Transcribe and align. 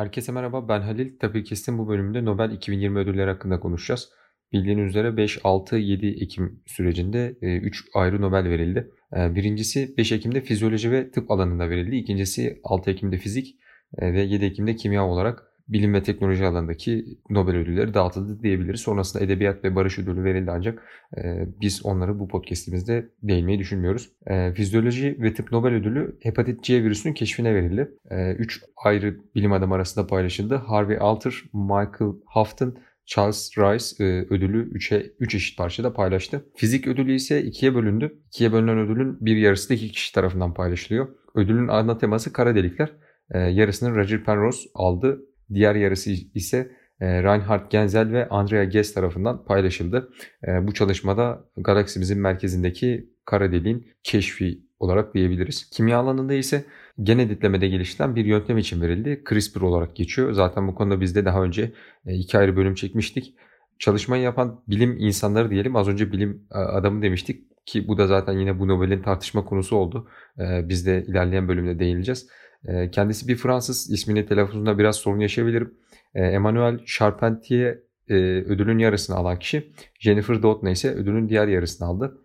Herkese 0.00 0.32
merhaba 0.32 0.68
ben 0.68 0.80
Halil. 0.80 1.18
Tabii 1.18 1.44
kesin 1.44 1.78
bu 1.78 1.88
bölümde 1.88 2.24
Nobel 2.24 2.50
2020 2.50 2.98
ödülleri 2.98 3.30
hakkında 3.30 3.60
konuşacağız. 3.60 4.08
Bildiğiniz 4.52 4.88
üzere 4.88 5.16
5, 5.16 5.38
6, 5.44 5.76
7 5.76 6.06
Ekim 6.06 6.62
sürecinde 6.66 7.36
3 7.42 7.80
e, 7.80 7.98
ayrı 7.98 8.22
Nobel 8.22 8.44
verildi. 8.44 8.90
E, 9.16 9.34
birincisi 9.34 9.94
5 9.98 10.12
Ekim'de 10.12 10.40
fizyoloji 10.40 10.90
ve 10.90 11.10
tıp 11.10 11.30
alanında 11.30 11.70
verildi. 11.70 11.96
İkincisi 11.96 12.60
6 12.64 12.90
Ekim'de 12.90 13.18
fizik 13.18 13.56
e, 13.98 14.12
ve 14.12 14.22
7 14.22 14.44
Ekim'de 14.44 14.76
kimya 14.76 15.06
olarak 15.06 15.42
bilim 15.72 15.94
ve 15.94 16.02
teknoloji 16.02 16.46
alanındaki 16.46 17.04
Nobel 17.30 17.56
ödülleri 17.56 17.94
dağıtıldı 17.94 18.42
diyebiliriz. 18.42 18.80
Sonrasında 18.80 19.24
edebiyat 19.24 19.64
ve 19.64 19.74
barış 19.74 19.98
ödülü 19.98 20.24
verildi 20.24 20.50
ancak 20.50 20.82
e, 21.16 21.46
biz 21.60 21.86
onları 21.86 22.18
bu 22.18 22.28
podcastimizde 22.28 23.08
değinmeyi 23.22 23.58
düşünmüyoruz. 23.58 24.12
E, 24.26 24.52
fizyoloji 24.52 25.16
ve 25.20 25.34
tıp 25.34 25.52
Nobel 25.52 25.72
ödülü 25.72 26.16
hepatit 26.22 26.64
C 26.64 26.84
virüsünün 26.84 27.14
keşfine 27.14 27.54
verildi. 27.54 27.90
E, 28.10 28.32
üç 28.32 28.62
ayrı 28.84 29.16
bilim 29.34 29.52
adamı 29.52 29.74
arasında 29.74 30.06
paylaşıldı. 30.06 30.54
Harvey 30.54 30.98
Alter, 31.00 31.34
Michael 31.52 32.12
Houghton, 32.26 32.78
Charles 33.06 33.58
Rice 33.58 34.04
e, 34.04 34.26
ödülü 34.30 34.72
3'e 34.72 35.12
3 35.20 35.34
eşit 35.34 35.58
parçada 35.58 35.92
paylaştı. 35.92 36.44
Fizik 36.56 36.86
ödülü 36.86 37.14
ise 37.14 37.42
ikiye 37.42 37.74
bölündü. 37.74 38.18
İkiye 38.26 38.52
bölünen 38.52 38.78
ödülün 38.78 39.18
bir 39.20 39.36
yarısı 39.36 39.70
da 39.70 39.74
iki 39.74 39.88
kişi 39.92 40.14
tarafından 40.14 40.54
paylaşılıyor. 40.54 41.08
Ödülün 41.34 41.68
ana 41.68 41.98
teması 41.98 42.32
kara 42.32 42.54
delikler. 42.54 42.92
E, 43.30 43.38
yarısını 43.38 43.94
Roger 43.96 44.24
Penrose 44.24 44.68
aldı. 44.74 45.20
Diğer 45.54 45.74
yarısı 45.74 46.10
ise 46.34 46.70
e, 47.00 47.22
Reinhard 47.22 47.70
Genzel 47.70 48.12
ve 48.12 48.28
Andrea 48.28 48.64
Ghez 48.64 48.94
tarafından 48.94 49.44
paylaşıldı. 49.44 50.10
E, 50.46 50.66
bu 50.66 50.74
çalışmada 50.74 51.44
galaksimizin 51.56 52.20
merkezindeki 52.20 53.10
kara 53.24 53.52
deliğin 53.52 53.86
keşfi 54.02 54.60
olarak 54.78 55.14
diyebiliriz. 55.14 55.70
Kimya 55.70 55.98
alanında 55.98 56.34
ise 56.34 56.64
gen 57.02 57.18
editlemede 57.18 57.68
geliştirilen 57.68 58.16
bir 58.16 58.24
yöntem 58.24 58.58
için 58.58 58.80
verildi. 58.80 59.24
CRISPR 59.28 59.60
olarak 59.60 59.96
geçiyor. 59.96 60.32
Zaten 60.32 60.68
bu 60.68 60.74
konuda 60.74 61.00
biz 61.00 61.14
de 61.14 61.24
daha 61.24 61.42
önce 61.42 61.72
e, 62.06 62.14
iki 62.14 62.38
ayrı 62.38 62.56
bölüm 62.56 62.74
çekmiştik. 62.74 63.34
Çalışmayı 63.78 64.22
yapan 64.22 64.62
bilim 64.68 64.96
insanları 64.98 65.50
diyelim. 65.50 65.76
Az 65.76 65.88
önce 65.88 66.12
bilim 66.12 66.46
adamı 66.50 67.02
demiştik 67.02 67.66
ki 67.66 67.88
bu 67.88 67.98
da 67.98 68.06
zaten 68.06 68.38
yine 68.38 68.58
bu 68.58 68.68
Nobel'in 68.68 69.02
tartışma 69.02 69.44
konusu 69.44 69.76
oldu. 69.76 70.08
Biz 70.38 70.86
de 70.86 71.04
ilerleyen 71.08 71.48
bölümde 71.48 71.78
değineceğiz. 71.78 72.28
Ee, 72.64 72.90
kendisi 72.90 73.28
bir 73.28 73.36
Fransız 73.36 73.90
ismini 73.90 74.26
telaffuzunda 74.26 74.78
biraz 74.78 74.96
sorun 74.96 75.20
yaşayabilirim. 75.20 75.74
Ee, 76.14 76.22
Emmanuel 76.22 76.84
Charpentier 76.86 77.78
e, 78.08 78.14
ödülün 78.24 78.78
yarısını 78.78 79.16
alan 79.16 79.38
kişi. 79.38 79.72
Jennifer 79.98 80.42
Doudna 80.42 80.70
ise 80.70 80.94
ödülün 80.94 81.28
diğer 81.28 81.48
yarısını 81.48 81.88
aldı. 81.88 82.18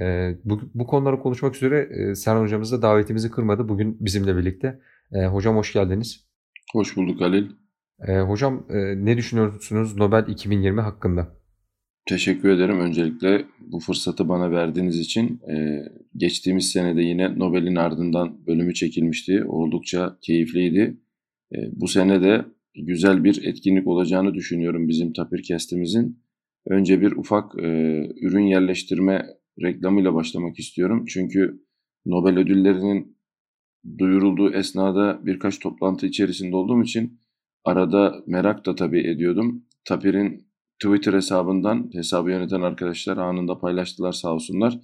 Ee, 0.00 0.36
bu, 0.44 0.60
bu 0.74 0.86
konuları 0.86 1.18
konuşmak 1.18 1.56
üzere 1.56 1.88
e, 1.90 2.14
Serhan 2.14 2.42
hocamız 2.42 2.72
da 2.72 2.82
davetimizi 2.82 3.30
kırmadı. 3.30 3.68
Bugün 3.68 3.96
bizimle 4.00 4.36
birlikte. 4.36 4.80
Hocam 5.30 5.56
hoş 5.56 5.72
geldiniz. 5.72 6.26
Hoş 6.72 6.96
bulduk 6.96 7.20
Halil. 7.20 7.50
Hocam 8.26 8.66
e, 8.70 9.04
ne 9.04 9.16
düşünüyorsunuz 9.16 9.96
Nobel 9.96 10.24
2020 10.28 10.80
hakkında? 10.80 11.36
Teşekkür 12.06 12.48
ederim 12.48 12.80
öncelikle 12.80 13.44
bu 13.60 13.80
fırsatı 13.80 14.28
bana 14.28 14.50
verdiğiniz 14.50 14.98
için. 14.98 15.40
Ee, 15.50 15.82
geçtiğimiz 16.16 16.70
senede 16.70 17.02
yine 17.02 17.38
Nobel'in 17.38 17.76
ardından 17.76 18.46
bölümü 18.46 18.74
çekilmişti. 18.74 19.44
Oldukça 19.44 20.18
keyifliydi. 20.20 20.96
Ee, 21.54 21.56
bu 21.72 21.88
sene 21.88 22.22
de 22.22 22.44
güzel 22.74 23.24
bir 23.24 23.44
etkinlik 23.44 23.86
olacağını 23.86 24.34
düşünüyorum 24.34 24.88
bizim 24.88 25.12
Tapirkest'imizin. 25.12 26.24
Önce 26.66 27.00
bir 27.00 27.12
ufak 27.12 27.58
e, 27.58 27.68
ürün 28.20 28.46
yerleştirme 28.46 29.26
reklamıyla 29.62 30.14
başlamak 30.14 30.58
istiyorum. 30.58 31.04
Çünkü 31.08 31.64
Nobel 32.06 32.38
ödüllerinin 32.38 33.16
duyurulduğu 33.98 34.52
esnada 34.52 35.20
birkaç 35.26 35.58
toplantı 35.58 36.06
içerisinde 36.06 36.56
olduğum 36.56 36.82
için 36.82 37.20
arada 37.64 38.22
merak 38.26 38.66
da 38.66 38.74
tabii 38.74 39.00
ediyordum. 39.00 39.64
Tapir'in 39.84 40.53
Twitter 40.82 41.12
hesabından 41.12 41.90
hesabı 41.92 42.30
yöneten 42.30 42.60
arkadaşlar 42.60 43.16
anında 43.16 43.58
paylaştılar 43.58 44.12
sağ 44.12 44.34
olsunlar. 44.34 44.80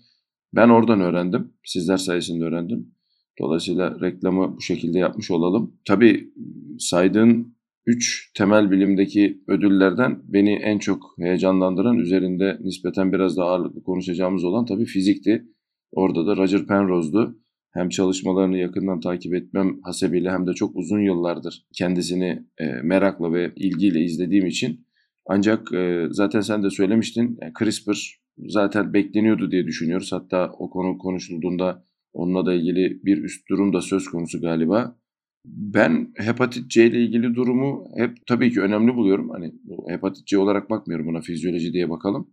Ben 0.55 0.69
oradan 0.69 1.01
öğrendim. 1.01 1.53
Sizler 1.65 1.97
sayesinde 1.97 2.45
öğrendim. 2.45 2.95
Dolayısıyla 3.41 4.01
reklamı 4.01 4.57
bu 4.57 4.61
şekilde 4.61 4.99
yapmış 4.99 5.31
olalım. 5.31 5.75
Tabii 5.85 6.33
saydığın 6.79 7.57
3 7.87 8.33
temel 8.37 8.71
bilimdeki 8.71 9.43
ödüllerden 9.49 10.23
beni 10.25 10.55
en 10.55 10.79
çok 10.79 11.15
heyecanlandıran 11.19 11.99
üzerinde 11.99 12.59
nispeten 12.61 13.13
biraz 13.13 13.37
daha 13.37 13.49
ağırlıklı 13.49 13.83
konuşacağımız 13.83 14.45
olan 14.45 14.67
tabii 14.67 14.85
fizikti. 14.85 15.45
Orada 15.93 16.27
da 16.27 16.37
Roger 16.37 16.67
Penrose'du. 16.67 17.39
Hem 17.71 17.89
çalışmalarını 17.89 18.59
yakından 18.59 19.01
takip 19.01 19.35
etmem 19.35 19.81
hasebiyle 19.83 20.31
hem 20.31 20.47
de 20.47 20.53
çok 20.53 20.77
uzun 20.77 21.01
yıllardır 21.01 21.67
kendisini 21.73 22.43
merakla 22.83 23.33
ve 23.33 23.53
ilgiyle 23.57 24.01
izlediğim 24.01 24.47
için 24.47 24.87
ancak 25.31 25.73
e, 25.73 26.07
zaten 26.11 26.41
sen 26.41 26.63
de 26.63 26.71
söylemiştin 26.71 27.39
yani 27.43 27.53
CRISPR 27.59 28.21
zaten 28.39 28.95
bekleniyordu 28.95 29.51
diye 29.51 29.67
düşünüyoruz. 29.67 30.13
Hatta 30.13 30.53
o 30.59 30.71
konu 30.71 30.99
konuşulduğunda 30.99 31.85
onunla 32.13 32.47
da 32.47 32.55
ilgili 32.55 33.01
bir 33.05 33.23
üst 33.23 33.49
durum 33.49 33.73
da 33.73 33.81
söz 33.81 34.09
konusu 34.09 34.41
galiba. 34.41 34.97
Ben 35.45 36.13
hepatit 36.17 36.71
C 36.71 36.87
ile 36.87 37.03
ilgili 37.03 37.35
durumu 37.35 37.85
hep 37.97 38.27
tabii 38.27 38.53
ki 38.53 38.61
önemli 38.61 38.95
buluyorum. 38.95 39.31
Hani 39.31 39.55
hepatit 39.89 40.27
C 40.27 40.39
olarak 40.39 40.71
bakmıyorum 40.71 41.07
buna 41.07 41.21
fizyoloji 41.21 41.73
diye 41.73 41.91
bakalım. 41.91 42.31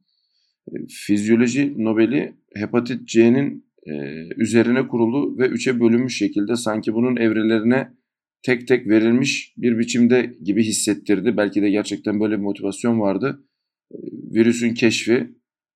E, 0.68 0.74
fizyoloji 0.90 1.84
Nobel'i 1.84 2.36
hepatit 2.54 3.08
C'nin 3.08 3.66
e, 3.88 3.94
üzerine 4.38 4.88
kurulu 4.88 5.38
ve 5.38 5.48
üçe 5.48 5.80
bölünmüş 5.80 6.18
şekilde 6.18 6.56
sanki 6.56 6.94
bunun 6.94 7.16
evrelerine 7.16 7.97
tek 8.44 8.68
tek 8.68 8.88
verilmiş 8.88 9.54
bir 9.58 9.80
biçimde 9.80 10.36
gibi 10.44 10.64
hissettirdi. 10.64 11.38
Belki 11.38 11.62
de 11.62 11.70
gerçekten 11.70 12.20
böyle 12.20 12.38
bir 12.38 12.44
motivasyon 12.44 13.00
vardı. 13.00 13.44
Ee, 13.92 13.98
virüsün 14.34 14.74
keşfi, 14.74 15.30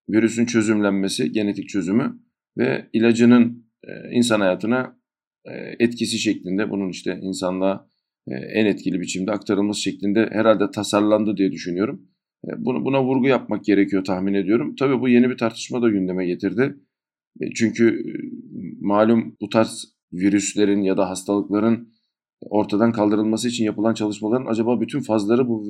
virüsün 0.09 0.45
çözümlenmesi, 0.45 1.31
genetik 1.31 1.69
çözümü 1.69 2.19
ve 2.57 2.89
ilacının 2.93 3.65
e, 3.83 3.91
insan 4.11 4.39
hayatına 4.39 4.97
e, 5.45 5.51
etkisi 5.79 6.19
şeklinde 6.19 6.69
bunun 6.69 6.89
işte 6.89 7.19
insanlığa 7.21 7.89
e, 8.27 8.33
en 8.35 8.65
etkili 8.65 9.01
biçimde 9.01 9.31
aktarılması 9.31 9.81
şeklinde 9.81 10.29
herhalde 10.31 10.71
tasarlandı 10.71 11.37
diye 11.37 11.51
düşünüyorum. 11.51 12.07
Bunu, 12.57 12.85
buna 12.85 13.03
vurgu 13.03 13.27
yapmak 13.27 13.65
gerekiyor 13.65 14.03
tahmin 14.03 14.33
ediyorum. 14.33 14.75
Tabii 14.75 15.01
bu 15.01 15.09
yeni 15.09 15.29
bir 15.29 15.37
tartışma 15.37 15.81
da 15.81 15.89
gündeme 15.89 16.25
getirdi. 16.25 16.75
Çünkü 17.55 18.03
malum 18.79 19.37
bu 19.41 19.49
tarz 19.49 19.85
virüslerin 20.13 20.81
ya 20.81 20.97
da 20.97 21.09
hastalıkların 21.09 21.93
ortadan 22.41 22.91
kaldırılması 22.91 23.47
için 23.47 23.65
yapılan 23.65 23.93
çalışmaların 23.93 24.45
acaba 24.45 24.81
bütün 24.81 25.01
fazları 25.01 25.47
bu 25.47 25.65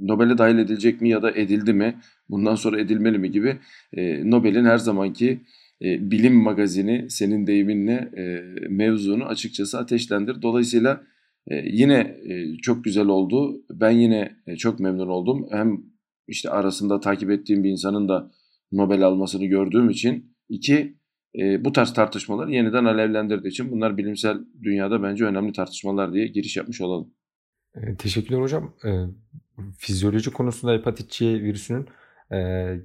Nobel'e 0.00 0.38
dahil 0.38 0.58
edilecek 0.58 1.00
mi 1.00 1.08
ya 1.08 1.22
da 1.22 1.30
edildi 1.32 1.72
mi? 1.72 1.96
Bundan 2.28 2.54
sonra 2.54 2.80
edilmeli 2.80 3.18
mi 3.18 3.30
gibi 3.30 3.56
e, 3.92 4.30
Nobel'in 4.30 4.64
her 4.64 4.78
zamanki 4.78 5.40
e, 5.82 6.10
bilim 6.10 6.34
magazini 6.34 7.10
senin 7.10 7.46
deyiminle 7.46 8.10
e, 8.16 8.40
mevzunu 8.68 9.24
açıkçası 9.24 9.78
ateşlendir. 9.78 10.42
Dolayısıyla 10.42 11.02
e, 11.46 11.56
yine 11.56 12.16
e, 12.24 12.56
çok 12.62 12.84
güzel 12.84 13.06
oldu. 13.06 13.64
Ben 13.70 13.90
yine 13.90 14.36
e, 14.46 14.56
çok 14.56 14.80
memnun 14.80 15.08
oldum. 15.08 15.46
Hem 15.50 15.82
işte 16.28 16.50
arasında 16.50 17.00
takip 17.00 17.30
ettiğim 17.30 17.64
bir 17.64 17.70
insanın 17.70 18.08
da 18.08 18.30
Nobel 18.72 19.02
almasını 19.02 19.44
gördüğüm 19.44 19.90
için 19.90 20.36
iki 20.48 20.99
e, 21.38 21.64
bu 21.64 21.72
tarz 21.72 21.94
tartışmalar 21.94 22.48
yeniden 22.48 22.84
alevlendirdiği 22.84 23.50
için 23.50 23.72
bunlar 23.72 23.96
bilimsel 23.96 24.38
dünyada 24.62 25.02
bence 25.02 25.24
önemli 25.24 25.52
tartışmalar 25.52 26.12
diye 26.12 26.26
giriş 26.26 26.56
yapmış 26.56 26.80
olalım. 26.80 27.10
E, 27.74 27.96
teşekkürler 27.96 28.40
hocam. 28.40 28.74
E, 28.84 28.90
fizyoloji 29.78 30.30
konusunda 30.30 30.72
hepatit 30.72 31.10
C 31.10 31.26
virüsünün 31.26 31.86
e, 32.32 32.36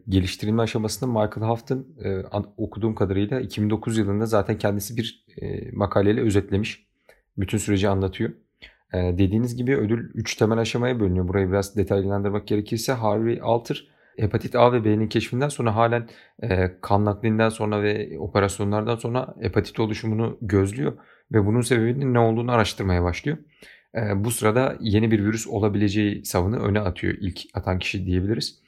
geliştirilme 0.10 0.62
aşamasında 0.62 1.10
Michael 1.10 1.48
Houghton 1.48 1.88
e, 2.04 2.24
okuduğum 2.58 2.96
kadarıyla 2.96 3.40
2009 3.40 3.98
yılında 3.98 4.26
zaten 4.26 4.58
kendisi 4.58 4.98
bir 4.98 5.26
e, 5.42 5.72
makaleyle 5.72 6.22
özetlemiş. 6.22 6.86
Bütün 7.38 7.58
süreci 7.58 7.90
anlatıyor. 7.90 8.30
E, 8.94 8.98
dediğiniz 8.98 9.56
gibi 9.56 9.78
ödül 9.78 10.10
3 10.14 10.36
temel 10.36 10.58
aşamaya 10.58 11.00
bölünüyor. 11.00 11.28
Burayı 11.28 11.50
biraz 11.50 11.76
detaylandırmak 11.76 12.48
gerekirse 12.48 12.94
Harvey 12.94 13.40
Alter 13.42 13.88
hepatit 14.18 14.56
A 14.56 14.74
ve 14.74 14.86
B'nin 14.86 15.08
keşfinden 15.08 15.50
sonra 15.50 15.76
halen 15.76 16.08
e, 16.44 16.72
kan 16.82 17.06
naklinden 17.06 17.50
sonra 17.50 17.84
ve 17.84 18.20
operasyonlardan 18.20 18.96
sonra 18.96 19.36
hepatit 19.42 19.80
oluşumunu 19.80 20.38
gözlüyor 20.42 20.94
ve 21.32 21.46
bunun 21.46 21.62
sebebinin 21.62 22.14
ne 22.14 22.20
olduğunu 22.20 22.52
araştırmaya 22.52 23.04
başlıyor. 23.04 23.38
E, 23.96 24.24
bu 24.24 24.32
sırada 24.32 24.76
yeni 24.80 25.12
bir 25.12 25.26
virüs 25.26 25.48
olabileceği 25.48 26.26
savını 26.26 26.60
öne 26.60 26.80
atıyor 26.80 27.14
ilk 27.20 27.40
atan 27.54 27.80
kişi 27.80 28.06
diyebiliriz. 28.06 28.60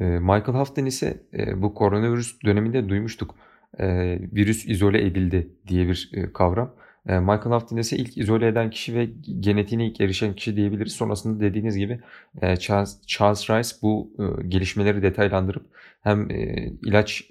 E, 0.00 0.04
Michael 0.04 0.54
Houghton 0.54 0.84
ise 0.84 1.22
e, 1.38 1.62
bu 1.62 1.74
koronavirüs 1.74 2.40
döneminde 2.44 2.88
duymuştuk. 2.88 3.34
E, 3.78 3.86
virüs 4.32 4.68
izole 4.68 5.06
edildi 5.06 5.48
diye 5.68 5.88
bir 5.88 6.10
e, 6.14 6.32
kavram. 6.32 6.74
Ee, 7.08 7.18
Michael 7.18 7.78
ise 7.78 7.96
ilk 7.96 8.18
izole 8.18 8.46
eden 8.46 8.70
kişi 8.70 8.94
ve 8.94 9.08
genetiğine 9.40 9.86
ilk 9.86 10.00
erişen 10.00 10.34
kişi 10.34 10.56
diyebiliriz. 10.56 10.92
Sonrasında 10.92 11.40
dediğiniz 11.40 11.76
gibi 11.76 12.00
e, 12.42 12.56
Charles, 12.56 13.06
Charles 13.06 13.50
Rice 13.50 13.76
bu 13.82 14.10
e, 14.18 14.48
gelişmeleri 14.48 15.02
detaylandırıp 15.02 15.66
hem 16.00 16.30
e, 16.30 16.68
ilaç 16.86 17.30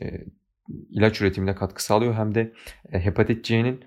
ilaç 0.90 1.22
üretimine 1.22 1.56
katkı 1.56 1.84
sağlıyor 1.84 2.14
hem 2.14 2.36
de 2.36 2.54
hepatit 2.92 3.46
C'nin 3.46 3.80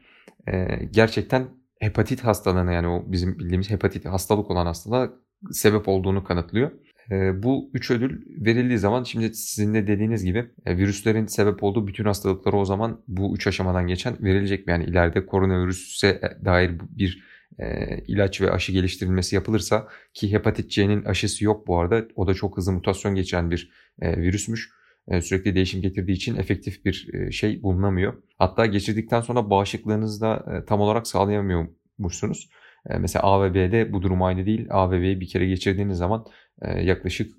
gerçekten 0.93 1.49
hepatit 1.79 2.25
hastalığına 2.25 2.73
yani 2.73 2.89
o 2.89 3.05
bizim 3.07 3.39
bildiğimiz 3.39 3.71
hepatit 3.71 4.05
hastalık 4.05 4.51
olan 4.51 4.67
hastalığa 4.67 5.11
sebep 5.51 5.89
olduğunu 5.89 6.25
kanıtlıyor. 6.25 6.71
E, 7.11 7.43
bu 7.43 7.71
üç 7.75 7.91
ödül 7.91 8.23
verildiği 8.47 8.79
zaman 8.79 9.05
şimdi 9.05 9.35
sizin 9.35 9.75
de 9.75 9.87
dediğiniz 9.87 10.25
gibi 10.25 10.51
e, 10.67 10.77
virüslerin 10.77 11.27
sebep 11.27 11.63
olduğu 11.63 11.87
bütün 11.87 12.05
hastalıkları 12.05 12.57
o 12.57 12.65
zaman 12.65 13.01
bu 13.09 13.35
üç 13.35 13.47
aşamadan 13.47 13.87
geçen 13.87 14.25
verilecek 14.25 14.67
mi? 14.67 14.71
Yani 14.71 14.85
ileride 14.85 15.27
koronavirüse 15.27 16.21
dair 16.45 16.71
bir 16.91 17.23
e, 17.59 17.99
ilaç 17.99 18.41
ve 18.41 18.51
aşı 18.51 18.73
geliştirilmesi 18.73 19.35
yapılırsa 19.35 19.89
ki 20.15 20.33
hepatit 20.33 20.71
C'nin 20.71 21.05
aşısı 21.05 21.45
yok 21.45 21.67
bu 21.67 21.79
arada. 21.79 22.09
O 22.17 22.27
da 22.27 22.35
çok 22.35 22.57
hızlı 22.57 22.73
mutasyon 22.73 23.15
geçen 23.15 23.51
bir 23.51 23.71
e, 24.01 24.17
virüsmüş. 24.17 24.71
E, 25.09 25.21
sürekli 25.23 25.55
değişim 25.55 25.83
getirdiği 25.83 26.13
için 26.13 26.37
efektif 26.37 26.85
bir 26.85 27.09
e, 27.15 27.31
şey 27.31 27.63
bulunamıyor. 27.63 28.15
Hatta 28.39 28.67
geçirdikten 28.67 29.21
sonra 29.21 29.51
bağışıklığınızı 29.51 30.21
da 30.21 30.45
e, 30.57 30.65
tam 30.65 30.81
olarak 30.81 31.07
sağlayamıyormuşsunuz. 31.07 32.51
E, 32.91 32.99
mesela 32.99 33.23
A 33.23 33.45
ve 33.45 33.55
B'de 33.55 33.93
bu 33.93 34.03
durum 34.03 34.23
aynı 34.23 34.47
değil. 34.47 34.67
A 34.71 34.91
ve 34.91 35.01
B'yi 35.01 35.21
bir 35.21 35.29
kere 35.29 35.47
geçirdiğiniz 35.47 35.99
zaman 35.99 36.27
e, 36.63 36.83
yaklaşık 36.83 37.35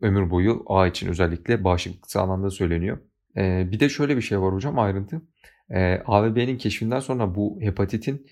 ömür 0.00 0.30
boyu 0.30 0.62
A 0.66 0.86
için 0.86 1.08
özellikle 1.08 1.64
bağışıklık 1.64 2.10
sağlandığı 2.10 2.50
söyleniyor. 2.50 2.98
E, 3.36 3.68
bir 3.72 3.80
de 3.80 3.88
şöyle 3.88 4.16
bir 4.16 4.22
şey 4.22 4.40
var 4.40 4.54
hocam 4.54 4.78
ayrıntı. 4.78 5.22
A 6.06 6.24
ve 6.24 6.36
B'nin 6.36 6.58
keşfinden 6.58 7.00
sonra 7.00 7.34
bu 7.34 7.58
hepatitin 7.60 8.26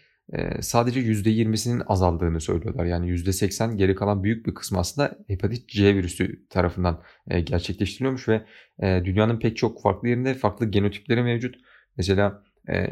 sadece 0.61 1.01
%20'sinin 1.01 1.83
azaldığını 1.87 2.41
söylüyorlar. 2.41 2.85
Yani 2.85 3.11
%80 3.11 3.77
geri 3.77 3.95
kalan 3.95 4.25
büyük 4.25 4.47
bir 4.47 4.55
kısmı 4.55 4.79
aslında 4.79 5.19
hepatit 5.29 5.69
C 5.69 5.95
virüsü 5.95 6.47
tarafından 6.49 7.03
gerçekleştiriliyormuş 7.45 8.29
ve 8.29 8.45
dünyanın 8.83 9.39
pek 9.39 9.57
çok 9.57 9.83
farklı 9.83 10.09
yerinde 10.09 10.35
farklı 10.35 10.67
genotipleri 10.67 11.23
mevcut. 11.23 11.55
Mesela 11.97 12.43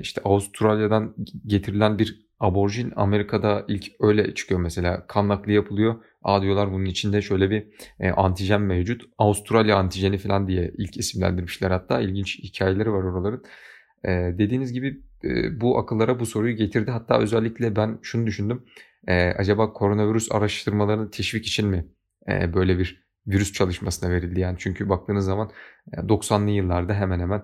işte 0.01 0.21
Avustralya'dan 0.25 1.15
getirilen 1.47 1.99
bir 1.99 2.31
aborjin 2.41 2.93
Amerika'da 2.97 3.65
ilk 3.69 3.85
öyle 4.01 4.35
çıkıyor 4.35 4.61
mesela. 4.61 5.07
Kan 5.07 5.29
nakli 5.29 5.53
yapılıyor. 5.53 5.95
Aa 6.23 6.43
diyorlar 6.43 6.73
bunun 6.73 6.85
içinde 6.85 7.23
şöyle 7.23 7.51
bir 7.51 7.67
antijen 8.17 8.61
mevcut. 8.61 9.03
Avustralya 9.19 9.77
antijeni 9.77 10.19
falan 10.19 10.49
diye 10.49 10.73
ilk 10.79 10.97
isimlendirmişler 10.97 11.71
hatta. 11.71 12.01
ilginç 12.01 12.39
hikayeleri 12.39 12.93
var 12.93 13.03
oraların. 13.03 13.45
dediğiniz 14.39 14.73
gibi 14.73 15.01
bu 15.61 15.79
akıllara 15.79 16.21
bu 16.21 16.27
soruyu 16.27 16.57
getirdi. 16.57 16.91
Hatta 16.91 17.19
özellikle 17.19 17.77
ben 17.77 17.99
şunu 18.03 18.27
düşündüm. 18.27 18.65
acaba 19.37 19.73
koronavirüs 19.73 20.33
araştırmalarını 20.33 21.11
teşvik 21.11 21.47
için 21.47 21.69
mi 21.69 21.87
böyle 22.29 22.79
bir 22.79 23.05
virüs 23.27 23.53
çalışmasına 23.53 24.11
verildi? 24.11 24.41
Yani 24.41 24.57
çünkü 24.59 24.89
baktığınız 24.89 25.25
zaman 25.25 25.51
90'lı 25.93 26.51
yıllarda 26.51 26.95
hemen 26.95 27.21
hemen 27.21 27.43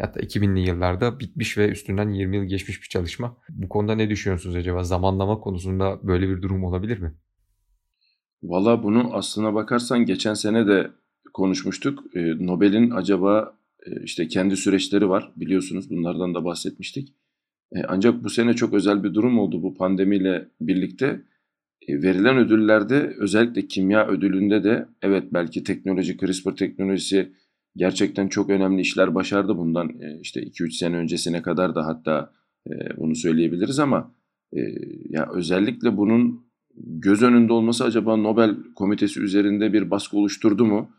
hatta 0.00 0.20
2000'li 0.20 0.60
yıllarda 0.60 1.20
bitmiş 1.20 1.58
ve 1.58 1.68
üstünden 1.68 2.08
20 2.08 2.36
yıl 2.36 2.44
geçmiş 2.44 2.82
bir 2.82 2.88
çalışma. 2.88 3.36
Bu 3.48 3.68
konuda 3.68 3.94
ne 3.94 4.10
düşünüyorsunuz 4.10 4.56
acaba? 4.56 4.84
Zamanlama 4.84 5.40
konusunda 5.40 6.00
böyle 6.02 6.28
bir 6.28 6.42
durum 6.42 6.64
olabilir 6.64 6.98
mi? 6.98 7.14
Valla 8.42 8.82
bunu 8.82 9.14
aslına 9.14 9.54
bakarsan 9.54 10.04
geçen 10.04 10.34
sene 10.34 10.66
de 10.66 10.90
konuşmuştuk. 11.32 12.04
Nobel'in 12.40 12.90
acaba 12.90 13.56
e, 13.86 14.02
işte 14.04 14.28
kendi 14.28 14.56
süreçleri 14.56 15.08
var 15.08 15.32
biliyorsunuz 15.36 15.90
bunlardan 15.90 16.34
da 16.34 16.44
bahsetmiştik. 16.44 17.14
E, 17.72 17.82
ancak 17.88 18.24
bu 18.24 18.30
sene 18.30 18.54
çok 18.54 18.74
özel 18.74 19.04
bir 19.04 19.14
durum 19.14 19.38
oldu 19.38 19.62
bu 19.62 19.74
pandemiyle 19.74 20.48
birlikte. 20.60 21.22
E, 21.88 22.02
verilen 22.02 22.36
ödüllerde 22.36 23.14
özellikle 23.18 23.66
kimya 23.66 24.06
ödülünde 24.06 24.64
de 24.64 24.88
evet 25.02 25.24
belki 25.32 25.64
teknoloji, 25.64 26.18
CRISPR 26.18 26.56
teknolojisi 26.56 27.32
gerçekten 27.76 28.28
çok 28.28 28.50
önemli 28.50 28.80
işler 28.80 29.14
başardı 29.14 29.56
bundan 29.56 29.90
işte 30.20 30.40
2-3 30.42 30.70
sene 30.70 30.96
öncesine 30.96 31.42
kadar 31.42 31.74
da 31.74 31.86
hatta 31.86 32.32
bunu 32.96 33.14
söyleyebiliriz 33.14 33.78
ama 33.78 34.14
ya 35.10 35.28
özellikle 35.34 35.96
bunun 35.96 36.46
göz 36.76 37.22
önünde 37.22 37.52
olması 37.52 37.84
acaba 37.84 38.16
Nobel 38.16 38.56
komitesi 38.76 39.20
üzerinde 39.20 39.72
bir 39.72 39.90
baskı 39.90 40.16
oluşturdu 40.16 40.64
mu? 40.64 40.90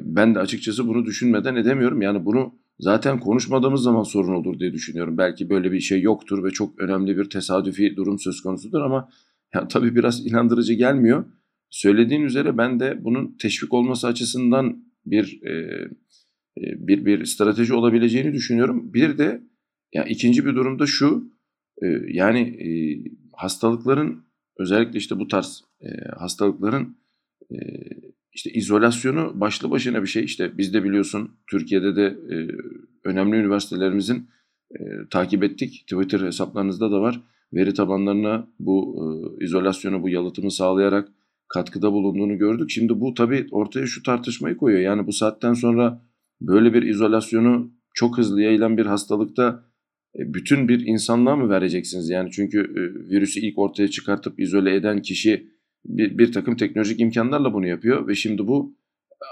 Ben 0.00 0.34
de 0.34 0.38
açıkçası 0.38 0.88
bunu 0.88 1.06
düşünmeden 1.06 1.56
edemiyorum. 1.56 2.02
Yani 2.02 2.24
bunu 2.24 2.54
zaten 2.78 3.20
konuşmadığımız 3.20 3.82
zaman 3.82 4.02
sorun 4.02 4.34
olur 4.34 4.58
diye 4.58 4.72
düşünüyorum. 4.72 5.18
Belki 5.18 5.50
böyle 5.50 5.72
bir 5.72 5.80
şey 5.80 6.00
yoktur 6.00 6.44
ve 6.44 6.50
çok 6.50 6.80
önemli 6.80 7.16
bir 7.16 7.30
tesadüfi 7.30 7.96
durum 7.96 8.18
söz 8.18 8.40
konusudur 8.40 8.80
ama 8.80 9.08
ya 9.54 9.68
tabii 9.68 9.94
biraz 9.96 10.26
inandırıcı 10.26 10.74
gelmiyor. 10.74 11.24
Söylediğin 11.70 12.22
üzere 12.22 12.58
ben 12.58 12.80
de 12.80 13.04
bunun 13.04 13.36
teşvik 13.42 13.74
olması 13.74 14.06
açısından 14.06 14.84
bir 15.06 15.40
e, 15.42 15.50
e 15.50 15.88
bir 16.56 17.06
bir 17.06 17.24
strateji 17.24 17.74
olabileceğini 17.74 18.32
düşünüyorum. 18.32 18.94
Bir 18.94 19.18
de 19.18 19.42
ya 19.92 20.04
ikinci 20.04 20.46
bir 20.46 20.54
durumda 20.54 20.86
şu 20.86 21.32
e, 21.82 21.86
yani 22.08 22.40
e, 22.40 22.70
hastalıkların 23.32 24.24
özellikle 24.58 24.98
işte 24.98 25.18
bu 25.18 25.28
tarz 25.28 25.64
e, 25.80 25.88
hastalıkların 26.16 26.96
e, 27.50 27.56
işte 28.32 28.50
izolasyonu 28.50 29.40
başlı 29.40 29.70
başına 29.70 30.02
bir 30.02 30.06
şey. 30.06 30.24
İşte 30.24 30.58
biz 30.58 30.74
de 30.74 30.84
biliyorsun 30.84 31.30
Türkiye'de 31.50 31.96
de 31.96 32.06
e, 32.30 32.36
önemli 33.04 33.36
üniversitelerimizin 33.36 34.28
e, 34.70 34.78
takip 35.10 35.44
ettik. 35.44 35.84
Twitter 35.90 36.20
hesaplarınızda 36.20 36.90
da 36.90 37.00
var. 37.00 37.20
Veri 37.52 37.74
tabanlarına 37.74 38.48
bu 38.58 38.96
e, 39.40 39.44
izolasyonu, 39.44 40.02
bu 40.02 40.08
yalıtımı 40.08 40.50
sağlayarak 40.50 41.08
katkıda 41.48 41.92
bulunduğunu 41.92 42.38
gördük. 42.38 42.70
Şimdi 42.70 43.00
bu 43.00 43.14
tabii 43.14 43.46
ortaya 43.50 43.86
şu 43.86 44.02
tartışmayı 44.02 44.56
koyuyor. 44.56 44.82
Yani 44.82 45.06
bu 45.06 45.12
saatten 45.12 45.52
sonra 45.52 46.02
böyle 46.46 46.74
bir 46.74 46.82
izolasyonu 46.82 47.72
çok 47.94 48.18
hızlı 48.18 48.42
yayılan 48.42 48.76
bir 48.76 48.86
hastalıkta 48.86 49.64
e, 50.18 50.34
bütün 50.34 50.68
bir 50.68 50.86
insanlığa 50.86 51.36
mı 51.36 51.48
vereceksiniz? 51.48 52.10
Yani 52.10 52.30
çünkü 52.30 52.60
e, 52.60 53.10
virüsü 53.10 53.40
ilk 53.40 53.58
ortaya 53.58 53.88
çıkartıp 53.88 54.40
izole 54.40 54.74
eden 54.74 55.02
kişi 55.02 55.52
bir, 55.84 56.18
bir 56.18 56.32
takım 56.32 56.56
teknolojik 56.56 57.00
imkanlarla 57.00 57.54
bunu 57.54 57.66
yapıyor 57.66 58.08
ve 58.08 58.14
şimdi 58.14 58.46
bu 58.46 58.76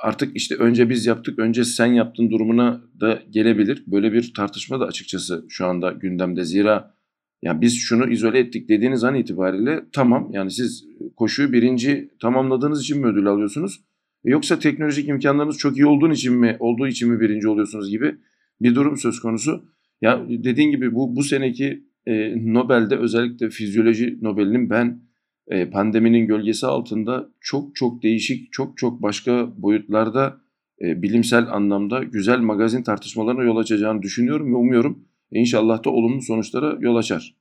artık 0.03 0.37
işte 0.37 0.55
önce 0.55 0.91
biz 0.91 1.07
yaptık, 1.07 1.39
önce 1.39 1.65
sen 1.65 1.87
yaptın 1.87 2.31
durumuna 2.31 2.83
da 3.01 3.23
gelebilir. 3.31 3.85
Böyle 3.87 4.13
bir 4.13 4.35
tartışma 4.35 4.81
da 4.81 4.85
açıkçası 4.85 5.45
şu 5.49 5.67
anda 5.67 5.93
gündemde. 5.93 6.45
Zira 6.45 6.95
yani 7.43 7.61
biz 7.61 7.77
şunu 7.77 8.11
izole 8.11 8.39
ettik 8.39 8.69
dediğiniz 8.69 9.05
an 9.05 9.15
itibariyle 9.15 9.85
tamam 9.93 10.31
yani 10.33 10.51
siz 10.51 10.85
koşuyu 11.17 11.53
birinci 11.53 12.11
tamamladığınız 12.23 12.81
için 12.81 13.01
mi 13.01 13.07
ödül 13.07 13.27
alıyorsunuz? 13.27 13.81
Yoksa 14.25 14.59
teknolojik 14.59 15.09
imkanlarınız 15.09 15.59
çok 15.59 15.77
iyi 15.77 15.87
olduğu 15.87 16.13
için 16.13 16.35
mi 16.35 16.57
olduğu 16.61 16.89
için 16.89 17.11
mi 17.11 17.21
birinci 17.21 17.49
oluyorsunuz 17.49 17.91
gibi 17.91 18.15
bir 18.61 18.75
durum 18.75 18.97
söz 18.97 19.21
konusu. 19.21 19.65
Ya 20.01 20.27
dediğin 20.29 20.71
gibi 20.71 20.95
bu 20.95 21.17
bu 21.17 21.23
seneki 21.23 21.85
e, 22.07 22.35
Nobel'de 22.55 22.97
özellikle 22.97 23.51
fizyoloji 23.51 24.19
Nobel'inin 24.23 24.71
ben 24.71 25.03
e, 25.49 25.71
pandeminin 25.71 26.27
gölgesi 26.27 26.67
altında 26.67 27.31
çok 27.41 27.77
çok 27.77 28.03
değişik, 28.03 28.53
çok 28.53 28.79
çok 28.79 29.03
başka 29.03 29.53
boyutlarda 29.57 30.41
e, 30.83 31.03
bilimsel 31.03 31.49
anlamda 31.53 32.03
güzel 32.03 32.39
magazin 32.39 32.83
tartışmalarına 32.83 33.43
yol 33.43 33.57
açacağını 33.57 34.03
düşünüyorum 34.03 34.53
ve 34.53 34.57
umuyorum 34.57 35.05
inşallah 35.31 35.85
da 35.85 35.91
olumlu 35.91 36.23
sonuçlara 36.23 36.77
yol 36.81 36.97
açar. 36.97 37.35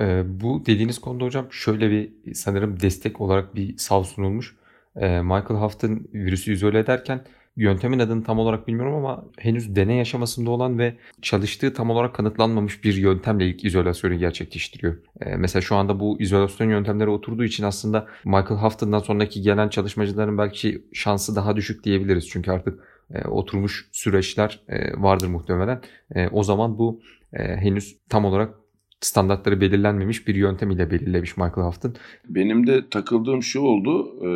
E, 0.00 0.22
bu 0.40 0.62
dediğiniz 0.66 0.98
konuda 0.98 1.24
hocam 1.24 1.46
şöyle 1.50 1.90
bir 1.90 2.34
sanırım 2.34 2.80
destek 2.80 3.20
olarak 3.20 3.54
bir 3.54 3.74
sav 3.76 4.02
sunulmuş. 4.02 4.56
E, 4.96 5.22
Michael 5.22 5.60
Houghton 5.60 6.00
virüsü 6.14 6.52
izole 6.52 6.78
ederken 6.78 7.24
Yöntemin 7.56 7.98
adını 7.98 8.24
tam 8.24 8.38
olarak 8.38 8.68
bilmiyorum 8.68 8.94
ama 8.94 9.24
henüz 9.38 9.76
deney 9.76 10.00
aşamasında 10.00 10.50
olan 10.50 10.78
ve 10.78 10.94
çalıştığı 11.22 11.74
tam 11.74 11.90
olarak 11.90 12.14
kanıtlanmamış 12.14 12.84
bir 12.84 12.94
yöntemle 12.94 13.48
ilk 13.48 13.64
izolasyonu 13.64 14.18
gerçekleştiriyor. 14.18 14.96
Ee, 15.20 15.36
mesela 15.36 15.62
şu 15.62 15.76
anda 15.76 16.00
bu 16.00 16.20
izolasyon 16.20 16.70
yöntemleri 16.70 17.10
oturduğu 17.10 17.44
için 17.44 17.64
aslında 17.64 18.06
Michael 18.24 18.60
Houghton'dan 18.60 18.98
sonraki 18.98 19.42
gelen 19.42 19.68
çalışmacıların 19.68 20.38
belki 20.38 20.84
şansı 20.92 21.36
daha 21.36 21.56
düşük 21.56 21.84
diyebiliriz. 21.84 22.28
Çünkü 22.28 22.50
artık 22.50 22.80
e, 23.14 23.28
oturmuş 23.28 23.88
süreçler 23.92 24.60
e, 24.68 25.02
vardır 25.02 25.28
muhtemelen. 25.28 25.80
E, 26.14 26.28
o 26.28 26.42
zaman 26.42 26.78
bu 26.78 27.00
henüz 27.32 27.96
tam 28.08 28.24
olarak 28.24 28.54
standartları 29.00 29.60
belirlenmemiş 29.60 30.28
bir 30.28 30.34
yöntem 30.34 30.70
ile 30.70 30.90
belirlemiş 30.90 31.36
Michael 31.36 31.66
Houghton. 31.66 31.94
Benim 32.28 32.66
de 32.66 32.88
takıldığım 32.88 33.42
şu 33.42 33.60
oldu. 33.60 34.20
E, 34.22 34.30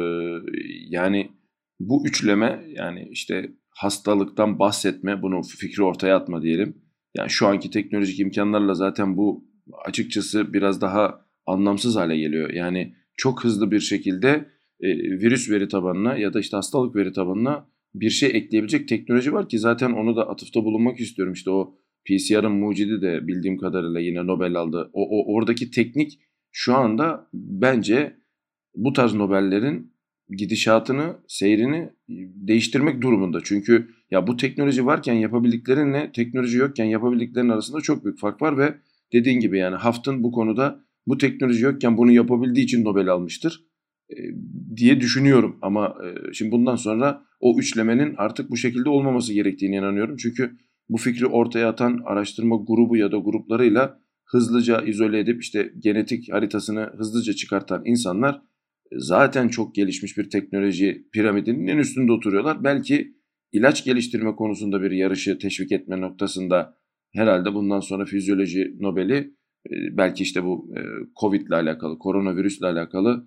yani 0.89 1.31
bu 1.81 2.07
üçleme 2.07 2.65
yani 2.69 3.09
işte 3.11 3.51
hastalıktan 3.71 4.59
bahsetme, 4.59 5.23
bunu 5.23 5.43
fikri 5.43 5.83
ortaya 5.83 6.17
atma 6.17 6.43
diyelim. 6.43 6.77
Yani 7.17 7.31
şu 7.31 7.47
anki 7.47 7.71
teknolojik 7.71 8.21
imkanlarla 8.21 8.75
zaten 8.75 9.17
bu 9.17 9.45
açıkçası 9.85 10.53
biraz 10.53 10.81
daha 10.81 11.27
anlamsız 11.47 11.97
hale 11.97 12.19
geliyor. 12.19 12.51
Yani 12.51 12.95
çok 13.17 13.45
hızlı 13.45 13.71
bir 13.71 13.81
şekilde 13.81 14.29
e, 14.81 14.89
virüs 14.97 15.51
veri 15.51 15.69
tabanına 15.69 16.17
ya 16.17 16.35
da 16.35 16.41
işte 16.41 16.57
hastalık 16.57 16.97
veri 16.97 17.13
tabanına 17.13 17.69
bir 17.95 18.11
şey 18.11 18.29
ekleyebilecek 18.29 18.89
teknoloji 18.89 19.33
var 19.33 19.49
ki 19.49 19.59
zaten 19.59 19.93
onu 19.93 20.17
da 20.17 20.29
atıfta 20.29 20.65
bulunmak 20.65 21.01
istiyorum. 21.01 21.33
İşte 21.33 21.51
o 21.51 21.75
PCR'ın 22.09 22.53
mucidi 22.53 23.03
de 23.03 23.27
bildiğim 23.27 23.59
kadarıyla 23.59 24.01
yine 24.01 24.27
Nobel 24.27 24.55
aldı. 24.55 24.91
O, 24.93 25.21
o 25.21 25.35
oradaki 25.35 25.71
teknik 25.71 26.19
şu 26.51 26.75
anda 26.75 27.29
bence 27.33 28.17
bu 28.75 28.93
tarz 28.93 29.15
Nobel'lerin 29.15 29.93
gidişatını, 30.37 31.17
seyrini 31.29 31.91
değiştirmek 32.49 33.03
durumunda. 33.03 33.41
Çünkü 33.45 33.89
ya 34.11 34.27
bu 34.27 34.37
teknoloji 34.37 34.87
varken 34.87 35.15
yapabildiklerinle 35.15 36.13
teknoloji 36.13 36.59
yokken 36.59 36.85
yapabildiklerin 36.85 37.49
arasında 37.49 37.81
çok 37.81 38.05
büyük 38.05 38.19
fark 38.19 38.43
var 38.43 38.59
ve 38.59 38.75
dediğin 39.13 39.41
gibi 39.41 39.59
yani 39.59 39.77
Haft'ın 39.77 40.23
bu 40.23 40.33
konuda 40.33 40.85
bu 41.07 41.19
teknoloji 41.19 41.65
yokken 41.65 41.97
bunu 41.97 42.13
yapabildiği 42.13 42.65
için 42.65 42.85
Nobel 42.85 43.09
almıştır 43.09 43.65
e, 44.11 44.17
diye 44.77 45.01
düşünüyorum. 45.01 45.59
Ama 45.63 45.97
e, 46.05 46.33
şimdi 46.33 46.53
bundan 46.53 46.77
sonra 46.77 47.23
o 47.41 47.59
üçlemenin 47.59 48.15
artık 48.17 48.51
bu 48.51 48.57
şekilde 48.57 48.89
olmaması 48.89 49.33
gerektiğini 49.33 49.77
inanıyorum. 49.77 50.17
Çünkü 50.17 50.57
bu 50.89 50.97
fikri 50.97 51.27
ortaya 51.27 51.69
atan 51.69 52.01
araştırma 52.05 52.57
grubu 52.67 52.97
ya 52.97 53.13
da 53.13 53.17
gruplarıyla 53.17 54.01
hızlıca 54.25 54.83
izole 54.83 55.19
edip 55.19 55.43
işte 55.43 55.73
genetik 55.79 56.33
haritasını 56.33 56.91
hızlıca 56.97 57.33
çıkartan 57.33 57.83
insanlar 57.85 58.35
e, 58.35 58.41
zaten 58.99 59.49
çok 59.49 59.75
gelişmiş 59.75 60.19
bir 60.19 60.31
teknoloji 60.31 61.09
piramidinin 61.13 61.67
en 61.67 61.79
üstünde 61.79 62.13
oturuyorlar. 62.13 62.65
Belki 62.65 63.15
ilaç 63.53 63.85
geliştirme 63.85 64.37
konusunda 64.37 64.83
bir 64.83 64.91
yarışı 64.91 65.39
teşvik 65.39 65.73
etme 65.73 66.01
noktasında 66.01 66.79
herhalde 67.15 67.55
bundan 67.55 67.81
sonra 67.81 68.05
fizyoloji 68.05 68.77
Nobel'i 68.81 69.35
e, 69.71 69.97
belki 69.97 70.23
işte 70.23 70.45
bu 70.45 70.75
e, 70.77 70.81
Covid 71.21 71.47
ile 71.47 71.55
alakalı, 71.55 71.99
koronavirüsle 71.99 72.67
alakalı 72.67 73.27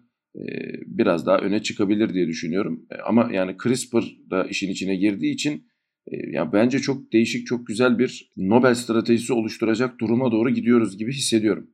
biraz 0.86 1.26
daha 1.26 1.38
öne 1.38 1.62
çıkabilir 1.62 2.14
diye 2.14 2.28
düşünüyorum. 2.28 2.86
Ama 3.06 3.30
yani 3.34 3.56
CRISPR 3.64 4.04
da 4.30 4.44
işin 4.44 4.72
içine 4.72 4.96
girdiği 4.96 5.34
için 5.34 5.68
ya 6.08 6.54
bence 6.54 6.80
çok 6.80 7.14
değişik, 7.14 7.48
çok 7.48 7.68
güzel 7.68 8.00
bir 8.00 8.32
Nobel 8.38 8.76
stratejisi 8.76 9.34
oluşturacak 9.34 10.00
duruma 10.00 10.32
doğru 10.32 10.50
gidiyoruz 10.50 10.98
gibi 10.98 11.14
hissediyorum. 11.14 11.68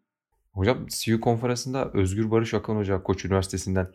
Hocam 0.52 0.86
CU 0.90 1.22
konferansında 1.22 1.92
Özgür 1.94 2.32
Barış 2.32 2.54
Akan 2.54 2.76
Hoca 2.76 3.04
Koç 3.04 3.26
Üniversitesi'nden 3.26 3.88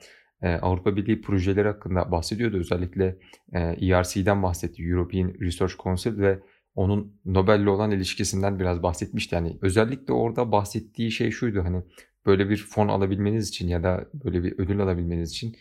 Avrupa 0.42 0.96
Birliği 0.96 1.20
projeleri 1.20 1.68
hakkında 1.68 2.12
bahsediyordu. 2.12 2.56
Özellikle 2.56 3.18
ERC'den 3.52 4.42
bahsetti, 4.42 4.82
European 4.82 5.34
Research 5.40 5.74
Council 5.82 6.18
ve 6.18 6.38
onun 6.74 7.20
Nobel'le 7.24 7.66
olan 7.66 7.90
ilişkisinden 7.90 8.58
biraz 8.58 8.82
bahsetmişti. 8.82 9.34
Yani 9.34 9.58
özellikle 9.62 10.12
orada 10.12 10.52
bahsettiği 10.52 11.10
şey 11.10 11.30
şuydu 11.30 11.64
hani 11.64 11.82
böyle 12.26 12.50
bir 12.50 12.56
fon 12.56 12.88
alabilmeniz 12.88 13.48
için 13.48 13.68
ya 13.68 13.82
da 13.82 14.08
böyle 14.24 14.44
bir 14.44 14.58
ödül 14.58 14.80
alabilmeniz 14.80 15.30
için 15.30 15.56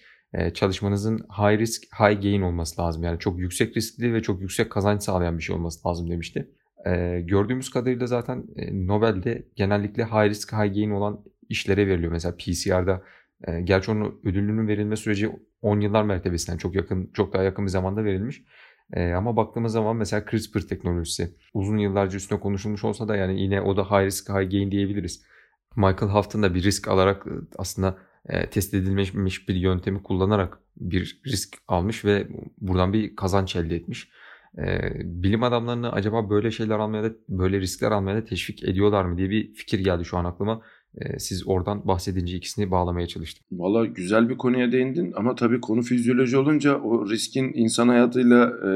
çalışmanızın 0.53 1.17
high 1.17 1.59
risk, 1.59 1.83
high 1.99 2.21
gain 2.21 2.41
olması 2.41 2.81
lazım. 2.81 3.03
Yani 3.03 3.19
çok 3.19 3.39
yüksek 3.39 3.77
riskli 3.77 4.13
ve 4.13 4.21
çok 4.21 4.41
yüksek 4.41 4.69
kazanç 4.69 5.03
sağlayan 5.03 5.37
bir 5.37 5.43
şey 5.43 5.55
olması 5.55 5.87
lazım 5.87 6.09
demişti. 6.09 6.49
gördüğümüz 7.19 7.69
kadarıyla 7.69 8.07
zaten 8.07 8.45
Nobel'de 8.71 9.47
genellikle 9.55 10.05
high 10.05 10.29
risk, 10.29 10.53
high 10.53 10.73
gain 10.73 10.91
olan 10.91 11.23
işlere 11.49 11.87
veriliyor. 11.87 12.11
Mesela 12.11 12.35
PCR'da 12.37 13.01
gerçi 13.63 13.91
onun 13.91 14.19
ödülünün 14.23 14.67
verilme 14.67 14.95
süreci 14.95 15.29
10 15.61 15.79
yıllar 15.79 16.03
mertebesinden 16.03 16.57
çok 16.57 16.75
yakın, 16.75 17.09
çok 17.13 17.33
daha 17.33 17.43
yakın 17.43 17.65
bir 17.65 17.71
zamanda 17.71 18.03
verilmiş. 18.03 18.43
ama 19.15 19.35
baktığımız 19.37 19.71
zaman 19.71 19.95
mesela 19.95 20.25
CRISPR 20.31 20.59
teknolojisi 20.59 21.35
uzun 21.53 21.77
yıllarca 21.77 22.17
üstüne 22.17 22.39
konuşulmuş 22.39 22.83
olsa 22.83 23.07
da 23.07 23.15
yani 23.15 23.41
yine 23.41 23.61
o 23.61 23.77
da 23.77 23.83
high 23.83 24.05
risk, 24.05 24.29
high 24.29 24.51
gain 24.51 24.71
diyebiliriz. 24.71 25.23
Michael 25.75 26.11
Houghton 26.11 26.43
da 26.43 26.55
bir 26.55 26.63
risk 26.63 26.87
alarak 26.87 27.25
aslında 27.57 27.97
e, 28.29 28.49
test 28.49 28.73
edilmiş 28.73 29.47
bir 29.49 29.55
yöntemi 29.55 30.03
kullanarak 30.03 30.59
bir 30.77 31.21
risk 31.25 31.57
almış 31.67 32.05
ve 32.05 32.27
buradan 32.57 32.93
bir 32.93 33.15
kazanç 33.15 33.55
elde 33.55 33.75
etmiş. 33.75 34.09
E, 34.57 34.91
bilim 35.03 35.43
adamlarını 35.43 35.91
acaba 35.91 36.29
böyle 36.29 36.51
şeyler 36.51 36.79
almaya 36.79 37.03
da 37.03 37.11
böyle 37.29 37.59
riskler 37.59 37.91
almaya 37.91 38.17
da 38.17 38.23
teşvik 38.23 38.63
ediyorlar 38.63 39.05
mı 39.05 39.17
diye 39.17 39.29
bir 39.29 39.53
fikir 39.53 39.79
geldi 39.79 40.05
şu 40.05 40.17
an 40.17 40.25
aklıma. 40.25 40.61
E, 40.97 41.19
siz 41.19 41.47
oradan 41.47 41.87
bahsedince 41.87 42.37
ikisini 42.37 42.71
bağlamaya 42.71 43.07
çalıştım. 43.07 43.45
Valla 43.51 43.85
güzel 43.85 44.29
bir 44.29 44.37
konuya 44.37 44.71
değindin 44.71 45.13
ama 45.15 45.35
tabii 45.35 45.61
konu 45.61 45.81
fizyoloji 45.81 46.37
olunca 46.37 46.75
o 46.75 47.09
riskin 47.09 47.51
insan 47.53 47.87
hayatıyla 47.87 48.45
e, 48.45 48.71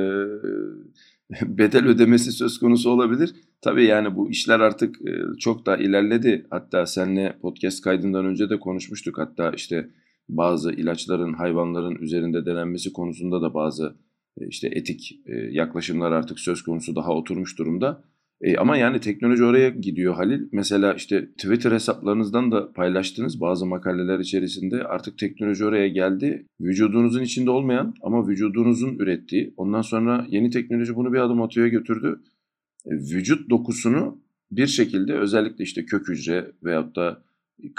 bedel 1.42 1.86
ödemesi 1.86 2.32
söz 2.32 2.60
konusu 2.60 2.90
olabilir. 2.90 3.36
Tabii 3.62 3.86
yani 3.86 4.16
bu 4.16 4.30
işler 4.32 4.60
artık 4.60 4.96
e, 5.02 5.38
çok 5.40 5.66
daha 5.66 5.78
ilerledi. 5.78 6.48
Hatta 6.50 6.86
seninle 6.86 7.38
podcast 7.42 7.82
kaydından 7.82 8.26
önce 8.26 8.50
de 8.50 8.60
konuşmuştuk. 8.60 9.18
Hatta 9.18 9.52
işte 9.52 9.90
bazı 10.30 10.72
ilaçların 10.72 11.34
hayvanların 11.34 11.96
üzerinde 11.96 12.46
denenmesi 12.46 12.94
konusunda 12.94 13.42
da 13.42 13.54
bazı 13.54 13.96
e, 14.42 14.48
işte 14.48 14.68
etik 14.68 15.20
e, 15.26 15.36
yaklaşımlar 15.36 16.12
artık 16.12 16.40
söz 16.40 16.62
konusu 16.64 16.96
daha 16.96 17.12
oturmuş 17.12 17.58
durumda. 17.58 18.04
E, 18.42 18.58
ama 18.58 18.78
yani 18.78 19.00
teknoloji 19.00 19.44
oraya 19.44 19.70
gidiyor 19.70 20.16
Halil. 20.16 20.48
Mesela 20.52 20.94
işte 20.94 21.32
Twitter 21.32 21.72
hesaplarınızdan 21.72 22.52
da 22.52 22.74
paylaştığınız 22.74 23.42
bazı 23.42 23.66
makaleler 23.66 24.20
içerisinde 24.20 24.84
artık 24.84 25.18
teknoloji 25.18 25.66
oraya 25.66 25.88
geldi. 25.88 26.46
Vücudunuzun 26.62 27.22
içinde 27.22 27.52
olmayan 27.52 27.94
ama 28.02 28.28
vücudunuzun 28.28 28.96
ürettiği. 29.00 29.54
Ondan 29.58 29.82
sonra 29.82 30.26
yeni 30.30 30.50
teknoloji 30.50 30.96
bunu 30.96 31.14
bir 31.14 31.20
adım 31.20 31.44
öteye 31.44 31.70
götürdü. 31.70 32.22
E, 32.86 32.92
vücut 32.92 33.50
dokusunu 33.50 34.22
bir 34.52 34.68
şekilde 34.68 35.14
özellikle 35.14 35.64
işte 35.64 35.86
kök 35.86 36.10
hücre 36.10 36.52
veyahut 36.64 36.96
da 36.96 37.24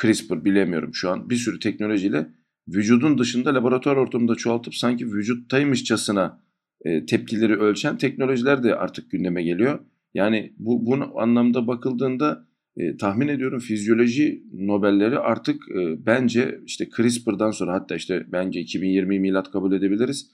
CRISPR 0.02 0.44
bilemiyorum 0.44 0.94
şu 0.94 1.10
an 1.10 1.30
bir 1.30 1.36
sürü 1.36 1.60
teknolojiyle 1.60 2.26
vücudun 2.68 3.18
dışında 3.18 3.54
laboratuvar 3.54 3.96
ortamında 3.96 4.34
çoğaltıp 4.34 4.74
sanki 4.74 5.06
vücuttaymışçasına 5.06 6.40
e, 6.84 7.06
tepkileri 7.06 7.56
ölçen 7.56 7.98
teknolojiler 7.98 8.62
de 8.62 8.74
artık 8.74 9.10
gündeme 9.10 9.42
geliyor. 9.42 9.78
Yani 10.16 10.52
bu, 10.58 10.86
bu 10.86 11.20
anlamda 11.20 11.66
bakıldığında 11.66 12.46
e, 12.76 12.96
tahmin 12.96 13.28
ediyorum 13.28 13.58
fizyoloji 13.58 14.42
Nobelleri 14.52 15.18
artık 15.18 15.62
e, 15.70 16.06
bence 16.06 16.60
işte 16.66 16.88
CRISPR'dan 16.96 17.50
sonra 17.50 17.72
hatta 17.72 17.96
işte 17.96 18.26
bence 18.32 18.60
2020 18.60 19.20
milat 19.20 19.50
kabul 19.50 19.72
edebiliriz. 19.72 20.30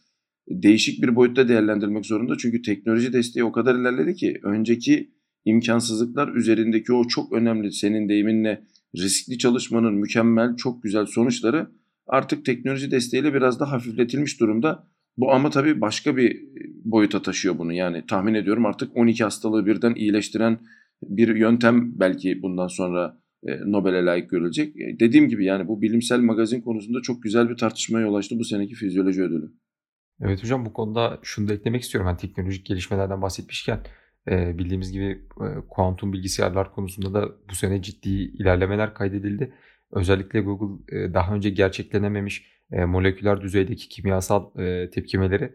Değişik 0.49 1.03
bir 1.03 1.17
boyutta 1.17 1.49
değerlendirmek 1.49 2.07
zorunda 2.07 2.37
çünkü 2.39 2.63
teknoloji 2.63 3.13
desteği 3.13 3.45
o 3.45 3.53
kadar 3.53 3.75
ilerledi 3.75 4.15
ki 4.15 4.41
önceki 4.43 5.11
imkansızlıklar 5.45 6.35
üzerindeki 6.35 6.93
o 6.93 7.09
çok 7.09 7.33
önemli 7.33 7.73
senin 7.73 8.09
deyiminle 8.09 8.65
riskli 8.97 9.39
çalışmanın 9.39 9.95
mükemmel 9.95 10.57
çok 10.57 10.83
güzel 10.83 11.07
sonuçları 11.07 11.71
artık 12.07 12.45
teknoloji 12.45 12.91
desteğiyle 12.91 13.35
biraz 13.35 13.61
da 13.61 13.73
hafifletilmiş 13.73 14.41
durumda. 14.41 14.89
Bu 15.17 15.33
ama 15.33 15.51
tabii 15.51 15.81
başka 15.81 16.17
bir 16.17 16.43
boyuta 16.85 17.23
taşıyor 17.23 17.59
bunu. 17.59 17.73
Yani 17.73 18.07
tahmin 18.07 18.35
ediyorum 18.35 18.67
artık 18.67 18.97
12 18.97 19.25
hastalığı 19.25 19.67
birden 19.67 19.95
iyileştiren 19.95 20.59
bir 21.03 21.37
yöntem 21.37 22.01
belki 22.01 22.43
bundan 22.43 22.67
sonra 22.67 23.19
e, 23.47 23.73
Nobel'e 23.73 24.05
layık 24.05 24.31
görülecek. 24.31 24.77
E, 24.77 25.01
dediğim 25.01 25.29
gibi 25.29 25.45
yani 25.45 25.69
bu 25.69 25.83
bilimsel 25.83 26.21
magazin 26.21 26.61
konusunda 26.61 27.03
çok 27.03 27.23
güzel 27.23 27.49
bir 27.49 27.57
tartışmaya 27.57 28.01
yol 28.01 28.15
açtı 28.15 28.39
bu 28.39 28.45
seneki 28.45 28.75
fizyoloji 28.75 29.23
ödülü. 29.23 29.53
Evet 30.21 30.43
hocam 30.43 30.67
bu 30.67 30.73
konuda 30.73 31.19
şunu 31.23 31.49
da 31.49 31.55
eklemek 31.55 31.83
istiyorum. 31.83 32.09
Yani 32.09 32.19
teknolojik 32.19 32.67
gelişmelerden 32.67 33.23
bahsetmişken 33.23 33.81
e, 34.31 34.59
bildiğimiz 34.59 34.93
gibi 34.93 35.21
kuantum 35.69 36.13
bilgisayarlar 36.13 36.73
konusunda 36.73 37.15
da 37.15 37.29
bu 37.51 37.55
sene 37.55 37.83
ciddi 37.83 38.11
ilerlemeler 38.11 38.95
kaydedildi. 38.95 39.55
Özellikle 39.93 40.41
Google 40.41 41.15
daha 41.15 41.35
önce 41.35 41.51
gerçeklenememiş 41.51 42.62
moleküler 42.73 43.41
düzeydeki 43.41 43.89
kimyasal 43.89 44.51
tepkimeleri 44.93 45.55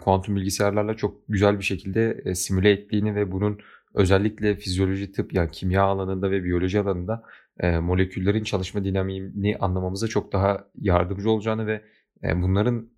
kuantum 0.00 0.36
bilgisayarlarla 0.36 0.94
çok 0.94 1.28
güzel 1.28 1.58
bir 1.58 1.64
şekilde 1.64 2.34
simüle 2.34 2.70
ettiğini 2.70 3.14
ve 3.14 3.32
bunun 3.32 3.58
özellikle 3.94 4.56
fizyoloji 4.56 5.12
tıp 5.12 5.32
yani 5.32 5.50
kimya 5.50 5.82
alanında 5.82 6.30
ve 6.30 6.44
biyoloji 6.44 6.80
alanında 6.80 7.22
moleküllerin 7.80 8.44
çalışma 8.44 8.84
dinamiğini 8.84 9.56
anlamamıza 9.56 10.08
çok 10.08 10.32
daha 10.32 10.68
yardımcı 10.80 11.30
olacağını 11.30 11.66
ve 11.66 11.82
bunların 12.24 12.88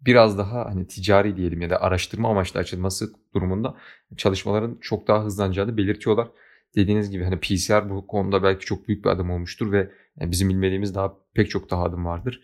biraz 0.00 0.38
daha 0.38 0.64
hani 0.64 0.86
ticari 0.86 1.36
diyelim 1.36 1.60
ya 1.60 1.70
da 1.70 1.82
araştırma 1.82 2.30
amaçlı 2.30 2.60
açılması 2.60 3.12
durumunda 3.34 3.74
çalışmaların 4.16 4.78
çok 4.80 5.08
daha 5.08 5.24
hızlanacağını 5.24 5.76
belirtiyorlar. 5.76 6.28
Dediğiniz 6.76 7.10
gibi 7.10 7.24
hani 7.24 7.40
PCR 7.40 7.90
bu 7.90 8.06
konuda 8.06 8.42
belki 8.42 8.66
çok 8.66 8.88
büyük 8.88 9.04
bir 9.04 9.10
adım 9.10 9.30
olmuştur 9.30 9.72
ve 9.72 9.90
bizim 10.20 10.48
bilmediğimiz 10.48 10.94
daha 10.94 11.14
pek 11.34 11.50
çok 11.50 11.70
daha 11.70 11.82
adım 11.82 12.04
vardır. 12.04 12.42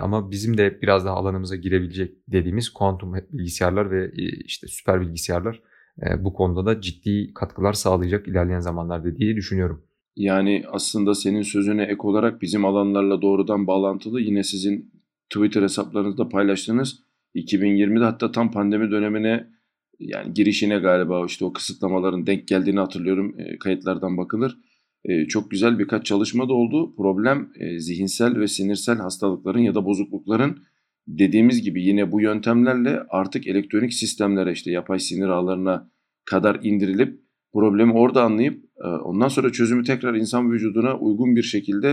Ama 0.00 0.30
bizim 0.30 0.58
de 0.58 0.78
biraz 0.82 1.04
daha 1.04 1.14
alanımıza 1.14 1.56
girebilecek 1.56 2.14
dediğimiz 2.28 2.68
kuantum 2.68 3.14
bilgisayarlar 3.32 3.90
ve 3.90 4.12
işte 4.44 4.66
süper 4.66 5.00
bilgisayarlar 5.00 5.62
bu 6.18 6.32
konuda 6.32 6.66
da 6.66 6.80
ciddi 6.80 7.34
katkılar 7.34 7.72
sağlayacak 7.72 8.28
ilerleyen 8.28 8.60
zamanlarda 8.60 9.16
diye 9.16 9.36
düşünüyorum. 9.36 9.86
Yani 10.16 10.64
aslında 10.72 11.14
senin 11.14 11.42
sözüne 11.42 11.82
ek 11.82 11.98
olarak 11.98 12.42
bizim 12.42 12.64
alanlarla 12.64 13.22
doğrudan 13.22 13.66
bağlantılı 13.66 14.20
yine 14.20 14.42
sizin 14.42 14.92
Twitter 15.30 15.62
hesaplarınızda 15.62 16.28
paylaştığınız 16.28 17.00
2020'de 17.34 18.04
hatta 18.04 18.32
tam 18.32 18.52
pandemi 18.52 18.90
dönemine 18.90 19.46
yani 19.98 20.34
girişine 20.34 20.78
galiba 20.78 21.26
işte 21.26 21.44
o 21.44 21.52
kısıtlamaların 21.52 22.26
denk 22.26 22.48
geldiğini 22.48 22.80
hatırlıyorum 22.80 23.36
kayıtlardan 23.60 24.16
bakılır 24.16 24.50
e, 24.52 24.75
çok 25.28 25.50
güzel 25.50 25.78
birkaç 25.78 26.06
çalışma 26.06 26.48
da 26.48 26.52
oldu. 26.52 26.96
Problem 26.96 27.52
e, 27.60 27.78
zihinsel 27.78 28.40
ve 28.40 28.48
sinirsel 28.48 28.98
hastalıkların 28.98 29.58
ya 29.58 29.74
da 29.74 29.84
bozuklukların 29.84 30.58
dediğimiz 31.08 31.62
gibi 31.62 31.84
yine 31.84 32.12
bu 32.12 32.20
yöntemlerle 32.20 33.00
artık 33.08 33.46
elektronik 33.46 33.94
sistemlere 33.94 34.52
işte 34.52 34.70
yapay 34.70 34.98
sinir 34.98 35.28
ağlarına 35.28 35.90
kadar 36.24 36.60
indirilip 36.62 37.20
problemi 37.52 37.92
orada 37.92 38.22
anlayıp 38.22 38.64
e, 38.84 38.86
ondan 38.86 39.28
sonra 39.28 39.52
çözümü 39.52 39.84
tekrar 39.84 40.14
insan 40.14 40.52
vücuduna 40.52 40.98
uygun 40.98 41.36
bir 41.36 41.42
şekilde 41.42 41.88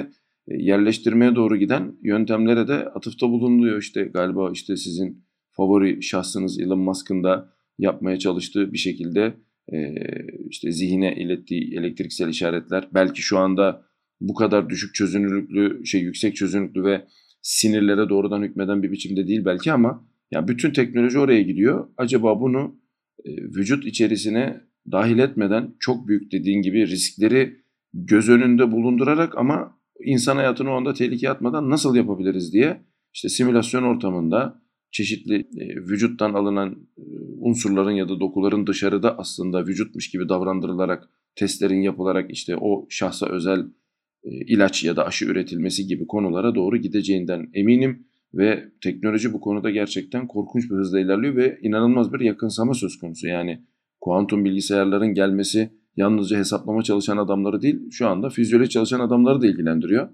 e, 0.47 0.63
yerleştirmeye 0.63 1.35
doğru 1.35 1.57
giden 1.57 1.95
yöntemlere 2.01 2.67
de 2.67 2.73
atıfta 2.73 3.29
bulunuluyor. 3.29 3.77
İşte 3.77 4.03
galiba 4.03 4.51
işte 4.51 4.77
sizin 4.77 5.23
favori 5.51 6.03
şahsınız 6.03 6.59
Elon 6.59 6.79
Musk'ın 6.79 7.23
da 7.23 7.53
yapmaya 7.77 8.19
çalıştığı 8.19 8.73
bir 8.73 8.77
şekilde 8.77 9.33
işte 10.49 10.71
zihine 10.71 11.15
ilettiği 11.15 11.77
elektriksel 11.77 12.29
işaretler 12.29 12.87
belki 12.93 13.21
şu 13.21 13.37
anda 13.37 13.85
bu 14.21 14.33
kadar 14.33 14.69
düşük 14.69 14.95
çözünürlüklü, 14.95 15.85
şey 15.85 16.01
yüksek 16.01 16.35
çözünürlüklü 16.35 16.83
ve 16.83 17.05
sinirlere 17.41 18.09
doğrudan 18.09 18.41
hükmeden 18.41 18.83
bir 18.83 18.91
biçimde 18.91 19.27
değil 19.27 19.45
belki 19.45 19.71
ama 19.71 20.07
ya 20.31 20.47
bütün 20.47 20.71
teknoloji 20.71 21.19
oraya 21.19 21.41
gidiyor. 21.41 21.87
Acaba 21.97 22.41
bunu 22.41 22.79
e, 23.25 23.31
vücut 23.31 23.85
içerisine 23.85 24.61
dahil 24.91 25.19
etmeden 25.19 25.75
çok 25.79 26.07
büyük 26.07 26.31
dediğin 26.31 26.61
gibi 26.61 26.87
riskleri 26.87 27.55
göz 27.93 28.29
önünde 28.29 28.71
bulundurarak 28.71 29.37
ama 29.37 29.79
insan 30.05 30.35
hayatını 30.35 30.69
o 30.69 30.73
anda 30.73 30.93
tehlikeye 30.93 31.31
atmadan 31.31 31.69
nasıl 31.69 31.95
yapabiliriz 31.95 32.53
diye 32.53 32.81
işte 33.13 33.29
simülasyon 33.29 33.83
ortamında 33.83 34.62
çeşitli 34.93 35.35
e, 35.35 35.75
vücuttan 35.75 36.33
alınan 36.33 36.87
e, 36.97 37.03
unsurların 37.39 37.91
ya 37.91 38.09
da 38.09 38.19
dokuların 38.19 38.67
dışarıda 38.67 39.17
aslında 39.17 39.65
vücutmuş 39.65 40.09
gibi 40.09 40.29
davrandırılarak 40.29 41.09
testlerin 41.35 41.81
yapılarak 41.81 42.31
işte 42.31 42.57
o 42.57 42.85
şahsa 42.89 43.29
özel 43.29 43.59
e, 44.23 44.29
ilaç 44.31 44.83
ya 44.83 44.95
da 44.95 45.05
aşı 45.05 45.25
üretilmesi 45.25 45.87
gibi 45.87 46.07
konulara 46.07 46.55
doğru 46.55 46.77
gideceğinden 46.77 47.49
eminim 47.53 48.07
ve 48.33 48.63
teknoloji 48.83 49.33
bu 49.33 49.41
konuda 49.41 49.69
gerçekten 49.69 50.27
korkunç 50.27 50.71
bir 50.71 50.75
hızla 50.75 50.99
ilerliyor 50.99 51.35
ve 51.35 51.59
inanılmaz 51.61 52.13
bir 52.13 52.19
yakınsama 52.19 52.73
söz 52.73 52.99
konusu. 52.99 53.27
Yani 53.27 53.63
kuantum 54.01 54.45
bilgisayarların 54.45 55.13
gelmesi 55.13 55.69
yalnızca 55.97 56.37
hesaplama 56.37 56.83
çalışan 56.83 57.17
adamları 57.17 57.61
değil, 57.61 57.91
şu 57.91 58.07
anda 58.07 58.29
fizyoloji 58.29 58.69
çalışan 58.69 58.99
adamları 58.99 59.41
da 59.41 59.47
ilgilendiriyor. 59.47 60.09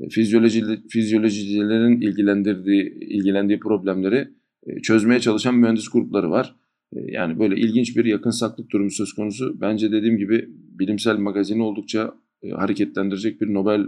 E, 0.00 0.08
fizyoloji, 0.08 0.64
fizyolojicilerin 0.88 2.00
ilgilendirdiği, 2.00 2.98
ilgilendiği 3.00 3.60
problemleri 3.60 4.28
e, 4.66 4.80
çözmeye 4.82 5.20
çalışan 5.20 5.54
mühendis 5.54 5.88
grupları 5.88 6.30
var. 6.30 6.56
E, 6.92 6.98
yani 7.12 7.38
böyle 7.38 7.56
ilginç 7.56 7.96
bir 7.96 8.04
yakınsaklık 8.04 8.70
durumu 8.70 8.90
söz 8.90 9.12
konusu. 9.12 9.60
Bence 9.60 9.92
dediğim 9.92 10.16
gibi 10.16 10.48
bilimsel 10.50 11.16
magazini 11.16 11.62
oldukça 11.62 12.14
hareketlendirecek 12.56 13.40
bir 13.40 13.54
Nobel 13.54 13.80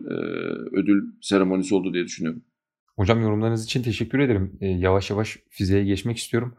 ödül 0.72 1.02
seremonisi 1.20 1.74
oldu 1.74 1.94
diye 1.94 2.04
düşünüyorum. 2.04 2.42
Hocam 2.96 3.20
yorumlarınız 3.20 3.64
için 3.64 3.82
teşekkür 3.82 4.18
ederim. 4.18 4.58
Yavaş 4.60 5.10
yavaş 5.10 5.38
fiziğe 5.50 5.84
geçmek 5.84 6.16
istiyorum. 6.16 6.54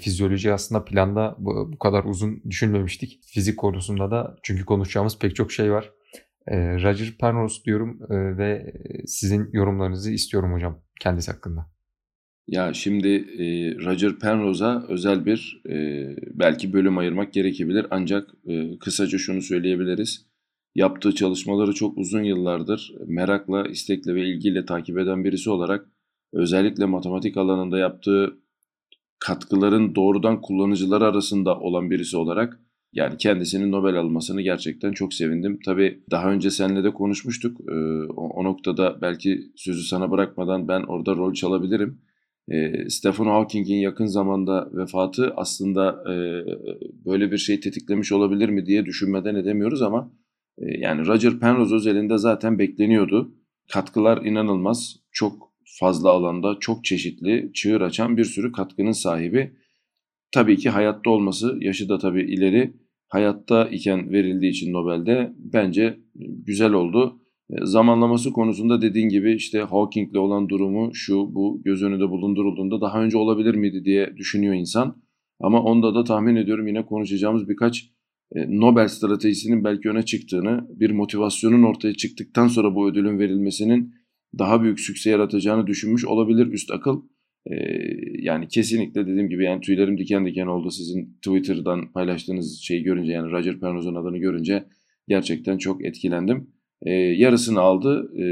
Fizyoloji 0.00 0.52
aslında 0.52 0.84
planda 0.84 1.36
bu 1.38 1.78
kadar 1.78 2.04
uzun 2.04 2.42
düşünmemiştik. 2.50 3.20
Fizik 3.26 3.58
konusunda 3.58 4.10
da 4.10 4.36
çünkü 4.42 4.64
konuşacağımız 4.64 5.18
pek 5.18 5.36
çok 5.36 5.52
şey 5.52 5.72
var. 5.72 5.90
Roger 6.50 7.14
Penrose 7.20 7.64
diyorum 7.64 8.00
ve 8.10 8.74
sizin 9.06 9.50
yorumlarınızı 9.52 10.12
istiyorum 10.12 10.52
hocam 10.52 10.82
kendisi 11.00 11.30
hakkında. 11.30 11.72
Ya 12.48 12.72
şimdi 12.74 13.08
e, 13.08 13.74
Roger 13.84 14.18
Penrose'a 14.18 14.84
özel 14.88 15.26
bir 15.26 15.62
e, 15.68 16.06
belki 16.34 16.72
bölüm 16.72 16.98
ayırmak 16.98 17.32
gerekebilir 17.32 17.86
ancak 17.90 18.30
e, 18.46 18.78
kısaca 18.78 19.18
şunu 19.18 19.42
söyleyebiliriz. 19.42 20.26
Yaptığı 20.74 21.14
çalışmaları 21.14 21.72
çok 21.72 21.98
uzun 21.98 22.22
yıllardır 22.22 22.94
merakla, 23.06 23.68
istekle 23.68 24.14
ve 24.14 24.28
ilgiyle 24.28 24.64
takip 24.64 24.98
eden 24.98 25.24
birisi 25.24 25.50
olarak 25.50 25.86
özellikle 26.32 26.84
matematik 26.84 27.36
alanında 27.36 27.78
yaptığı 27.78 28.38
katkıların 29.18 29.94
doğrudan 29.94 30.40
kullanıcılar 30.40 31.02
arasında 31.02 31.58
olan 31.58 31.90
birisi 31.90 32.16
olarak 32.16 32.60
yani 32.92 33.16
kendisinin 33.16 33.72
Nobel 33.72 33.96
almasını 33.96 34.42
gerçekten 34.42 34.92
çok 34.92 35.14
sevindim. 35.14 35.58
Tabii 35.64 36.02
daha 36.10 36.32
önce 36.32 36.50
seninle 36.50 36.84
de 36.84 36.90
konuşmuştuk. 36.90 37.60
Ee, 37.60 37.74
o, 38.16 38.28
o 38.28 38.44
noktada 38.44 38.98
belki 39.02 39.40
sözü 39.56 39.82
sana 39.82 40.10
bırakmadan 40.10 40.68
ben 40.68 40.82
orada 40.82 41.16
rol 41.16 41.34
çalabilirim. 41.34 41.98
Ee, 42.52 42.90
Stephen 42.90 43.24
Hawking'in 43.24 43.76
yakın 43.76 44.06
zamanda 44.06 44.70
vefatı 44.72 45.32
aslında 45.36 46.04
e, 46.12 46.14
böyle 47.04 47.32
bir 47.32 47.38
şey 47.38 47.60
tetiklemiş 47.60 48.12
olabilir 48.12 48.48
mi 48.48 48.66
diye 48.66 48.86
düşünmeden 48.86 49.34
edemiyoruz 49.34 49.82
ama 49.82 50.12
e, 50.58 50.64
yani 50.78 51.06
Roger 51.06 51.38
Penrose 51.38 51.74
özelinde 51.74 52.18
zaten 52.18 52.58
bekleniyordu. 52.58 53.34
Katkılar 53.72 54.24
inanılmaz. 54.24 54.96
Çok 55.12 55.52
fazla 55.80 56.10
alanda, 56.10 56.56
çok 56.60 56.84
çeşitli, 56.84 57.50
çığır 57.54 57.80
açan 57.80 58.16
bir 58.16 58.24
sürü 58.24 58.52
katkının 58.52 58.92
sahibi. 58.92 59.56
Tabii 60.32 60.56
ki 60.56 60.70
hayatta 60.70 61.10
olması, 61.10 61.56
yaşı 61.60 61.88
da 61.88 61.98
tabii 61.98 62.22
ileri 62.22 62.81
hayatta 63.12 63.68
iken 63.68 64.10
verildiği 64.10 64.50
için 64.50 64.72
Nobel'de 64.72 65.32
bence 65.36 65.98
güzel 66.46 66.72
oldu. 66.72 67.20
E, 67.50 67.66
zamanlaması 67.66 68.32
konusunda 68.32 68.82
dediğin 68.82 69.08
gibi 69.08 69.34
işte 69.34 69.58
Hawking'le 69.58 70.16
olan 70.16 70.48
durumu 70.48 70.90
şu 70.94 71.34
bu 71.34 71.62
göz 71.64 71.82
önünde 71.82 72.08
bulundurulduğunda 72.10 72.80
daha 72.80 73.02
önce 73.02 73.18
olabilir 73.18 73.54
miydi 73.54 73.84
diye 73.84 74.16
düşünüyor 74.16 74.54
insan. 74.54 75.02
Ama 75.40 75.62
onda 75.62 75.94
da 75.94 76.04
tahmin 76.04 76.36
ediyorum 76.36 76.66
yine 76.66 76.86
konuşacağımız 76.86 77.48
birkaç 77.48 77.90
e, 78.34 78.60
Nobel 78.60 78.88
stratejisinin 78.88 79.64
belki 79.64 79.88
öne 79.88 80.02
çıktığını, 80.02 80.66
bir 80.70 80.90
motivasyonun 80.90 81.62
ortaya 81.62 81.94
çıktıktan 81.94 82.48
sonra 82.48 82.74
bu 82.74 82.88
ödülün 82.88 83.18
verilmesinin 83.18 83.94
daha 84.38 84.62
büyük 84.62 84.80
sükse 84.80 85.10
yaratacağını 85.10 85.66
düşünmüş 85.66 86.04
olabilir 86.04 86.46
üst 86.46 86.70
akıl. 86.70 87.02
Ee, 87.46 87.54
yani 88.18 88.48
kesinlikle 88.48 89.06
dediğim 89.06 89.28
gibi 89.28 89.44
yani 89.44 89.60
tüylerim 89.60 89.98
diken 89.98 90.26
diken 90.26 90.46
oldu 90.46 90.70
sizin 90.70 91.14
Twitter'dan 91.22 91.92
paylaştığınız 91.92 92.60
şeyi 92.62 92.82
görünce 92.82 93.12
yani 93.12 93.30
Roger 93.30 93.60
Penrose'un 93.60 93.94
adını 93.94 94.18
görünce 94.18 94.64
gerçekten 95.08 95.58
çok 95.58 95.84
etkilendim. 95.84 96.50
Ee, 96.82 96.90
yarısını 96.92 97.60
aldı 97.60 98.12
e, 98.22 98.24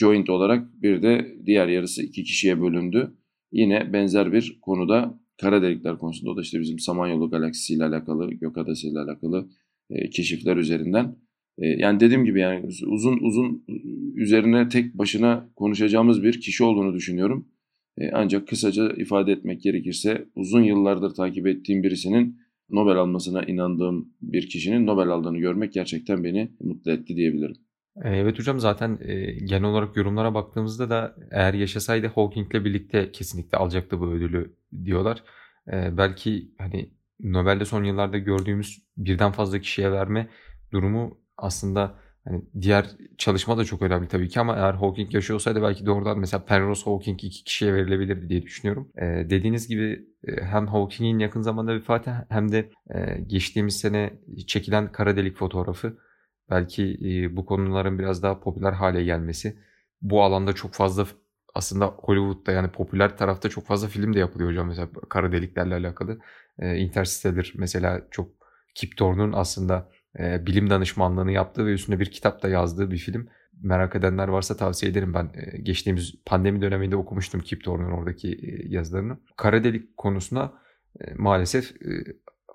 joint 0.00 0.30
olarak 0.30 0.82
bir 0.82 1.02
de 1.02 1.36
diğer 1.46 1.68
yarısı 1.68 2.02
iki 2.02 2.22
kişiye 2.22 2.60
bölündü. 2.60 3.14
Yine 3.52 3.92
benzer 3.92 4.32
bir 4.32 4.58
konuda 4.62 5.20
kara 5.40 5.62
delikler 5.62 5.98
konusunda 5.98 6.30
o 6.30 6.36
da 6.36 6.40
işte 6.40 6.60
bizim 6.60 6.78
Samanyolu 6.78 7.30
galaksisi 7.30 7.74
ile 7.74 7.84
alakalı, 7.84 8.30
gök 8.30 8.58
adası 8.58 8.88
ile 8.88 8.98
alakalı 8.98 9.48
e, 9.90 10.10
keşifler 10.10 10.56
üzerinden. 10.56 11.16
E, 11.58 11.66
yani 11.66 12.00
dediğim 12.00 12.24
gibi 12.24 12.40
yani 12.40 12.66
uzun 12.86 13.18
uzun 13.20 13.64
üzerine 14.14 14.68
tek 14.68 14.94
başına 14.94 15.50
konuşacağımız 15.56 16.22
bir 16.22 16.40
kişi 16.40 16.64
olduğunu 16.64 16.94
düşünüyorum. 16.94 17.48
E, 18.00 18.10
ancak 18.12 18.48
kısaca 18.48 18.88
ifade 18.88 19.32
etmek 19.32 19.62
gerekirse 19.62 20.24
uzun 20.34 20.62
yıllardır 20.62 21.14
takip 21.14 21.46
ettiğim 21.46 21.82
birisinin 21.82 22.40
Nobel 22.70 22.96
almasına 22.96 23.42
inandığım 23.42 24.08
bir 24.22 24.48
kişinin 24.48 24.86
Nobel 24.86 25.08
aldığını 25.08 25.38
görmek 25.38 25.72
gerçekten 25.72 26.24
beni 26.24 26.52
mutlu 26.60 26.90
etti 26.90 27.16
diyebilirim. 27.16 27.56
E, 28.04 28.08
evet 28.08 28.38
hocam 28.38 28.60
zaten 28.60 28.98
e, 29.00 29.32
genel 29.32 29.64
olarak 29.64 29.96
yorumlara 29.96 30.34
baktığımızda 30.34 30.90
da 30.90 31.16
eğer 31.30 31.54
yaşasaydı 31.54 32.06
Hawking'le 32.06 32.64
birlikte 32.64 33.12
kesinlikle 33.12 33.58
alacaktı 33.58 34.00
bu 34.00 34.06
ödülü 34.06 34.54
diyorlar. 34.84 35.22
Belki 35.72 36.50
hani 36.58 36.90
Nobel'de 37.20 37.64
son 37.64 37.84
yıllarda 37.84 38.18
gördüğümüz 38.18 38.82
birden 38.96 39.32
fazla 39.32 39.58
kişiye 39.58 39.92
verme 39.92 40.28
durumu 40.72 41.18
aslında 41.36 41.94
Hani 42.28 42.42
diğer 42.60 42.86
çalışma 43.18 43.58
da 43.58 43.64
çok 43.64 43.82
önemli 43.82 44.08
tabii 44.08 44.28
ki 44.28 44.40
ama 44.40 44.56
eğer 44.56 44.74
Hawking 44.74 45.14
yaşıyor 45.14 45.34
olsaydı 45.34 45.62
belki 45.62 45.86
doğrudan 45.86 46.18
mesela 46.18 46.44
Penrose 46.44 46.84
Hawking 46.84 47.24
iki 47.24 47.44
kişiye 47.44 47.74
verilebilirdi 47.74 48.28
diye 48.28 48.42
düşünüyorum. 48.42 48.88
Ee, 48.98 49.26
dediğiniz 49.30 49.68
gibi 49.68 50.06
e, 50.28 50.42
hem 50.42 50.66
Hawking'in 50.66 51.18
yakın 51.18 51.42
zamanda 51.42 51.74
vefatı 51.74 52.26
hem 52.28 52.52
de 52.52 52.70
e, 52.94 53.20
geçtiğimiz 53.26 53.80
sene 53.80 54.12
çekilen 54.46 54.92
kara 54.92 55.16
delik 55.16 55.36
fotoğrafı 55.36 55.98
belki 56.50 56.98
e, 57.04 57.36
bu 57.36 57.46
konuların 57.46 57.98
biraz 57.98 58.22
daha 58.22 58.40
popüler 58.40 58.72
hale 58.72 59.04
gelmesi. 59.04 59.58
Bu 60.02 60.22
alanda 60.22 60.52
çok 60.52 60.74
fazla 60.74 61.06
aslında 61.54 61.86
Hollywood'da 61.86 62.52
yani 62.52 62.68
popüler 62.70 63.16
tarafta 63.16 63.48
çok 63.48 63.66
fazla 63.66 63.88
film 63.88 64.14
de 64.14 64.18
yapılıyor 64.18 64.50
hocam 64.50 64.68
mesela 64.68 64.88
kara 65.08 65.32
deliklerle 65.32 65.74
alakalı. 65.74 66.18
E, 66.58 66.76
Interstellar 66.76 67.52
mesela 67.56 68.02
çok 68.10 68.30
Kip 68.74 68.96
Thorne'un 68.96 69.32
aslında 69.32 69.88
e, 70.18 70.46
bilim 70.46 70.70
danışmanlığını 70.70 71.32
yaptığı 71.32 71.66
ve 71.66 71.72
üstünde 71.72 72.00
bir 72.00 72.10
kitap 72.10 72.42
da 72.42 72.48
yazdığı 72.48 72.90
bir 72.90 72.98
film. 72.98 73.28
Merak 73.62 73.96
edenler 73.96 74.28
varsa 74.28 74.56
tavsiye 74.56 74.92
ederim. 74.92 75.14
Ben 75.14 75.30
e, 75.34 75.58
geçtiğimiz 75.58 76.14
pandemi 76.26 76.62
döneminde 76.62 76.96
okumuştum 76.96 77.40
Kip 77.40 77.64
Thorne'un 77.64 77.92
oradaki 77.92 78.28
e, 78.28 78.68
yazılarını. 78.68 79.18
Kara 79.36 79.64
delik 79.64 79.96
konusuna 79.96 80.52
e, 81.00 81.14
maalesef 81.14 81.70
e, 81.70 81.88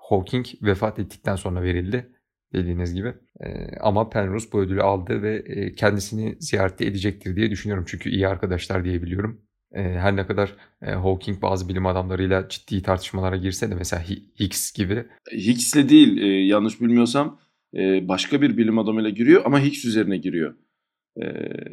Hawking 0.08 0.46
vefat 0.62 0.98
ettikten 0.98 1.36
sonra 1.36 1.62
verildi 1.62 2.10
dediğiniz 2.52 2.94
gibi. 2.94 3.14
E, 3.40 3.76
ama 3.80 4.08
Penrose 4.08 4.52
bu 4.52 4.60
ödülü 4.60 4.82
aldı 4.82 5.22
ve 5.22 5.36
e, 5.36 5.72
kendisini 5.72 6.36
ziyaret 6.40 6.80
edecektir 6.80 7.36
diye 7.36 7.50
düşünüyorum. 7.50 7.84
Çünkü 7.88 8.10
iyi 8.10 8.28
arkadaşlar 8.28 8.84
diyebiliyorum. 8.84 9.40
E, 9.72 9.82
her 9.82 10.16
ne 10.16 10.26
kadar 10.26 10.56
e, 10.82 10.90
Hawking 10.90 11.42
bazı 11.42 11.68
bilim 11.68 11.86
adamlarıyla 11.86 12.48
ciddi 12.48 12.82
tartışmalara 12.82 13.36
girse 13.36 13.70
de 13.70 13.74
mesela 13.74 14.02
Higgs 14.40 14.72
gibi. 14.72 15.04
Higgs'le 15.32 15.88
değil 15.88 16.16
e, 16.16 16.26
yanlış 16.26 16.80
bilmiyorsam 16.80 17.38
e, 17.76 18.08
başka 18.08 18.42
bir 18.42 18.56
bilim 18.56 18.78
adamıyla 18.78 19.10
giriyor 19.10 19.42
ama 19.44 19.60
Higgs 19.60 19.84
üzerine 19.84 20.16
giriyor. 20.16 20.54
E, 21.16 21.24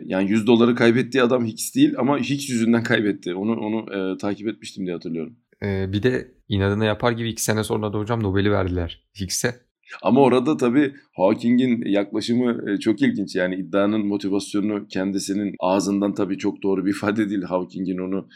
yani 0.06 0.32
100 0.32 0.48
doları 0.48 0.76
kaybettiği 0.76 1.24
adam 1.24 1.46
Higgs 1.46 1.76
değil 1.76 1.94
ama 1.98 2.20
Higgs 2.20 2.50
yüzünden 2.50 2.84
kaybetti. 2.84 3.36
Onu 3.36 3.52
onu 3.52 4.14
e, 4.14 4.18
takip 4.18 4.48
etmiştim 4.48 4.86
diye 4.86 4.96
hatırlıyorum. 4.96 5.36
E, 5.64 5.94
bir 5.94 6.04
de 6.04 6.32
inadına 6.50 6.86
yapar 6.86 7.12
gibi 7.12 7.30
iki 7.30 7.44
sene 7.44 7.64
sonra 7.64 7.94
da 7.94 7.98
hocam 7.98 8.24
Nobel'i 8.24 8.52
verdiler 8.52 9.04
Higgs'e. 9.20 9.56
Ama 10.02 10.22
orada 10.22 10.58
tabii 10.58 10.94
Hawking'in 11.16 11.86
yaklaşımı 11.86 12.80
çok 12.80 13.02
ilginç. 13.02 13.36
Yani 13.36 13.56
iddianın 13.56 14.06
motivasyonu 14.06 14.88
kendisinin 14.88 15.56
ağzından 15.60 16.14
tabii 16.14 16.38
çok 16.38 16.64
doğru 16.64 16.86
bir 16.86 16.92
ifade 16.92 17.30
değil. 17.30 17.42
Hawking'in 17.42 17.98
onu 17.98 18.28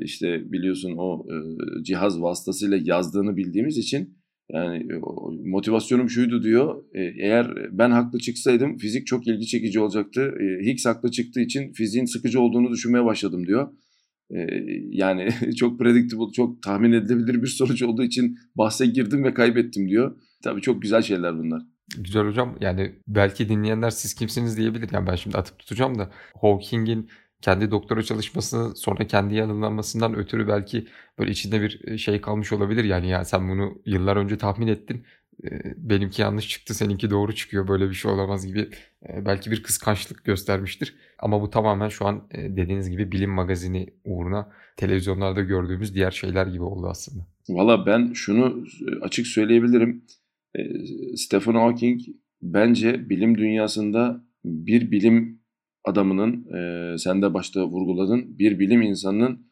işte 0.00 0.52
biliyorsun 0.52 0.94
o 0.98 1.26
cihaz 1.82 2.22
vasıtasıyla 2.22 2.78
yazdığını 2.82 3.36
bildiğimiz 3.36 3.78
için 3.78 4.19
Yani 4.52 4.86
motivasyonum 5.44 6.10
şuydu 6.10 6.42
diyor. 6.42 6.84
Eğer 6.94 7.54
ben 7.78 7.90
haklı 7.90 8.18
çıksaydım 8.18 8.78
fizik 8.78 9.06
çok 9.06 9.26
ilgi 9.26 9.46
çekici 9.46 9.80
olacaktı. 9.80 10.34
Higgs 10.62 10.86
haklı 10.86 11.10
çıktığı 11.10 11.40
için 11.40 11.72
fiziğin 11.72 12.04
sıkıcı 12.04 12.40
olduğunu 12.40 12.70
düşünmeye 12.70 13.04
başladım 13.04 13.46
diyor. 13.46 13.68
Yani 14.90 15.28
çok 15.56 15.78
predictable, 15.78 16.32
çok 16.32 16.62
tahmin 16.62 16.92
edilebilir 16.92 17.42
bir 17.42 17.46
sonuç 17.46 17.82
olduğu 17.82 18.02
için 18.02 18.38
bahse 18.54 18.86
girdim 18.86 19.24
ve 19.24 19.34
kaybettim 19.34 19.88
diyor. 19.88 20.20
Tabii 20.44 20.60
çok 20.60 20.82
güzel 20.82 21.02
şeyler 21.02 21.38
bunlar. 21.38 21.62
Güzel 21.98 22.22
hocam. 22.22 22.56
Yani 22.60 22.92
belki 23.08 23.48
dinleyenler 23.48 23.90
siz 23.90 24.14
kimsiniz 24.14 24.56
diyebilir. 24.56 24.88
Yani 24.92 25.06
ben 25.06 25.14
şimdi 25.14 25.36
atıp 25.36 25.58
tutacağım 25.58 25.98
da 25.98 26.10
Hawking'in 26.40 27.08
kendi 27.42 27.70
doktora 27.70 28.02
çalışması 28.02 28.72
sonra 28.76 29.06
kendi 29.06 29.34
yanıllanmasından 29.34 30.14
ötürü 30.14 30.48
belki 30.48 30.86
böyle 31.18 31.30
içinde 31.30 31.62
bir 31.62 31.98
şey 31.98 32.20
kalmış 32.20 32.52
olabilir. 32.52 32.84
Yani 32.84 33.08
ya 33.08 33.24
sen 33.24 33.48
bunu 33.48 33.78
yıllar 33.86 34.16
önce 34.16 34.38
tahmin 34.38 34.66
ettin. 34.66 35.04
Benimki 35.76 36.22
yanlış 36.22 36.48
çıktı, 36.48 36.74
seninki 36.74 37.10
doğru 37.10 37.34
çıkıyor. 37.34 37.68
Böyle 37.68 37.88
bir 37.88 37.94
şey 37.94 38.12
olamaz 38.12 38.46
gibi 38.46 38.68
belki 39.08 39.50
bir 39.50 39.62
kıskançlık 39.62 40.24
göstermiştir. 40.24 40.94
Ama 41.18 41.42
bu 41.42 41.50
tamamen 41.50 41.88
şu 41.88 42.06
an 42.06 42.28
dediğiniz 42.32 42.90
gibi 42.90 43.12
bilim 43.12 43.30
magazini 43.30 43.86
uğruna 44.04 44.48
televizyonlarda 44.76 45.40
gördüğümüz 45.40 45.94
diğer 45.94 46.10
şeyler 46.10 46.46
gibi 46.46 46.62
oldu 46.62 46.86
aslında. 46.86 47.26
Valla 47.48 47.86
ben 47.86 48.12
şunu 48.12 48.64
açık 49.02 49.26
söyleyebilirim. 49.26 50.04
Stephen 51.16 51.54
Hawking 51.54 52.00
bence 52.42 53.10
bilim 53.10 53.38
dünyasında 53.38 54.24
bir 54.44 54.90
bilim 54.90 55.39
adamının, 55.84 56.46
e, 56.54 56.98
sen 56.98 57.22
de 57.22 57.34
başta 57.34 57.66
vurguladın, 57.66 58.38
bir 58.38 58.58
bilim 58.58 58.82
insanının 58.82 59.46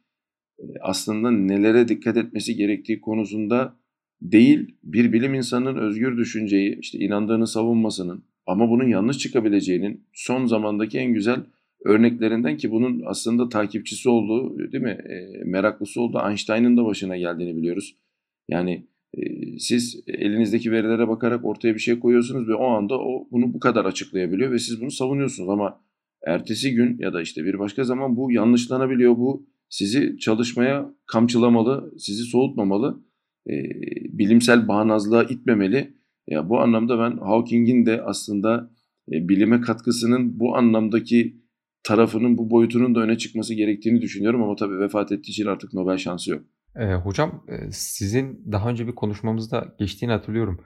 e, 0.58 0.64
aslında 0.80 1.30
nelere 1.30 1.88
dikkat 1.88 2.16
etmesi 2.16 2.56
gerektiği 2.56 3.00
konusunda 3.00 3.76
değil, 4.22 4.76
bir 4.82 5.12
bilim 5.12 5.34
insanının 5.34 5.76
özgür 5.76 6.16
düşünceyi, 6.16 6.78
işte 6.80 6.98
inandığını 6.98 7.46
savunmasının 7.46 8.24
ama 8.46 8.70
bunun 8.70 8.88
yanlış 8.88 9.18
çıkabileceğinin 9.18 10.04
son 10.12 10.46
zamandaki 10.46 10.98
en 10.98 11.12
güzel 11.12 11.40
örneklerinden 11.84 12.56
ki 12.56 12.70
bunun 12.70 13.02
aslında 13.06 13.48
takipçisi 13.48 14.08
olduğu, 14.08 14.72
değil 14.72 14.84
mi, 14.84 14.98
e, 15.08 15.44
meraklısı 15.44 16.00
olduğu 16.00 16.18
Einstein'ın 16.28 16.76
da 16.76 16.84
başına 16.84 17.16
geldiğini 17.16 17.56
biliyoruz. 17.56 17.96
Yani 18.48 18.86
siz 19.58 20.02
elinizdeki 20.06 20.72
verilere 20.72 21.08
bakarak 21.08 21.44
ortaya 21.44 21.74
bir 21.74 21.80
şey 21.80 21.98
koyuyorsunuz 21.98 22.48
ve 22.48 22.54
o 22.54 22.66
anda 22.66 22.98
o 22.98 23.28
bunu 23.30 23.54
bu 23.54 23.60
kadar 23.60 23.84
açıklayabiliyor 23.84 24.52
ve 24.52 24.58
siz 24.58 24.80
bunu 24.80 24.90
savunuyorsunuz 24.90 25.48
ama 25.48 25.80
ertesi 26.26 26.74
gün 26.74 26.98
ya 26.98 27.12
da 27.12 27.22
işte 27.22 27.44
bir 27.44 27.58
başka 27.58 27.84
zaman 27.84 28.16
bu 28.16 28.32
yanlışlanabiliyor. 28.32 29.16
Bu 29.16 29.46
sizi 29.68 30.18
çalışmaya 30.18 30.94
kamçılamalı, 31.06 31.92
sizi 31.98 32.22
soğutmamalı, 32.24 33.02
e, 33.50 33.52
bilimsel 34.18 34.68
bağnazlığa 34.68 35.24
itmemeli. 35.24 35.94
Ya 36.26 36.48
bu 36.48 36.60
anlamda 36.60 36.98
ben 36.98 37.16
Hawking'in 37.16 37.86
de 37.86 38.02
aslında 38.02 38.70
e, 39.12 39.28
bilime 39.28 39.60
katkısının 39.60 40.40
bu 40.40 40.56
anlamdaki 40.56 41.42
tarafının, 41.82 42.38
bu 42.38 42.50
boyutunun 42.50 42.94
da 42.94 43.00
öne 43.00 43.18
çıkması 43.18 43.54
gerektiğini 43.54 44.00
düşünüyorum 44.00 44.42
ama 44.42 44.56
tabii 44.56 44.80
vefat 44.80 45.12
ettiği 45.12 45.30
için 45.30 45.46
artık 45.46 45.74
Nobel 45.74 45.98
şansı 45.98 46.30
yok. 46.30 46.42
E, 46.76 46.94
hocam 46.94 47.44
sizin 47.70 48.52
daha 48.52 48.70
önce 48.70 48.86
bir 48.86 48.94
konuşmamızda 48.94 49.74
geçtiğini 49.78 50.12
hatırlıyorum. 50.12 50.60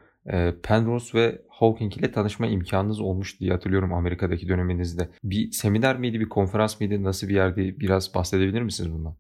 Penrose 0.63 1.19
ve 1.19 1.43
Hawking 1.49 1.97
ile 1.97 2.13
tanışma 2.13 2.47
imkanınız 2.47 3.01
olmuş 3.01 3.41
diye 3.41 3.51
hatırlıyorum 3.51 3.93
Amerika'daki 3.93 4.49
döneminizde. 4.49 5.09
Bir 5.25 5.51
seminer 5.51 5.99
miydi, 5.99 6.21
bir 6.21 6.29
konferans 6.29 6.81
mıydı, 6.81 7.03
nasıl 7.03 7.29
bir 7.29 7.35
yerdi? 7.35 7.77
Biraz 7.81 8.15
bahsedebilir 8.15 8.63
misiniz 8.63 8.93
bundan? 8.93 9.17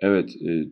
Evet, 0.00 0.30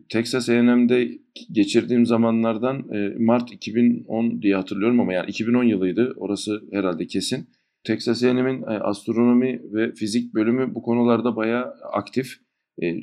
Texas 0.09 0.49
A&M'de 0.49 1.09
geçirdiğim 1.51 2.05
zamanlardan 2.05 2.85
Mart 3.19 3.51
2010 3.51 4.41
diye 4.41 4.55
hatırlıyorum 4.55 4.99
ama 4.99 5.13
yani 5.13 5.29
2010 5.29 5.63
yılıydı. 5.63 6.13
Orası 6.17 6.61
herhalde 6.71 7.07
kesin. 7.07 7.49
Texas 7.83 8.23
A&M'in 8.23 8.63
astronomi 8.67 9.61
ve 9.73 9.91
fizik 9.91 10.33
bölümü 10.33 10.75
bu 10.75 10.81
konularda 10.81 11.35
bayağı 11.35 11.73
aktif. 11.93 12.27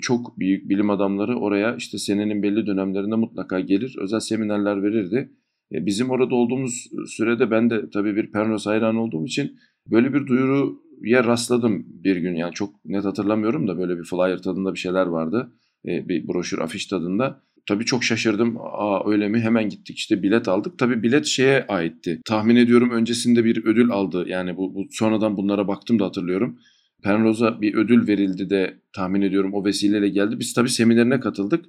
Çok 0.00 0.38
büyük 0.38 0.68
bilim 0.68 0.90
adamları 0.90 1.38
oraya 1.38 1.76
işte 1.76 1.98
senenin 1.98 2.42
belli 2.42 2.66
dönemlerinde 2.66 3.14
mutlaka 3.14 3.60
gelir, 3.60 3.96
özel 3.98 4.20
seminerler 4.20 4.82
verirdi. 4.82 5.32
E, 5.74 5.86
bizim 5.86 6.10
orada 6.10 6.34
olduğumuz 6.34 6.86
sürede 7.06 7.50
ben 7.50 7.70
de 7.70 7.90
tabii 7.90 8.16
bir 8.16 8.32
Penrose 8.32 8.70
hayranı 8.70 9.02
olduğum 9.02 9.24
için 9.24 9.58
böyle 9.90 10.14
bir 10.14 10.26
duyuruya 10.26 11.24
rastladım 11.24 11.86
bir 11.86 12.16
gün. 12.16 12.34
Yani 12.34 12.52
çok 12.52 12.84
net 12.84 13.04
hatırlamıyorum 13.04 13.68
da 13.68 13.78
böyle 13.78 13.98
bir 13.98 14.04
flyer 14.04 14.42
tadında 14.42 14.74
bir 14.74 14.78
şeyler 14.78 15.06
vardı. 15.06 15.52
E, 15.86 16.08
bir 16.08 16.28
broşür, 16.28 16.58
afiş 16.58 16.86
tadında. 16.86 17.42
Tabii 17.66 17.84
çok 17.84 18.04
şaşırdım. 18.04 18.56
Aa 18.60 19.10
öyle 19.10 19.28
mi? 19.28 19.40
Hemen 19.40 19.68
gittik 19.68 19.98
işte 19.98 20.22
bilet 20.22 20.48
aldık. 20.48 20.78
Tabii 20.78 21.02
bilet 21.02 21.26
şeye 21.26 21.66
aitti. 21.68 22.20
Tahmin 22.24 22.56
ediyorum 22.56 22.90
öncesinde 22.90 23.44
bir 23.44 23.64
ödül 23.64 23.90
aldı. 23.90 24.24
Yani 24.28 24.56
bu, 24.56 24.74
bu 24.74 24.86
sonradan 24.90 25.36
bunlara 25.36 25.68
baktım 25.68 25.98
da 25.98 26.04
hatırlıyorum. 26.04 26.58
Penrose'a 27.02 27.60
bir 27.60 27.74
ödül 27.74 28.08
verildi 28.08 28.50
de 28.50 28.78
tahmin 28.92 29.22
ediyorum 29.22 29.54
o 29.54 29.64
vesileyle 29.64 30.08
geldi. 30.08 30.40
Biz 30.40 30.54
tabii 30.54 30.68
seminerine 30.68 31.20
katıldık 31.20 31.64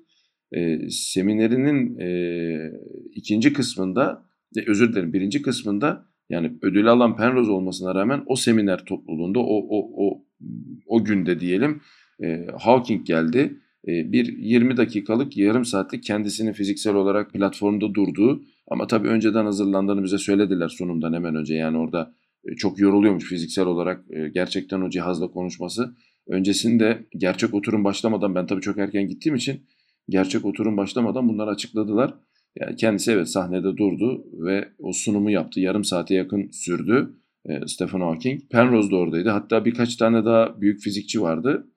e, 0.53 0.89
seminerinin 0.89 1.99
e, 1.99 2.71
ikinci 3.13 3.53
kısmında, 3.53 4.25
e, 4.57 4.59
özür 4.67 4.93
dilerim 4.93 5.13
birinci 5.13 5.41
kısmında 5.41 6.05
yani 6.29 6.51
ödül 6.61 6.87
alan 6.87 7.17
Penrose 7.17 7.51
olmasına 7.51 7.95
rağmen 7.95 8.23
o 8.25 8.35
seminer 8.35 8.85
topluluğunda 8.85 9.39
o, 9.39 9.65
o, 9.69 10.07
o, 10.07 10.25
o 10.87 11.03
günde 11.03 11.39
diyelim 11.39 11.81
e, 12.23 12.47
Hawking 12.59 13.05
geldi. 13.05 13.59
E, 13.87 14.11
bir 14.11 14.37
20 14.37 14.77
dakikalık 14.77 15.37
yarım 15.37 15.65
saatlik 15.65 16.03
kendisini 16.03 16.53
fiziksel 16.53 16.95
olarak 16.95 17.33
platformda 17.33 17.93
durduğu 17.93 18.43
ama 18.67 18.87
tabii 18.87 19.07
önceden 19.07 19.45
hazırlandığını 19.45 20.03
bize 20.03 20.17
söylediler 20.17 20.69
sunumdan 20.69 21.13
hemen 21.13 21.35
önce 21.35 21.55
yani 21.55 21.77
orada 21.77 22.13
e, 22.45 22.55
çok 22.55 22.79
yoruluyormuş 22.79 23.23
fiziksel 23.23 23.65
olarak 23.65 24.05
e, 24.09 24.29
gerçekten 24.29 24.81
o 24.81 24.89
cihazla 24.89 25.27
konuşması. 25.27 25.95
Öncesinde 26.27 27.05
gerçek 27.17 27.53
oturum 27.53 27.83
başlamadan 27.83 28.35
ben 28.35 28.47
tabii 28.47 28.61
çok 28.61 28.77
erken 28.77 29.07
gittiğim 29.07 29.35
için 29.35 29.61
gerçek 30.09 30.45
oturum 30.45 30.77
başlamadan 30.77 31.29
bunları 31.29 31.49
açıkladılar. 31.49 32.13
Yani 32.59 32.75
kendisi 32.75 33.11
evet 33.11 33.29
sahnede 33.29 33.77
durdu 33.77 34.25
ve 34.33 34.69
o 34.79 34.93
sunumu 34.93 35.31
yaptı. 35.31 35.59
Yarım 35.59 35.83
saate 35.83 36.15
yakın 36.15 36.49
sürdü 36.51 37.13
e, 37.45 37.67
Stephen 37.67 37.99
Hawking. 37.99 38.41
Penrose 38.51 38.91
da 38.91 38.95
oradaydı. 38.95 39.29
Hatta 39.29 39.65
birkaç 39.65 39.95
tane 39.95 40.25
daha 40.25 40.61
büyük 40.61 40.81
fizikçi 40.81 41.21
vardı. 41.21 41.67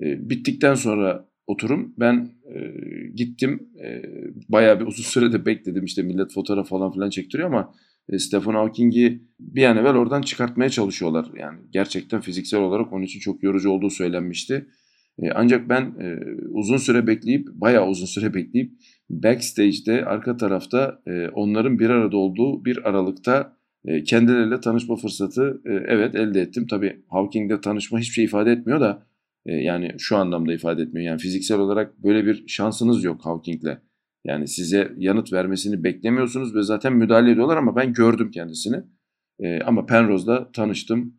E, 0.00 0.30
bittikten 0.30 0.74
sonra 0.74 1.28
oturum 1.46 1.94
ben 1.98 2.30
e, 2.54 2.72
gittim. 3.14 3.68
E, 3.84 4.02
bayağı 4.48 4.80
bir 4.80 4.86
uzun 4.86 5.02
sürede 5.12 5.46
bekledim. 5.46 5.84
İşte 5.84 6.02
millet 6.02 6.32
fotoğraf 6.32 6.68
falan 6.68 6.92
filan 6.92 7.10
çektiriyor 7.10 7.48
ama 7.48 7.74
e, 8.08 8.18
Stephen 8.18 8.54
Hawking'i 8.54 9.22
bir 9.40 9.64
an 9.64 9.76
evvel 9.76 9.94
oradan 9.96 10.22
çıkartmaya 10.22 10.70
çalışıyorlar. 10.70 11.26
Yani 11.38 11.58
gerçekten 11.72 12.20
fiziksel 12.20 12.60
olarak 12.60 12.92
onun 12.92 13.04
için 13.04 13.20
çok 13.20 13.42
yorucu 13.42 13.70
olduğu 13.70 13.90
söylenmişti. 13.90 14.66
E, 15.22 15.30
ancak 15.34 15.68
ben 15.68 15.82
e, 15.82 16.18
uzun 16.50 16.76
süre 16.76 17.06
bekleyip, 17.06 17.48
bayağı 17.52 17.88
uzun 17.88 18.06
süre 18.06 18.34
bekleyip 18.34 18.72
backstage'de 19.10 20.04
arka 20.04 20.36
tarafta 20.36 21.02
e, 21.06 21.28
onların 21.28 21.78
bir 21.78 21.90
arada 21.90 22.16
olduğu 22.16 22.64
bir 22.64 22.88
aralıkta 22.88 23.56
e, 23.84 24.02
kendileriyle 24.02 24.60
tanışma 24.60 24.96
fırsatı 24.96 25.62
evet 25.64 26.14
elde 26.14 26.40
ettim. 26.40 26.66
Tabii 26.66 27.02
Hawking'de 27.08 27.60
tanışma 27.60 27.98
hiçbir 27.98 28.14
şey 28.14 28.24
ifade 28.24 28.52
etmiyor 28.52 28.80
da 28.80 29.06
yani 29.46 29.90
şu 29.98 30.16
anlamda 30.16 30.52
ifade 30.52 30.82
etmiyor. 30.82 31.06
Yani 31.06 31.18
fiziksel 31.18 31.58
olarak 31.58 32.02
böyle 32.02 32.26
bir 32.26 32.48
şansınız 32.48 33.04
yok 33.04 33.20
Hawking'le. 33.24 33.78
Yani 34.24 34.48
size 34.48 34.92
yanıt 34.96 35.32
vermesini 35.32 35.84
beklemiyorsunuz 35.84 36.54
ve 36.54 36.62
zaten 36.62 36.92
müdahale 36.92 37.30
ediyorlar 37.30 37.56
ama 37.56 37.76
ben 37.76 37.92
gördüm 37.92 38.30
kendisini. 38.30 38.76
E, 39.40 39.60
ama 39.60 39.86
Penrose'da 39.86 40.52
tanıştım, 40.52 41.14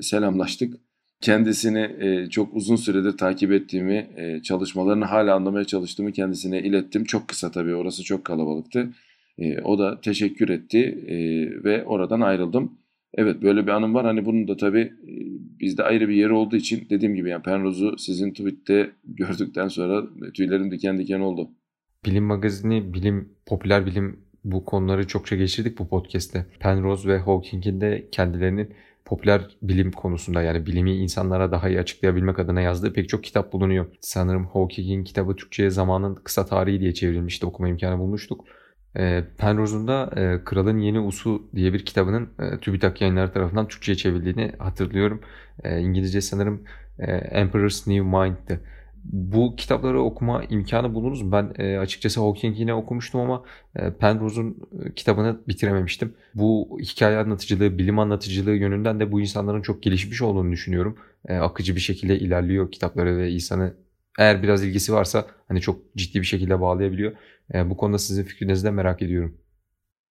selamlaştık 0.00 0.74
kendisini 1.22 1.90
e, 2.00 2.30
çok 2.30 2.56
uzun 2.56 2.76
süredir 2.76 3.16
takip 3.16 3.52
ettiğimi, 3.52 4.08
e, 4.16 4.42
çalışmalarını 4.42 5.04
hala 5.04 5.34
anlamaya 5.34 5.64
çalıştığımı 5.64 6.12
kendisine 6.12 6.60
ilettim. 6.62 7.04
Çok 7.04 7.28
kısa 7.28 7.50
tabii 7.50 7.74
orası 7.74 8.04
çok 8.04 8.24
kalabalıktı. 8.24 8.88
E, 9.38 9.60
o 9.60 9.78
da 9.78 10.00
teşekkür 10.00 10.48
etti 10.48 10.78
e, 11.06 11.16
ve 11.64 11.84
oradan 11.84 12.20
ayrıldım. 12.20 12.72
Evet 13.14 13.42
böyle 13.42 13.66
bir 13.66 13.72
anım 13.72 13.94
var. 13.94 14.06
Hani 14.06 14.24
bunun 14.24 14.48
da 14.48 14.56
tabii 14.56 14.80
e, 14.80 15.12
bizde 15.60 15.82
ayrı 15.82 16.08
bir 16.08 16.14
yeri 16.14 16.32
olduğu 16.32 16.56
için 16.56 16.86
dediğim 16.90 17.14
gibi 17.14 17.30
yani 17.30 17.42
Penrose'u 17.42 17.98
sizin 17.98 18.30
tweette 18.30 18.90
gördükten 19.04 19.68
sonra 19.68 20.02
tüylerim 20.34 20.70
diken 20.70 20.98
diken 20.98 21.20
oldu. 21.20 21.50
Bilim 22.04 22.24
magazini, 22.24 22.94
bilim, 22.94 23.28
popüler 23.46 23.86
bilim 23.86 24.20
bu 24.44 24.64
konuları 24.64 25.06
çokça 25.06 25.36
geçirdik 25.36 25.78
bu 25.78 25.88
podcast'te. 25.88 26.46
Penrose 26.60 27.08
ve 27.08 27.18
Hawking'in 27.18 27.80
de 27.80 28.08
kendilerinin 28.12 28.70
popüler 29.04 29.56
bilim 29.62 29.92
konusunda 29.92 30.42
yani 30.42 30.66
bilimi 30.66 30.96
insanlara 30.96 31.52
daha 31.52 31.68
iyi 31.68 31.80
açıklayabilmek 31.80 32.38
adına 32.38 32.60
yazdığı 32.60 32.92
pek 32.92 33.08
çok 33.08 33.24
kitap 33.24 33.52
bulunuyor. 33.52 33.86
Sanırım 34.00 34.46
Hawking'in 34.46 35.04
kitabı 35.04 35.36
Türkçe'ye 35.36 35.70
zamanın 35.70 36.14
kısa 36.14 36.46
tarihi 36.46 36.80
diye 36.80 36.94
çevrilmişti. 36.94 37.46
Okuma 37.46 37.68
imkanı 37.68 37.98
bulmuştuk. 37.98 38.44
E, 38.96 39.24
Penrose'un 39.38 39.88
da 39.88 40.10
e, 40.16 40.44
Kralın 40.44 40.78
Yeni 40.78 41.00
Usu 41.00 41.42
diye 41.54 41.72
bir 41.72 41.84
kitabının 41.84 42.28
e, 42.38 42.60
TÜBİTAK 42.60 43.00
yayınları 43.00 43.32
tarafından 43.32 43.68
Türkçe'ye 43.68 43.96
çevrildiğini 43.96 44.52
hatırlıyorum. 44.58 45.20
E, 45.64 45.80
İngilizce 45.80 46.20
sanırım 46.20 46.62
e, 46.98 47.12
Emperor's 47.12 47.86
New 47.86 48.04
Mind'dı. 48.04 48.60
Bu 49.04 49.56
kitapları 49.56 50.00
okuma 50.00 50.44
imkanı 50.44 50.94
buldunuz 50.94 51.22
mu? 51.22 51.32
Ben 51.32 51.54
e, 51.58 51.78
açıkçası 51.78 52.20
Hawking'i 52.20 52.60
yine 52.60 52.74
okumuştum 52.74 53.20
ama 53.20 53.44
e, 53.76 53.92
Penrose'un 53.92 54.56
e, 54.84 54.94
kitabını 54.94 55.40
bitirememiştim. 55.48 56.14
Bu 56.34 56.78
hikaye 56.82 57.16
anlatıcılığı, 57.16 57.78
bilim 57.78 57.98
anlatıcılığı 57.98 58.56
yönünden 58.56 59.00
de 59.00 59.12
bu 59.12 59.20
insanların 59.20 59.62
çok 59.62 59.82
gelişmiş 59.82 60.22
olduğunu 60.22 60.52
düşünüyorum. 60.52 60.98
E, 61.28 61.34
akıcı 61.34 61.74
bir 61.74 61.80
şekilde 61.80 62.18
ilerliyor 62.18 62.72
kitapları 62.72 63.18
ve 63.18 63.30
insanı 63.30 63.74
eğer 64.18 64.42
biraz 64.42 64.64
ilgisi 64.64 64.92
varsa 64.92 65.26
hani 65.48 65.60
çok 65.60 65.94
ciddi 65.96 66.20
bir 66.20 66.26
şekilde 66.26 66.60
bağlayabiliyor. 66.60 67.12
E, 67.54 67.70
bu 67.70 67.76
konuda 67.76 67.98
sizin 67.98 68.24
fikrinizi 68.24 68.64
de 68.64 68.70
merak 68.70 69.02
ediyorum. 69.02 69.38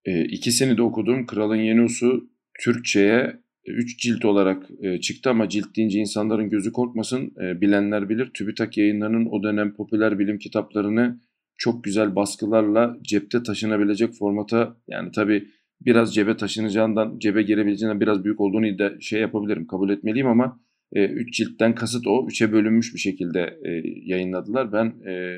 E, 0.05 0.23
ikisini 0.23 0.77
de 0.77 0.81
okudum. 0.81 1.25
Kralın 1.25 1.55
Yeni 1.55 1.81
Usu 1.81 2.29
Türkçe'ye 2.63 3.41
3 3.71 3.99
cilt 3.99 4.25
olarak 4.25 4.69
e, 4.81 4.99
çıktı 4.99 5.29
ama 5.29 5.49
cilt 5.49 5.75
deyince 5.75 5.99
insanların 5.99 6.49
gözü 6.49 6.71
korkmasın. 6.71 7.33
E, 7.41 7.61
bilenler 7.61 8.09
bilir. 8.09 8.31
TÜBİTAK 8.33 8.77
yayınlarının 8.77 9.25
o 9.25 9.43
dönem 9.43 9.73
popüler 9.73 10.19
bilim 10.19 10.39
kitaplarını 10.39 11.19
çok 11.57 11.83
güzel 11.83 12.15
baskılarla 12.15 12.97
cepte 13.01 13.43
taşınabilecek 13.43 14.13
formata 14.13 14.77
yani 14.87 15.11
tabi 15.11 15.47
biraz 15.81 16.15
cebe 16.15 16.37
taşınacağından 16.37 17.19
cebe 17.19 17.41
girebileceğinden 17.41 18.01
biraz 18.01 18.23
büyük 18.23 18.41
olduğunu 18.41 18.79
da 18.79 18.99
şey 18.99 19.21
yapabilirim 19.21 19.67
kabul 19.67 19.89
etmeliyim 19.89 20.27
ama 20.27 20.59
3 20.93 21.27
e, 21.27 21.31
ciltten 21.31 21.75
kasıt 21.75 22.07
o. 22.07 22.27
3'e 22.27 22.51
bölünmüş 22.51 22.93
bir 22.93 22.99
şekilde 22.99 23.59
yayınladılar. 24.05 24.73
Ben 24.73 24.93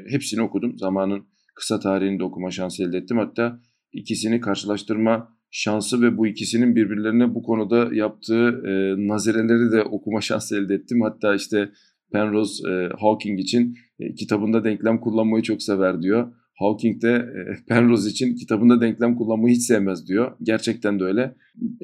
hepsini 0.10 0.42
okudum. 0.42 0.78
Zamanın 0.78 1.28
kısa 1.56 1.80
tarihini 1.80 2.20
de 2.20 2.24
okuma 2.24 2.52
şansı 2.52 2.84
elde 2.84 2.98
ettim. 2.98 3.18
Hatta 3.18 3.60
ikisini 3.94 4.40
karşılaştırma 4.40 5.38
şansı 5.54 6.02
ve 6.02 6.18
bu 6.18 6.28
ikisinin 6.28 6.76
birbirlerine 6.76 7.36
bu 7.36 7.44
konuda 7.44 7.96
yaptığı 7.96 8.62
e, 8.68 8.72
nazireleri 9.08 9.72
de 9.72 9.84
okuma 9.84 10.22
şansı 10.22 10.58
elde 10.58 10.74
ettim. 10.74 11.02
Hatta 11.02 11.36
işte 11.36 11.70
Penrose 12.12 12.70
e, 12.70 12.90
Hawking 13.00 13.40
için 13.40 13.76
e, 14.00 14.14
kitabında 14.14 14.64
denklem 14.64 15.00
kullanmayı 15.00 15.44
çok 15.44 15.62
sever 15.62 16.02
diyor. 16.02 16.34
Hawking 16.60 17.02
de 17.02 17.12
e, 17.12 17.66
Penrose 17.68 18.10
için 18.10 18.36
kitabında 18.36 18.82
denklem 18.82 19.16
kullanmayı 19.16 19.56
hiç 19.56 19.64
sevmez 19.64 20.08
diyor. 20.08 20.32
Gerçekten 20.44 21.00
de 21.00 21.04
öyle. 21.04 21.36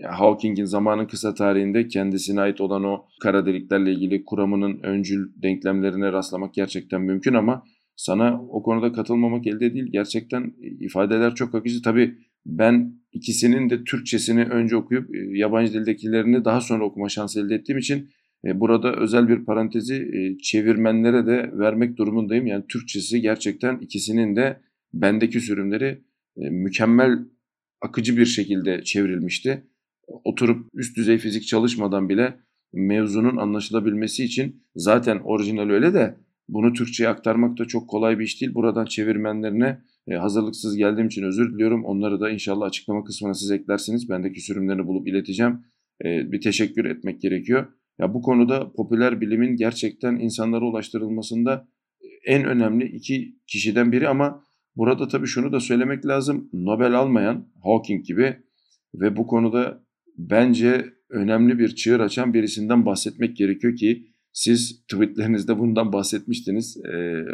Hawking'in 0.10 0.66
zamanın 0.66 1.06
kısa 1.06 1.34
tarihinde 1.34 1.88
kendisine 1.88 2.42
ait 2.42 2.62
olan 2.62 2.84
o 2.84 3.06
kara 3.22 3.46
deliklerle 3.46 3.92
ilgili 3.92 4.26
kuramının 4.26 4.80
öncül 4.84 5.32
denklemlerine 5.44 6.12
rastlamak 6.12 6.54
gerçekten 6.54 7.02
mümkün 7.02 7.34
ama 7.34 7.64
sana 7.96 8.42
o 8.50 8.64
konuda 8.64 8.92
katılmamak 8.92 9.48
elde 9.48 9.74
değil. 9.74 9.88
Gerçekten 9.92 10.54
ifadeler 10.80 11.36
çok 11.36 11.56
akıcı. 11.56 11.82
Tabii 11.82 12.16
ben 12.58 13.00
ikisinin 13.14 13.70
de 13.70 13.84
Türkçesini 13.84 14.44
önce 14.44 14.76
okuyup 14.76 15.16
e, 15.16 15.38
yabancı 15.38 15.74
dildekilerini 15.74 16.46
daha 16.46 16.62
sonra 16.62 16.86
okuma 16.86 17.10
şansı 17.10 17.42
elde 17.42 17.56
ettiğim 17.56 17.78
için 17.78 18.10
e, 18.46 18.60
burada 18.60 18.96
özel 18.96 19.30
bir 19.30 19.46
parantezi 19.46 19.96
e, 19.96 20.38
çevirmenlere 20.38 21.26
de 21.26 21.52
vermek 21.54 21.98
durumundayım. 21.98 22.48
Yani 22.48 22.64
Türkçesi 22.70 23.22
gerçekten 23.22 23.78
ikisinin 23.78 24.36
de 24.36 24.60
bendeki 24.94 25.40
sürümleri 25.40 26.02
mükemmel 26.38 27.20
akıcı 27.82 28.18
bir 28.18 28.26
şekilde 28.26 28.84
çevrilmişti. 28.84 29.64
Oturup 30.08 30.70
üst 30.74 30.98
düzey 30.98 31.18
fizik 31.18 31.48
çalışmadan 31.48 32.10
bile 32.10 32.36
mevzunun 32.74 33.38
anlaşılabilmesi 33.38 34.24
için 34.24 34.64
zaten 34.76 35.20
orijinal 35.24 35.70
öyle 35.70 35.94
de 35.94 36.16
bunu 36.50 36.74
Türkçe'ye 36.74 37.10
aktarmak 37.10 37.58
da 37.58 37.66
çok 37.66 37.90
kolay 37.90 38.20
bir 38.20 38.24
iş 38.24 38.42
değil. 38.42 38.54
Buradan 38.54 38.86
çevirmenlerine 38.86 39.82
e, 40.10 40.16
hazırlıksız 40.16 40.78
geldiğim 40.78 41.08
için 41.08 41.24
özür 41.24 41.54
diliyorum. 41.54 41.86
Onları 41.86 42.20
da 42.20 42.30
inşallah 42.30 42.66
açıklama 42.66 43.04
kısmına 43.04 43.34
siz 43.34 43.52
eklersiniz. 43.52 44.10
Bendeki 44.10 44.42
sürümlerini 44.42 44.88
bulup 44.88 45.08
ileteceğim. 45.08 45.60
E, 46.06 46.32
bir 46.32 46.42
teşekkür 46.42 46.86
etmek 46.86 47.22
gerekiyor. 47.22 47.68
Ya 48.00 48.14
bu 48.14 48.22
konuda 48.22 48.72
popüler 48.72 49.22
bilimin 49.22 49.56
gerçekten 49.56 50.16
insanlara 50.16 50.66
ulaştırılmasında 50.66 51.68
en 52.26 52.46
önemli 52.46 52.86
iki 52.86 53.36
kişiden 53.48 53.92
biri 53.92 54.08
ama 54.08 54.44
burada 54.76 55.08
tabii 55.08 55.28
şunu 55.28 55.52
da 55.52 55.60
söylemek 55.60 56.06
lazım. 56.06 56.50
Nobel 56.54 56.94
almayan 56.94 57.48
Hawking 57.64 58.06
gibi 58.06 58.38
ve 58.94 59.18
bu 59.18 59.28
konuda 59.28 59.84
bence 60.18 60.86
önemli 61.10 61.60
bir 61.60 61.76
çığır 61.76 62.00
açan 62.00 62.34
birisinden 62.34 62.86
bahsetmek 62.86 63.38
gerekiyor 63.38 63.76
ki 63.76 64.08
siz 64.34 64.84
tweetlerinizde 64.88 65.60
bundan 65.60 65.94
bahsetmiştiniz 65.94 66.78
e, 66.78 67.26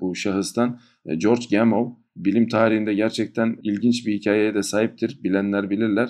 bu 0.00 0.14
şahıstan. 0.14 0.80
E, 1.06 1.14
George 1.14 1.44
Gamow 1.50 2.02
bilim 2.24 2.48
tarihinde 2.48 2.94
gerçekten 2.94 3.56
ilginç 3.62 4.06
bir 4.06 4.14
hikayeye 4.14 4.54
de 4.54 4.62
sahiptir. 4.62 5.20
Bilenler 5.24 5.70
bilirler. 5.70 6.08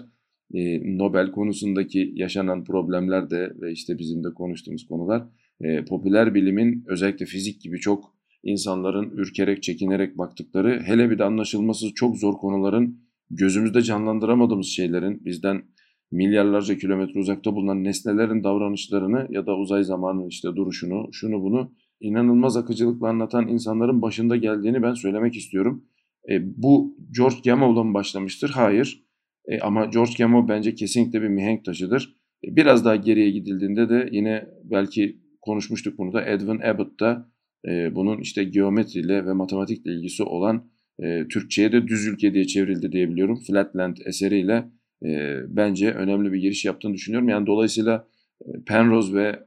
E, 0.55 0.81
Nobel 0.99 1.31
konusundaki 1.31 2.13
yaşanan 2.15 2.65
problemler 2.65 3.31
de 3.31 3.53
ve 3.61 3.73
işte 3.73 3.99
bizim 3.99 4.25
de 4.25 4.29
konuştuğumuz 4.35 4.87
konular 4.87 5.23
e, 5.61 5.85
popüler 5.85 6.35
bilimin 6.35 6.85
özellikle 6.89 7.27
fizik 7.27 7.63
gibi 7.63 7.79
çok 7.79 8.15
insanların 8.43 9.11
ürkerek 9.11 9.63
çekinerek 9.63 10.19
baktıkları 10.19 10.83
hele 10.85 11.11
bir 11.11 11.19
de 11.19 11.25
anlaşılması 11.25 11.95
çok 11.95 12.17
zor 12.17 12.35
konuların 12.35 13.01
gözümüzde 13.31 13.83
canlandıramadığımız 13.83 14.67
şeylerin 14.67 15.25
bizden 15.25 15.63
milyarlarca 16.11 16.79
kilometre 16.79 17.21
uzakta 17.21 17.55
bulunan 17.55 17.85
nesnelerin 17.85 18.45
davranışlarını 18.45 19.27
ya 19.31 19.47
da 19.47 19.57
uzay 19.57 19.85
zamanının 19.85 20.29
işte 20.29 20.49
duruşunu, 20.57 21.09
şunu 21.13 21.43
bunu 21.43 21.73
inanılmaz 22.01 22.57
akıcılıkla 22.57 23.09
anlatan 23.09 23.49
insanların 23.49 24.03
başında 24.03 24.37
geldiğini 24.37 24.83
ben 24.83 24.95
söylemek 24.95 25.37
istiyorum. 25.37 25.85
E, 26.31 26.63
bu 26.63 26.97
George 27.17 27.37
Gamow'la 27.45 27.85
mı 27.85 27.95
başlamıştır? 27.95 28.51
Hayır. 28.51 29.05
E, 29.49 29.61
ama 29.61 29.85
George 29.85 30.13
Gamow 30.19 30.55
bence 30.55 30.75
kesinlikle 30.75 31.23
bir 31.23 31.29
mihenk 31.29 31.65
taşıdır. 31.65 32.17
E, 32.45 32.57
biraz 32.57 32.85
daha 32.85 32.97
geriye 32.97 33.31
gidildiğinde 33.31 33.89
de 33.89 34.09
yine 34.13 34.47
belki 34.65 35.19
konuşmuştuk 35.41 35.99
bunu 35.99 36.13
da 36.13 36.25
Edwin 36.25 36.61
Abbott 36.61 37.01
da 37.01 37.29
e, 37.69 37.95
bunun 37.95 38.21
işte 38.21 38.45
geometriyle 38.45 39.27
ve 39.27 39.33
matematikle 39.33 39.93
ilgisi 39.93 40.23
olan 40.23 40.71
e, 41.03 41.29
Türkçe'ye 41.29 41.73
de 41.73 41.89
düz 41.89 42.07
ülke 42.07 42.35
diye 42.35 42.47
çevrildi 42.47 42.93
diyebiliyorum. 42.93 43.37
Flatland 43.37 43.97
eseriyle 44.07 44.71
e, 45.05 45.37
bence 45.49 45.91
önemli 45.91 46.33
bir 46.33 46.39
giriş 46.39 46.65
yaptığını 46.65 46.95
düşünüyorum. 46.95 47.29
Yani 47.29 47.47
dolayısıyla 47.47 48.09
e, 48.41 48.47
Penrose 48.67 49.15
ve 49.15 49.41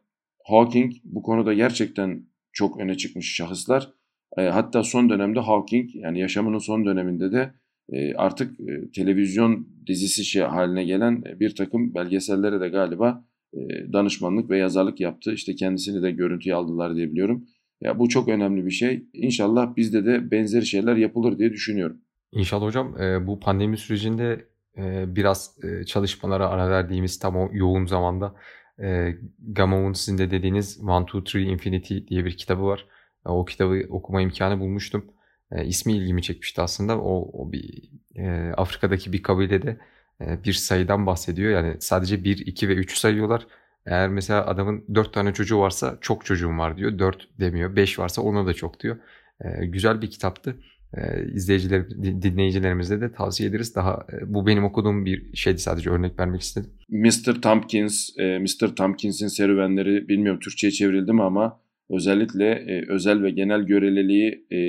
Hawking 0.45 0.93
bu 1.03 1.21
konuda 1.21 1.53
gerçekten 1.53 2.25
çok 2.51 2.79
öne 2.79 2.97
çıkmış 2.97 3.35
şahıslar. 3.35 3.93
E, 4.37 4.41
hatta 4.41 4.83
son 4.83 5.09
dönemde 5.09 5.39
Hawking 5.39 5.95
yani 5.95 6.19
yaşamının 6.19 6.57
son 6.57 6.85
döneminde 6.85 7.31
de 7.31 7.53
e, 7.89 8.13
artık 8.13 8.59
e, 8.59 8.91
televizyon 8.91 9.67
dizisi 9.87 10.25
şey 10.25 10.41
haline 10.41 10.83
gelen 10.83 11.23
e, 11.29 11.39
bir 11.39 11.55
takım 11.55 11.95
belgesellere 11.95 12.61
de 12.61 12.69
galiba 12.69 13.25
e, 13.53 13.59
danışmanlık 13.93 14.49
ve 14.49 14.57
yazarlık 14.57 14.99
yaptı. 14.99 15.33
İşte 15.33 15.55
kendisini 15.55 16.01
de 16.03 16.11
görüntüye 16.11 16.55
aldılar 16.55 16.95
diye 16.95 17.11
biliyorum. 17.11 17.45
Ya 17.81 17.99
bu 17.99 18.09
çok 18.09 18.27
önemli 18.27 18.65
bir 18.65 18.71
şey. 18.71 19.03
İnşallah 19.13 19.75
bizde 19.75 20.05
de 20.05 20.31
benzer 20.31 20.61
şeyler 20.61 20.95
yapılır 20.95 21.37
diye 21.37 21.51
düşünüyorum. 21.51 21.97
İnşallah 22.31 22.65
hocam 22.65 23.01
e, 23.01 23.27
bu 23.27 23.39
pandemi 23.39 23.77
sürecinde 23.77 24.45
e, 24.77 25.15
biraz 25.15 25.57
e, 25.63 25.85
çalışmalara 25.85 26.49
ara 26.49 26.69
verdiğimiz 26.69 27.19
tam 27.19 27.35
o 27.35 27.49
yoğun 27.53 27.85
zamanda 27.85 28.35
e, 28.83 29.15
Gamov'un 29.39 29.93
sizin 29.93 30.17
de 30.17 30.31
dediğiniz 30.31 30.79
One, 30.87 31.05
Two, 31.05 31.23
Three 31.23 31.43
Infinity 31.43 31.97
diye 32.07 32.25
bir 32.25 32.37
kitabı 32.37 32.63
var. 32.63 32.85
O 33.25 33.45
kitabı 33.45 33.83
okuma 33.89 34.21
imkanı 34.21 34.59
bulmuştum. 34.59 35.05
E, 35.51 35.65
ismi 35.65 35.93
ilgimi 35.93 36.21
çekmişti 36.21 36.61
aslında. 36.61 37.01
O, 37.01 37.29
o 37.33 37.51
bir 37.51 37.91
e, 38.15 38.51
Afrika'daki 38.57 39.13
bir 39.13 39.23
kabilede 39.23 39.77
e, 40.21 40.43
bir 40.43 40.53
sayıdan 40.53 41.05
bahsediyor. 41.05 41.51
Yani 41.51 41.75
sadece 41.79 42.23
1, 42.23 42.37
2 42.47 42.69
ve 42.69 42.73
3 42.73 42.97
sayıyorlar. 42.97 43.47
Eğer 43.85 44.09
mesela 44.09 44.47
adamın 44.47 44.85
4 44.95 45.13
tane 45.13 45.33
çocuğu 45.33 45.59
varsa 45.59 45.97
çok 46.01 46.25
çocuğum 46.25 46.57
var 46.57 46.77
diyor. 46.77 46.99
4 46.99 47.39
demiyor. 47.39 47.75
5 47.75 47.99
varsa 47.99 48.21
ona 48.21 48.45
da 48.45 48.53
çok 48.53 48.79
diyor. 48.79 48.97
E, 49.41 49.65
güzel 49.65 50.01
bir 50.01 50.11
kitaptı. 50.11 50.55
E, 50.97 51.25
izleyiciler, 51.33 51.89
dinleyicilerimize 51.99 53.01
de 53.01 53.11
tavsiye 53.11 53.49
ederiz. 53.49 53.75
Daha 53.75 54.05
e, 54.13 54.33
bu 54.33 54.47
benim 54.47 54.63
okuduğum 54.63 55.05
bir 55.05 55.35
şeydi 55.35 55.57
sadece 55.57 55.89
örnek 55.89 56.19
vermek 56.19 56.41
istedim. 56.41 56.69
Mr. 56.89 57.41
Tompkins, 57.41 58.09
e, 58.19 58.39
Mr. 58.39 58.75
Tompkins'in 58.75 59.27
serüvenleri 59.27 60.07
bilmiyorum 60.07 60.39
Türkçe'ye 60.39 60.71
çevrildi 60.71 61.13
mi 61.13 61.23
ama 61.23 61.59
özellikle 61.91 62.49
e, 62.49 62.85
özel 62.87 63.23
ve 63.23 63.31
genel 63.31 63.61
göreliliği 63.61 64.45
e, 64.51 64.59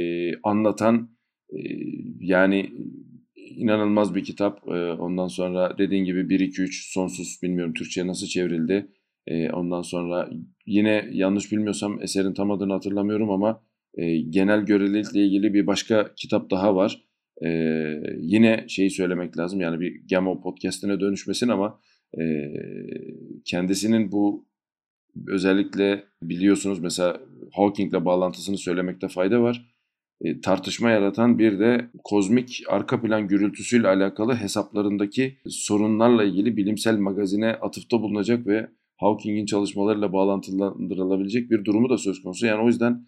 anlatan 0.43 1.11
e, 1.51 1.59
yani 2.21 2.71
inanılmaz 3.37 4.15
bir 4.15 4.25
kitap. 4.25 4.69
E, 4.69 4.93
ondan 4.93 5.29
sonra 5.29 5.79
dediğin 5.79 6.05
gibi 6.05 6.21
1-2-3 6.21 6.93
sonsuz 6.93 7.39
bilmiyorum 7.43 7.75
Türkçe'ye 7.75 8.07
nasıl 8.07 8.27
çevrildi. 8.27 8.87
E, 9.27 9.51
ondan 9.51 9.83
sonra 9.83 10.31
yine 10.67 11.09
yanlış 11.13 11.53
bilmiyorsam 11.53 12.03
eserin 12.03 12.35
tam 12.35 12.51
adını 12.51 12.73
hatırlamıyorum 12.73 13.31
ama 13.31 13.63
e, 13.95 14.19
genel 14.19 14.61
görelilikle 14.61 15.25
ilgili 15.25 15.55
bir 15.55 15.67
başka 15.67 16.15
kitap 16.17 16.51
daha 16.51 16.77
var. 16.77 17.03
E, 17.45 17.49
yine 18.19 18.65
şeyi 18.69 18.91
söylemek 18.91 19.39
lazım 19.39 19.61
yani 19.61 19.81
bir 19.81 20.09
Gamo 20.11 20.41
podcastine 20.41 21.01
dönüşmesin 21.01 21.49
ama 21.49 21.81
e, 22.21 22.23
kendisinin 23.45 24.13
bu 24.13 24.47
özellikle 25.27 26.05
biliyorsunuz 26.23 26.79
mesela 26.79 27.21
Hawking'le 27.53 28.05
bağlantısını 28.05 28.59
söylemekte 28.59 29.09
fayda 29.09 29.43
var. 29.43 29.73
E, 30.21 30.41
tartışma 30.41 30.91
yaratan 30.91 31.39
bir 31.39 31.59
de 31.59 31.91
kozmik 32.05 32.63
arka 32.69 33.03
plan 33.03 33.29
gürültüsüyle 33.29 33.89
alakalı 33.89 34.35
hesaplarındaki 34.35 35.37
sorunlarla 35.49 36.25
ilgili 36.25 36.57
bilimsel 36.57 36.99
magazine 36.99 37.53
atıfta 37.53 38.03
bulunacak 38.03 38.47
ve 38.47 38.69
Hawking'in 38.97 39.47
çalışmalarıyla 39.47 40.13
bağlantılandırılabilecek 40.13 41.51
bir 41.51 41.65
durumu 41.65 41.91
da 41.91 41.99
söz 41.99 42.23
konusu. 42.23 42.47
Yani 42.47 42.63
o 42.63 42.67
yüzden 42.67 43.07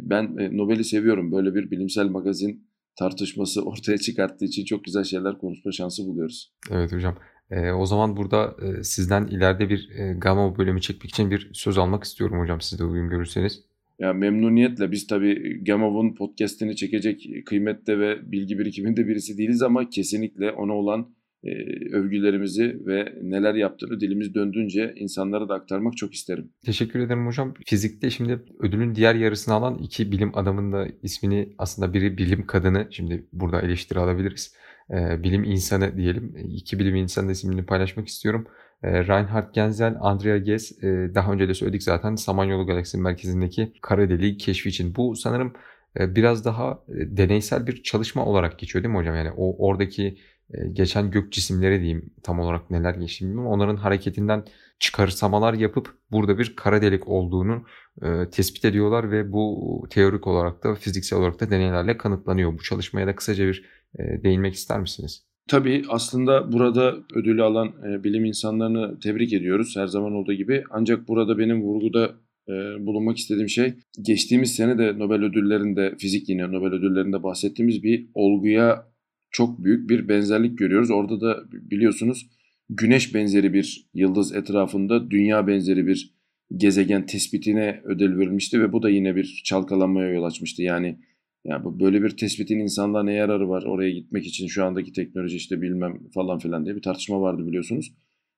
ben 0.00 0.36
Nobel'i 0.56 0.84
seviyorum. 0.84 1.32
Böyle 1.32 1.54
bir 1.54 1.70
bilimsel 1.70 2.06
magazin 2.06 2.66
tartışması 2.98 3.62
ortaya 3.64 3.98
çıkarttığı 3.98 4.44
için 4.44 4.64
çok 4.64 4.84
güzel 4.84 5.04
şeyler 5.04 5.38
konuşma 5.38 5.72
şansı 5.72 6.06
buluyoruz. 6.06 6.52
Evet 6.70 6.92
hocam. 6.92 7.16
E, 7.50 7.70
o 7.70 7.86
zaman 7.86 8.16
burada 8.16 8.56
e, 8.62 8.84
sizden 8.84 9.26
ileride 9.26 9.68
bir 9.68 9.90
e, 9.98 10.12
Gamma 10.12 10.58
bölümü 10.58 10.80
çekmek 10.80 11.10
için 11.10 11.30
bir 11.30 11.50
söz 11.52 11.78
almak 11.78 12.04
istiyorum 12.04 12.40
hocam 12.40 12.60
siz 12.60 12.78
de 12.78 12.84
uygun 12.84 13.08
görürseniz. 13.08 13.64
Ya 13.98 14.12
memnuniyetle 14.12 14.92
biz 14.92 15.06
tabii 15.06 15.64
Gamov'un 15.64 16.14
podcast'ini 16.14 16.76
çekecek 16.76 17.46
kıymette 17.46 17.98
ve 17.98 18.32
bilgi 18.32 18.58
birikiminde 18.58 19.08
birisi 19.08 19.38
değiliz 19.38 19.62
ama 19.62 19.88
kesinlikle 19.88 20.50
ona 20.50 20.72
olan 20.72 21.14
e, 21.44 21.50
övgülerimizi 21.92 22.80
ve 22.86 23.14
neler 23.22 23.54
yaptığını 23.54 24.00
dilimiz 24.00 24.34
döndüğünce 24.34 24.94
insanlara 24.96 25.48
da 25.48 25.54
aktarmak 25.54 25.96
çok 25.96 26.14
isterim. 26.14 26.50
Teşekkür 26.64 27.00
ederim 27.00 27.26
hocam. 27.26 27.54
Fizikte 27.66 28.10
şimdi 28.10 28.40
ödülün 28.58 28.94
diğer 28.94 29.14
yarısını 29.14 29.54
alan 29.54 29.78
iki 29.78 30.12
bilim 30.12 30.38
adamının 30.38 30.72
da 30.72 30.88
ismini 31.02 31.48
aslında 31.58 31.94
biri 31.94 32.18
bilim 32.18 32.46
kadını 32.46 32.88
şimdi 32.90 33.26
burada 33.32 33.60
eleştiri 33.60 33.98
alabiliriz. 33.98 34.54
E, 34.90 35.22
bilim 35.22 35.44
insanı 35.44 35.96
diyelim. 35.96 36.36
İki 36.36 36.78
bilim 36.78 36.96
insanı 36.96 37.32
ismini 37.32 37.66
paylaşmak 37.66 38.08
istiyorum. 38.08 38.46
E, 38.82 39.06
Reinhard 39.06 39.54
Genzel, 39.54 39.96
Andrea 40.00 40.38
Ghez 40.38 40.84
e, 40.84 41.14
daha 41.14 41.32
önce 41.32 41.48
de 41.48 41.54
söyledik 41.54 41.82
zaten 41.82 42.14
Samanyolu 42.14 42.66
galaksinin 42.66 43.04
merkezindeki 43.04 43.72
kara 43.82 44.08
deliği 44.08 44.36
keşfi 44.36 44.68
için. 44.68 44.94
Bu 44.94 45.16
sanırım 45.16 45.52
e, 46.00 46.16
biraz 46.16 46.44
daha 46.44 46.78
deneysel 46.88 47.66
bir 47.66 47.82
çalışma 47.82 48.24
olarak 48.26 48.58
geçiyor 48.58 48.84
değil 48.84 48.94
mi 48.94 48.98
hocam? 48.98 49.16
Yani 49.16 49.30
o 49.36 49.66
oradaki 49.68 50.18
e, 50.54 50.68
geçen 50.72 51.10
gök 51.10 51.32
cisimleri 51.32 51.80
diyeyim 51.80 52.10
tam 52.22 52.40
olarak 52.40 52.70
neler 52.70 52.94
geçti 52.94 53.24
bilmiyorum. 53.24 53.50
Onların 53.50 53.76
hareketinden 53.76 54.44
çıkarsamalar 54.78 55.54
yapıp 55.54 55.98
burada 56.12 56.38
bir 56.38 56.56
kara 56.56 56.82
delik 56.82 57.08
olduğunu 57.08 57.64
e, 58.02 58.30
tespit 58.30 58.64
ediyorlar 58.64 59.10
ve 59.10 59.32
bu 59.32 59.86
teorik 59.90 60.26
olarak 60.26 60.64
da 60.64 60.74
fiziksel 60.74 61.18
olarak 61.18 61.40
da 61.40 61.50
deneylerle 61.50 61.96
kanıtlanıyor. 61.96 62.52
Bu 62.52 62.62
çalışmaya 62.62 63.06
da 63.06 63.16
kısaca 63.16 63.46
bir 63.46 63.64
değinmek 63.98 64.54
ister 64.54 64.80
misiniz? 64.80 65.24
Tabii 65.48 65.82
aslında 65.88 66.52
burada 66.52 66.96
ödülü 67.14 67.42
alan 67.42 67.68
e, 67.68 68.04
bilim 68.04 68.24
insanlarını 68.24 68.98
tebrik 69.00 69.32
ediyoruz 69.32 69.76
her 69.76 69.86
zaman 69.86 70.12
olduğu 70.12 70.32
gibi. 70.32 70.64
Ancak 70.70 71.08
burada 71.08 71.38
benim 71.38 71.62
vurguda 71.62 72.14
e, 72.48 72.52
bulunmak 72.86 73.16
istediğim 73.16 73.48
şey 73.48 73.74
geçtiğimiz 74.02 74.54
sene 74.54 74.78
de 74.78 74.98
Nobel 74.98 75.24
ödüllerinde 75.24 75.94
fizik 75.98 76.28
yine 76.28 76.52
Nobel 76.52 76.72
ödüllerinde 76.72 77.22
bahsettiğimiz 77.22 77.82
bir 77.82 78.06
olguya 78.14 78.86
çok 79.30 79.64
büyük 79.64 79.90
bir 79.90 80.08
benzerlik 80.08 80.58
görüyoruz. 80.58 80.90
Orada 80.90 81.20
da 81.20 81.44
biliyorsunuz 81.52 82.26
güneş 82.70 83.14
benzeri 83.14 83.52
bir 83.52 83.90
yıldız 83.94 84.34
etrafında 84.34 85.10
dünya 85.10 85.46
benzeri 85.46 85.86
bir 85.86 86.14
gezegen 86.56 87.06
tespitine 87.06 87.80
ödül 87.84 88.18
verilmişti 88.18 88.60
ve 88.60 88.72
bu 88.72 88.82
da 88.82 88.90
yine 88.90 89.16
bir 89.16 89.42
çalkalanmaya 89.44 90.10
yol 90.10 90.24
açmıştı. 90.24 90.62
Yani 90.62 90.98
yani 91.44 91.80
böyle 91.80 92.02
bir 92.02 92.16
tespitin 92.16 92.58
insanlığa 92.58 93.02
ne 93.02 93.12
yararı 93.12 93.48
var 93.48 93.62
oraya 93.62 93.90
gitmek 93.90 94.26
için 94.26 94.46
şu 94.46 94.64
andaki 94.64 94.92
teknoloji 94.92 95.36
işte 95.36 95.62
bilmem 95.62 95.98
falan 96.14 96.38
filan 96.38 96.64
diye 96.64 96.76
bir 96.76 96.82
tartışma 96.82 97.20
vardı 97.20 97.46
biliyorsunuz. 97.46 97.92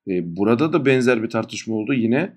Ee, 0.08 0.36
burada 0.36 0.72
da 0.72 0.86
benzer 0.86 1.22
bir 1.22 1.30
tartışma 1.30 1.74
oldu. 1.74 1.94
Yine 1.94 2.32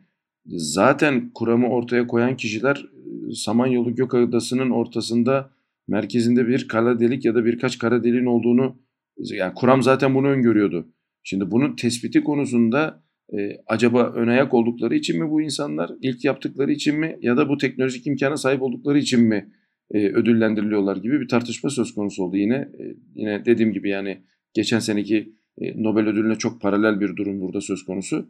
zaten 0.56 1.32
kuramı 1.34 1.70
ortaya 1.70 2.08
koyan 2.08 2.38
kişiler 2.38 2.86
e, 3.30 3.34
Samanyolu 3.34 3.96
Gökadası'nın 3.96 4.70
ortasında 4.70 5.52
merkezinde 5.88 6.48
bir 6.48 6.68
kara 6.68 7.00
delik 7.00 7.26
ya 7.26 7.36
da 7.36 7.46
birkaç 7.46 7.78
kara 7.78 8.04
deliğin 8.04 8.26
olduğunu 8.26 8.76
yani 9.18 9.54
kuram 9.54 9.84
zaten 9.84 10.16
bunu 10.16 10.28
öngörüyordu. 10.28 10.88
Şimdi 11.24 11.52
bunun 11.52 11.76
tespiti 11.76 12.24
konusunda 12.24 13.04
e, 13.38 13.62
acaba 13.68 14.12
ön 14.16 14.28
ayak 14.28 14.54
oldukları 14.54 14.96
için 14.96 15.24
mi 15.24 15.32
bu 15.32 15.42
insanlar 15.42 15.92
ilk 16.02 16.26
yaptıkları 16.26 16.72
için 16.72 17.00
mi 17.00 17.18
ya 17.22 17.38
da 17.38 17.50
bu 17.50 17.58
teknolojik 17.58 18.08
imkana 18.08 18.38
sahip 18.38 18.62
oldukları 18.62 19.00
için 19.00 19.22
mi 19.22 19.52
e, 19.92 20.08
ödüllendiriliyorlar 20.08 20.98
gibi 20.98 21.22
bir 21.22 21.28
tartışma 21.28 21.70
söz 21.70 21.94
konusu 21.94 22.24
oldu 22.24 22.38
yine. 22.38 22.56
E, 22.56 22.96
yine 23.16 23.46
dediğim 23.46 23.74
gibi 23.74 23.90
yani 23.90 24.22
geçen 24.54 24.80
seneki 24.80 25.34
e, 25.58 25.84
Nobel 25.84 26.08
ödülüne 26.08 26.36
çok 26.36 26.62
paralel 26.62 27.00
bir 27.00 27.16
durum 27.16 27.42
burada 27.42 27.62
söz 27.62 27.86
konusu. 27.86 28.30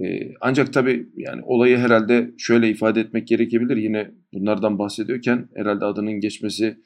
E, 0.00 0.32
ancak 0.40 0.72
tabii 0.72 1.08
yani 1.16 1.42
olayı 1.44 1.76
herhalde 1.76 2.30
şöyle 2.38 2.68
ifade 2.68 3.00
etmek 3.00 3.28
gerekebilir. 3.28 3.76
Yine 3.76 4.10
bunlardan 4.32 4.78
bahsediyorken 4.78 5.48
herhalde 5.54 5.84
adının 5.84 6.20
geçmesi 6.20 6.76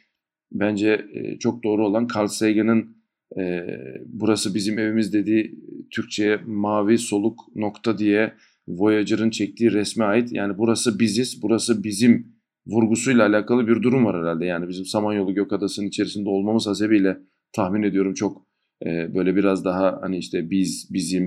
bence 0.52 1.06
e, 1.14 1.38
çok 1.38 1.64
doğru 1.64 1.87
olan 1.87 2.08
Carl 2.16 2.26
Sagan'ın 2.26 2.96
e, 3.38 3.66
burası 4.06 4.54
bizim 4.54 4.78
evimiz 4.78 5.12
dediği 5.12 5.54
Türkçe'ye 5.90 6.40
mavi 6.46 6.98
soluk 6.98 7.40
nokta 7.54 7.98
diye 7.98 8.32
Voyager'ın 8.68 9.30
çektiği 9.30 9.72
resme 9.72 10.04
ait. 10.04 10.32
Yani 10.32 10.58
burası 10.58 10.98
biziz, 10.98 11.42
burası 11.42 11.84
bizim 11.84 12.34
vurgusuyla 12.66 13.27
alakalı 13.27 13.68
bir 13.68 13.83
durum 13.83 14.05
var 14.05 14.22
herhalde. 14.22 14.44
Yani 14.44 14.68
bizim 14.68 14.85
Samanyolu 14.85 15.35
Gökadası'nın 15.35 15.87
içerisinde 15.87 16.29
olmamız 16.29 16.66
hasebiyle 16.66 17.18
tahmin 17.53 17.83
ediyorum 17.83 18.14
çok 18.14 18.46
e, 18.87 19.14
böyle 19.14 19.37
biraz 19.37 19.64
daha 19.64 19.98
hani 20.03 20.18
işte 20.18 20.50
biz, 20.50 20.88
bizim, 20.92 21.27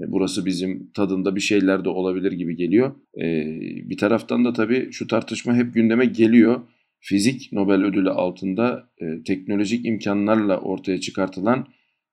e, 0.00 0.02
burası 0.08 0.46
bizim 0.46 0.90
tadında 0.90 1.36
bir 1.36 1.40
şeyler 1.40 1.84
de 1.84 1.88
olabilir 1.88 2.32
gibi 2.32 2.56
geliyor. 2.56 2.94
E, 3.18 3.24
bir 3.90 3.96
taraftan 3.96 4.44
da 4.44 4.52
tabii 4.52 4.88
şu 4.92 5.06
tartışma 5.06 5.54
hep 5.54 5.74
gündeme 5.74 6.06
geliyor. 6.06 6.60
Fizik 7.00 7.52
Nobel 7.52 7.84
ödülü 7.84 8.10
altında 8.10 8.90
e, 8.98 9.22
teknolojik 9.22 9.86
imkanlarla 9.86 10.60
ortaya 10.60 11.00
çıkartılan 11.00 11.66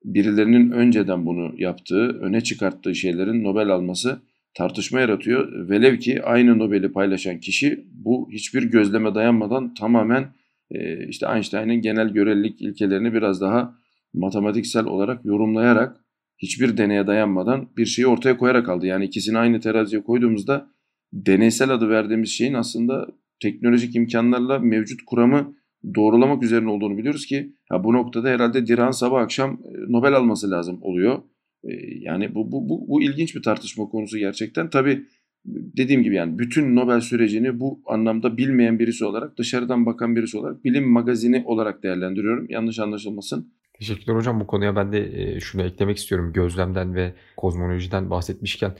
birilerinin 0.05 0.71
önceden 0.71 1.25
bunu 1.25 1.53
yaptığı, 1.57 2.07
öne 2.07 2.41
çıkarttığı 2.41 2.95
şeylerin 2.95 3.43
Nobel 3.43 3.69
alması 3.69 4.21
tartışma 4.53 4.99
yaratıyor. 4.99 5.69
Velev 5.69 5.97
ki 5.97 6.23
aynı 6.23 6.59
Nobel'i 6.59 6.91
paylaşan 6.91 7.39
kişi 7.39 7.85
bu 7.91 8.29
hiçbir 8.31 8.63
gözleme 8.63 9.15
dayanmadan 9.15 9.73
tamamen 9.73 10.33
e, 10.71 11.07
işte 11.07 11.27
Einstein'ın 11.35 11.81
genel 11.81 12.09
görelilik 12.09 12.61
ilkelerini 12.61 13.13
biraz 13.13 13.41
daha 13.41 13.75
matematiksel 14.13 14.85
olarak 14.85 15.25
yorumlayarak 15.25 15.97
hiçbir 16.37 16.77
deneye 16.77 17.07
dayanmadan 17.07 17.69
bir 17.77 17.85
şeyi 17.85 18.07
ortaya 18.07 18.37
koyarak 18.37 18.69
aldı. 18.69 18.85
Yani 18.85 19.05
ikisini 19.05 19.37
aynı 19.37 19.59
teraziye 19.59 20.03
koyduğumuzda 20.03 20.69
deneysel 21.13 21.69
adı 21.69 21.89
verdiğimiz 21.89 22.29
şeyin 22.29 22.53
aslında 22.53 23.07
teknolojik 23.39 23.95
imkanlarla 23.95 24.59
mevcut 24.59 25.05
kuramı 25.05 25.55
doğrulamak 25.95 26.43
üzerine 26.43 26.69
olduğunu 26.69 26.97
biliyoruz 26.97 27.25
ki 27.25 27.53
ha 27.69 27.83
bu 27.83 27.93
noktada 27.93 28.29
herhalde 28.29 28.67
Diran 28.67 28.91
sabah 28.91 29.21
akşam 29.21 29.51
e, 29.51 29.91
Nobel 29.91 30.13
alması 30.13 30.51
lazım 30.51 30.79
oluyor. 30.81 31.21
Ee, 31.63 31.97
yani 31.99 32.35
bu, 32.35 32.51
bu, 32.51 32.69
bu, 32.69 32.87
bu 32.87 33.01
ilginç 33.01 33.35
bir 33.35 33.41
tartışma 33.41 33.85
konusu 33.85 34.17
gerçekten. 34.17 34.69
Tabii 34.69 35.05
dediğim 35.45 36.03
gibi 36.03 36.15
yani 36.15 36.39
bütün 36.39 36.75
Nobel 36.75 36.99
sürecini 36.99 37.59
bu 37.59 37.81
anlamda 37.85 38.37
bilmeyen 38.37 38.79
birisi 38.79 39.05
olarak, 39.05 39.37
dışarıdan 39.37 39.85
bakan 39.85 40.15
birisi 40.15 40.37
olarak 40.37 40.63
bilim 40.63 40.91
magazini 40.91 41.43
olarak 41.45 41.83
değerlendiriyorum. 41.83 42.49
Yanlış 42.49 42.79
anlaşılmasın. 42.79 43.53
Teşekkürler 43.79 44.15
hocam. 44.15 44.39
Bu 44.39 44.47
konuya 44.47 44.75
ben 44.75 44.91
de 44.91 45.21
e, 45.21 45.39
şunu 45.39 45.61
eklemek 45.63 45.97
istiyorum. 45.97 46.33
Gözlemden 46.33 46.95
ve 46.95 47.13
kozmolojiden 47.37 48.09
bahsetmişken 48.09 48.71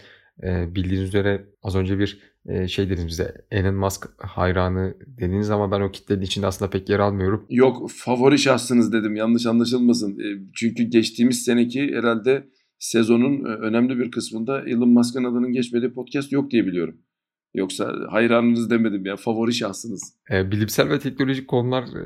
e, 0.44 0.76
bildiğiniz 0.76 1.08
üzere 1.08 1.46
az 1.64 1.76
önce 1.76 2.00
bir 2.00 2.20
e, 2.46 2.68
şey 2.68 2.90
dediniz 2.90 3.08
bize 3.08 3.34
Elon 3.52 3.76
Musk 3.76 4.10
hayranı 4.18 4.98
dediğiniz 5.08 5.50
ama 5.50 5.72
ben 5.72 5.82
o 5.82 5.92
kitlenin 5.92 6.22
içinde 6.22 6.48
aslında 6.48 6.72
pek 6.72 6.90
yer 6.90 7.00
almıyorum. 7.00 7.46
Yok 7.50 7.92
favori 7.92 8.40
şahsınız 8.40 8.94
dedim 8.94 9.16
yanlış 9.16 9.46
anlaşılmasın. 9.46 10.20
Çünkü 10.56 10.84
geçtiğimiz 10.84 11.44
seneki 11.44 11.96
herhalde 11.96 12.44
sezonun 12.80 13.46
e, 13.46 13.48
önemli 13.48 14.00
bir 14.00 14.12
kısmında 14.12 14.62
Elon 14.62 14.90
Musk'ın 14.90 15.24
adının 15.24 15.52
geçmediği 15.52 15.94
podcast 15.94 16.32
yok 16.32 16.52
diye 16.52 16.66
biliyorum. 16.66 16.98
Yoksa 17.54 17.94
hayranınız 18.10 18.70
demedim 18.70 19.06
ya 19.06 19.16
favori 19.16 19.54
şahsınız. 19.54 20.18
E, 20.32 20.52
bilimsel 20.52 20.90
ve 20.90 21.00
teknolojik 21.00 21.48
konular 21.48 21.84
e, 21.84 22.04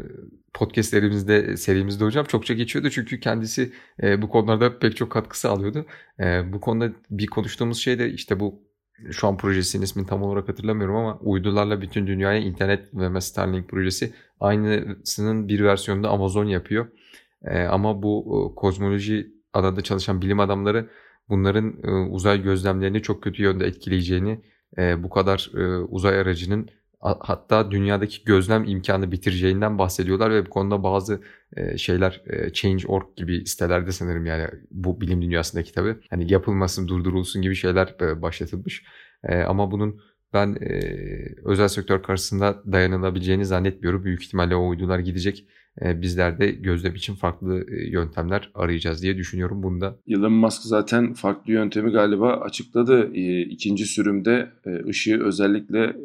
podcastlerimizde 0.54 1.58
serimizde 1.58 2.06
hocam 2.06 2.26
çokça 2.26 2.54
geçiyordu. 2.54 2.90
Çünkü 2.90 3.20
kendisi 3.20 3.72
e, 4.04 4.22
bu 4.22 4.30
konularda 4.30 4.80
pek 4.80 4.98
çok 4.98 5.12
katkısı 5.12 5.50
alıyordu. 5.50 5.86
E, 6.20 6.54
bu 6.54 6.62
konuda 6.62 6.94
bir 7.10 7.28
konuştuğumuz 7.28 7.78
şey 7.78 8.00
de 8.00 8.12
işte 8.12 8.40
bu 8.40 8.68
şu 9.12 9.28
an 9.28 9.38
projesinin 9.38 9.84
ismini 9.84 10.08
tam 10.08 10.24
olarak 10.24 10.50
hatırlamıyorum 10.50 10.96
ama 10.96 11.20
uydularla 11.20 11.82
bütün 11.82 12.08
dünyaya 12.08 12.40
internet 12.40 12.94
ve 12.94 13.22
Starlink 13.22 13.70
projesi 13.70 14.14
aynısının 14.40 15.48
bir 15.48 15.64
versiyonunda 15.64 16.10
Amazon 16.10 16.46
yapıyor. 16.46 16.88
E, 17.44 17.64
ama 17.64 18.04
bu 18.04 18.26
e, 18.26 18.56
kozmoloji 18.56 19.37
alanda 19.54 19.82
çalışan 19.82 20.22
bilim 20.22 20.40
adamları 20.40 20.90
bunların 21.30 21.76
e, 21.84 21.92
uzay 21.92 22.42
gözlemlerini 22.42 23.02
çok 23.02 23.24
kötü 23.24 23.44
yönde 23.44 23.66
etkileyeceğini, 23.66 24.42
e, 24.78 25.04
bu 25.04 25.10
kadar 25.10 25.52
e, 25.58 25.78
uzay 25.78 26.20
aracının 26.20 26.70
hatta 27.00 27.72
dünyadaki 27.72 28.24
gözlem 28.24 28.64
imkanı 28.64 29.12
bitireceğinden 29.12 29.78
bahsediyorlar 29.78 30.32
ve 30.32 30.46
bu 30.46 30.50
konuda 30.50 30.84
bazı 30.84 31.22
şeyler 31.78 32.22
Change.org 32.54 33.06
gibi 33.16 33.46
sitelerde 33.46 33.92
sanırım 33.92 34.26
yani 34.26 34.48
bu 34.72 35.02
bilim 35.02 35.22
dünyasındaki 35.22 35.74
tabi 35.74 35.96
hani 36.10 36.32
yapılmasın 36.32 36.88
durdurulsun 36.88 37.42
gibi 37.42 37.56
şeyler 37.56 37.96
başlatılmış. 38.00 38.84
Ama 39.48 39.72
bunun 39.72 40.02
ben 40.34 40.58
özel 41.46 41.68
sektör 41.68 42.04
karşısında 42.04 42.64
dayanılabileceğini 42.72 43.46
zannetmiyorum. 43.46 44.04
Büyük 44.04 44.24
ihtimalle 44.24 44.56
o 44.56 44.68
uydular 44.68 45.00
gidecek 45.00 45.40
e, 45.40 45.46
bizler 45.82 46.40
de 46.40 46.52
gözlem 46.52 46.96
için 46.96 47.16
farklı 47.16 47.66
yöntemler 47.92 48.52
arayacağız 48.56 49.02
diye 49.04 49.18
düşünüyorum 49.18 49.64
bunda. 49.64 49.96
Elon 50.08 50.32
Musk 50.32 50.62
zaten 50.62 51.14
farklı 51.14 51.54
yöntemi 51.54 51.92
galiba 51.92 52.34
açıkladı. 52.34 53.14
İkinci 53.44 53.86
sürümde 53.86 54.50
ışığı 54.88 55.24
özellikle 55.24 55.96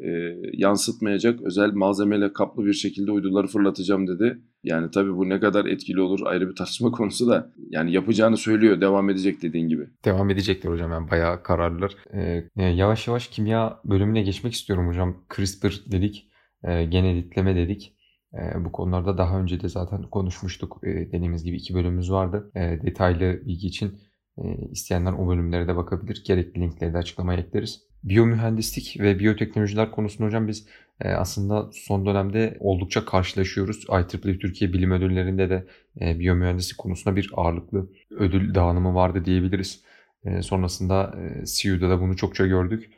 yansıtmayacak 0.53 1.43
özel 1.43 1.73
malzemeyle 1.73 2.33
kaplı 2.33 2.67
bir 2.67 2.73
şekilde 2.73 3.13
uyduları 3.13 3.47
fırlatacağım 3.47 4.07
dedi. 4.07 4.39
Yani 4.65 4.91
tabii 4.91 5.17
bu 5.17 5.29
ne 5.29 5.41
kadar 5.41 5.65
etkili 5.67 6.01
olur 6.01 6.21
ayrı 6.25 6.51
bir 6.51 6.57
tartışma 6.57 6.91
konusu 6.93 7.29
da 7.29 7.53
yani 7.71 7.93
yapacağını 7.93 8.37
söylüyor 8.37 8.81
devam 8.81 9.11
edecek 9.11 9.43
dediğin 9.43 9.69
gibi. 9.69 9.89
Devam 10.05 10.31
edecekler 10.31 10.71
hocam 10.71 10.93
yani 10.93 11.11
bayağı 11.11 11.43
kararlılar. 11.43 11.97
Ee, 12.15 12.65
yavaş 12.65 13.09
yavaş 13.09 13.29
kimya 13.29 13.81
bölümüne 13.85 14.23
geçmek 14.23 14.53
istiyorum 14.53 14.89
hocam. 14.89 15.17
CRISPR 15.37 15.81
dedik, 15.93 16.29
e, 16.65 16.85
gen 16.85 17.05
editleme 17.05 17.57
dedik. 17.57 17.97
E, 18.35 18.65
bu 18.65 18.73
konularda 18.73 19.19
daha 19.19 19.41
önce 19.41 19.61
de 19.61 19.69
zaten 19.69 20.03
konuşmuştuk. 20.03 20.81
E, 20.83 20.89
dediğimiz 20.89 21.45
gibi 21.45 21.57
iki 21.57 21.75
bölümümüz 21.75 22.13
vardı. 22.13 22.51
E, 22.55 22.61
detaylı 22.61 23.47
bilgi 23.47 23.67
için 23.67 24.01
e, 24.39 24.43
isteyenler 24.71 25.13
o 25.13 25.29
bölümlere 25.29 25.69
de 25.69 25.77
bakabilir. 25.77 26.23
Gerekli 26.27 26.61
linkleri 26.61 26.95
de 26.95 26.99
açıklamaya 26.99 27.41
ekleriz. 27.41 27.83
Biyomühendislik 28.05 28.97
ve 29.01 29.19
biyoteknolojiler 29.19 29.91
konusunda 29.91 30.27
hocam 30.27 30.49
biz 30.49 30.67
e, 31.01 31.09
aslında 31.09 31.71
son 31.73 32.07
dönemde 32.07 32.57
oldukça 32.61 33.05
karşılaşıyoruz. 33.05 33.85
IEEE 33.91 34.39
Türkiye 34.39 34.73
Bilim 34.73 34.91
Ödülleri'nde 34.91 35.51
de 35.51 35.67
e, 36.01 36.19
biyomühendislik 36.19 36.79
konusunda 36.79 37.17
bir 37.17 37.31
ağırlıklı 37.37 37.91
ödül 38.11 38.55
dağınımı 38.55 38.95
vardı 38.95 39.25
diyebiliriz. 39.25 39.85
E, 40.25 40.43
sonrasında 40.43 41.15
e, 41.19 41.45
CU'da 41.47 41.91
da 41.91 42.01
bunu 42.01 42.17
çokça 42.17 42.47
gördük. 42.47 42.91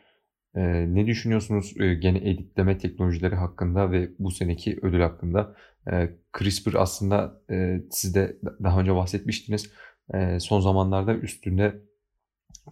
E, 0.56 0.60
ne 0.94 1.06
düşünüyorsunuz 1.06 1.80
e, 1.80 1.94
gene 1.94 2.30
editleme 2.30 2.78
teknolojileri 2.78 3.34
hakkında 3.34 3.92
ve 3.92 4.10
bu 4.18 4.30
seneki 4.30 4.78
ödül 4.82 5.00
hakkında? 5.00 5.56
E, 5.92 6.10
CRISPR 6.38 6.74
aslında 6.74 7.40
e, 7.50 7.80
siz 7.90 8.14
de 8.14 8.36
daha 8.62 8.80
önce 8.80 8.94
bahsetmiştiniz. 8.94 9.72
E, 10.14 10.40
son 10.40 10.60
zamanlarda 10.60 11.14
üstünde 11.14 11.80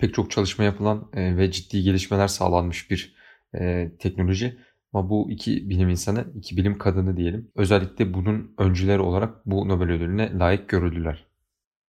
pek 0.01 0.15
çok 0.15 0.31
çalışma 0.31 0.65
yapılan 0.65 1.11
e, 1.15 1.37
ve 1.37 1.51
ciddi 1.51 1.83
gelişmeler 1.83 2.29
sağlanmış 2.29 2.91
bir 2.91 3.17
e, 3.55 3.93
teknoloji. 3.99 4.59
Ama 4.93 5.11
bu 5.11 5.31
iki 5.31 5.71
bilim 5.71 5.89
insanı, 5.89 6.25
iki 6.37 6.57
bilim 6.57 6.79
kadını 6.79 7.17
diyelim. 7.17 7.51
Özellikle 7.55 8.15
bunun 8.15 8.55
öncüleri 8.59 9.01
olarak 9.01 9.47
bu 9.47 9.69
Nobel 9.69 9.91
ödülüne 9.91 10.39
layık 10.39 10.69
görüldüler. 10.69 11.27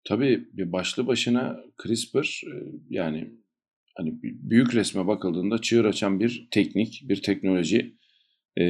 Tabii 0.04 0.46
başlı 0.54 1.06
başına 1.06 1.60
CRISPR 1.82 2.42
yani 2.90 3.30
hani 3.96 4.18
büyük 4.22 4.74
resme 4.74 5.06
bakıldığında 5.06 5.58
çığır 5.58 5.84
açan 5.84 6.20
bir 6.20 6.48
teknik, 6.50 7.02
bir 7.08 7.22
teknoloji 7.22 7.96
e, 8.56 8.64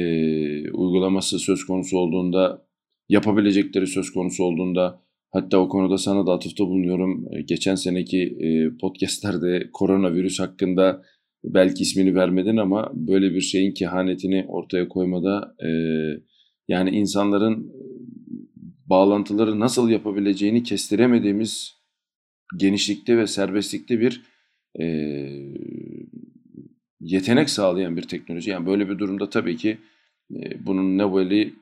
uygulaması 0.71 1.39
söz 1.39 1.65
konusu 1.65 1.97
olduğunda, 1.97 2.67
yapabilecekleri 3.09 3.87
söz 3.87 4.11
konusu 4.11 4.43
olduğunda 4.43 5.01
hatta 5.31 5.57
o 5.57 5.69
konuda 5.69 5.97
sana 5.97 6.27
da 6.27 6.33
atıfta 6.33 6.65
bulunuyorum. 6.65 7.25
E, 7.33 7.41
geçen 7.41 7.75
seneki 7.75 8.21
e, 8.21 8.77
podcastlerde 8.81 9.69
koronavirüs 9.73 10.39
hakkında 10.39 11.01
belki 11.43 11.83
ismini 11.83 12.15
vermedin 12.15 12.57
ama 12.57 12.91
böyle 12.93 13.33
bir 13.33 13.41
şeyin 13.41 13.73
kehanetini 13.73 14.45
ortaya 14.47 14.87
koymada 14.87 15.55
e, 15.59 15.69
yani 16.67 16.89
insanların 16.89 17.71
bağlantıları 18.85 19.59
nasıl 19.59 19.89
yapabileceğini 19.89 20.63
kestiremediğimiz 20.63 21.81
genişlikte 22.57 23.17
ve 23.17 23.27
serbestlikte 23.27 23.99
bir 23.99 24.30
e, 24.79 24.85
yetenek 27.01 27.49
sağlayan 27.49 27.97
bir 27.97 28.01
teknoloji. 28.01 28.49
Yani 28.49 28.65
böyle 28.65 28.89
bir 28.89 28.99
durumda 28.99 29.29
tabii 29.29 29.57
ki 29.57 29.77
e, 30.35 30.65
bunun 30.65 30.97
Nobel'i 30.97 31.53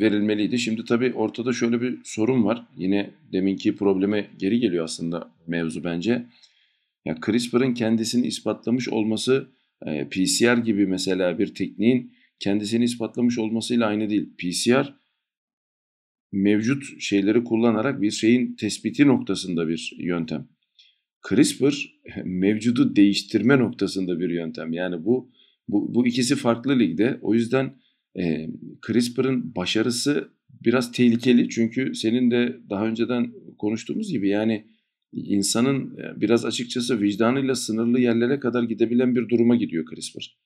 verilmeliydi. 0.00 0.58
Şimdi 0.58 0.84
tabii 0.84 1.12
ortada 1.14 1.52
şöyle 1.52 1.80
bir 1.80 1.98
sorun 2.04 2.44
var. 2.44 2.66
Yine 2.76 3.10
deminki 3.32 3.76
probleme 3.76 4.26
geri 4.38 4.60
geliyor 4.60 4.84
aslında 4.84 5.30
mevzu 5.46 5.84
bence. 5.84 6.26
Ya 7.04 7.16
CRISPR'ın 7.26 7.74
kendisini 7.74 8.26
ispatlamış 8.26 8.88
olması 8.88 9.48
e, 9.86 10.08
PCR 10.08 10.56
gibi 10.58 10.86
mesela 10.86 11.38
bir 11.38 11.54
tekniğin 11.54 12.12
kendisini 12.38 12.84
ispatlamış 12.84 13.38
olmasıyla 13.38 13.86
aynı 13.86 14.10
değil. 14.10 14.28
PCR 14.38 14.94
mevcut 16.32 17.00
şeyleri 17.00 17.44
kullanarak 17.44 18.02
bir 18.02 18.10
şeyin 18.10 18.56
tespiti 18.56 19.06
noktasında 19.06 19.68
bir 19.68 19.94
yöntem. 19.98 20.48
CRISPR 21.28 22.00
mevcudu 22.24 22.96
değiştirme 22.96 23.58
noktasında 23.58 24.20
bir 24.20 24.30
yöntem. 24.30 24.72
Yani 24.72 25.04
bu 25.04 25.30
bu, 25.68 25.94
bu 25.94 26.06
ikisi 26.06 26.36
farklı 26.36 26.78
ligde. 26.78 27.18
O 27.22 27.34
yüzden 27.34 27.74
e, 28.18 28.48
CRISPR'ın 28.86 29.54
başarısı 29.56 30.28
biraz 30.64 30.92
tehlikeli. 30.92 31.48
Çünkü 31.48 31.94
senin 31.94 32.30
de 32.30 32.56
daha 32.70 32.86
önceden 32.86 33.32
konuştuğumuz 33.58 34.12
gibi 34.12 34.28
yani 34.28 34.66
insanın 35.12 35.98
e, 35.98 36.20
biraz 36.20 36.44
açıkçası 36.44 37.00
vicdanıyla 37.00 37.54
sınırlı 37.54 38.00
yerlere 38.00 38.40
kadar 38.40 38.62
gidebilen 38.62 39.16
bir 39.16 39.28
duruma 39.28 39.56
gidiyor 39.56 39.84
CRISPR. 39.94 40.38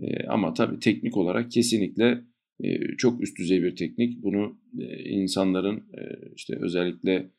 E, 0.00 0.26
ama 0.26 0.54
tabii 0.54 0.80
teknik 0.80 1.16
olarak 1.16 1.50
kesinlikle 1.50 2.24
e, 2.64 2.78
çok 2.96 3.22
üst 3.22 3.38
düzey 3.38 3.62
bir 3.62 3.76
teknik. 3.76 4.22
Bunu 4.22 4.58
e, 4.78 5.04
insanların 5.04 5.76
e, 5.76 6.02
işte 6.36 6.58
özellikle 6.60 7.30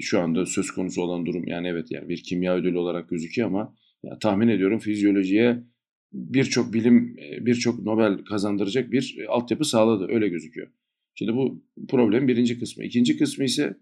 şu 0.00 0.20
anda 0.20 0.46
söz 0.46 0.70
konusu 0.70 1.02
olan 1.02 1.26
durum 1.26 1.48
yani 1.48 1.68
evet 1.68 1.90
yani 1.90 2.08
bir 2.08 2.22
kimya 2.22 2.54
ödülü 2.54 2.78
olarak 2.78 3.08
gözüküyor 3.08 3.48
ama 3.48 3.74
ya, 4.02 4.18
tahmin 4.18 4.48
ediyorum 4.48 4.78
fizyolojiye 4.78 5.64
birçok 6.12 6.72
bilim, 6.72 7.16
birçok 7.40 7.82
Nobel 7.82 8.18
kazandıracak 8.18 8.92
bir 8.92 9.16
altyapı 9.28 9.64
sağladı. 9.64 10.06
Öyle 10.12 10.28
gözüküyor. 10.28 10.68
Şimdi 11.14 11.32
bu 11.32 11.64
problem 11.88 12.28
birinci 12.28 12.58
kısmı. 12.58 12.84
İkinci 12.84 13.18
kısmı 13.18 13.44
ise 13.44 13.76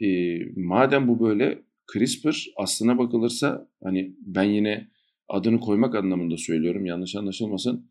e, 0.00 0.38
madem 0.56 1.08
bu 1.08 1.20
böyle 1.20 1.62
CRISPR 1.92 2.46
aslına 2.56 2.98
bakılırsa 2.98 3.68
hani 3.82 4.16
ben 4.20 4.42
yine 4.42 4.88
adını 5.28 5.60
koymak 5.60 5.94
anlamında 5.94 6.36
söylüyorum 6.36 6.86
yanlış 6.86 7.16
anlaşılmasın. 7.16 7.90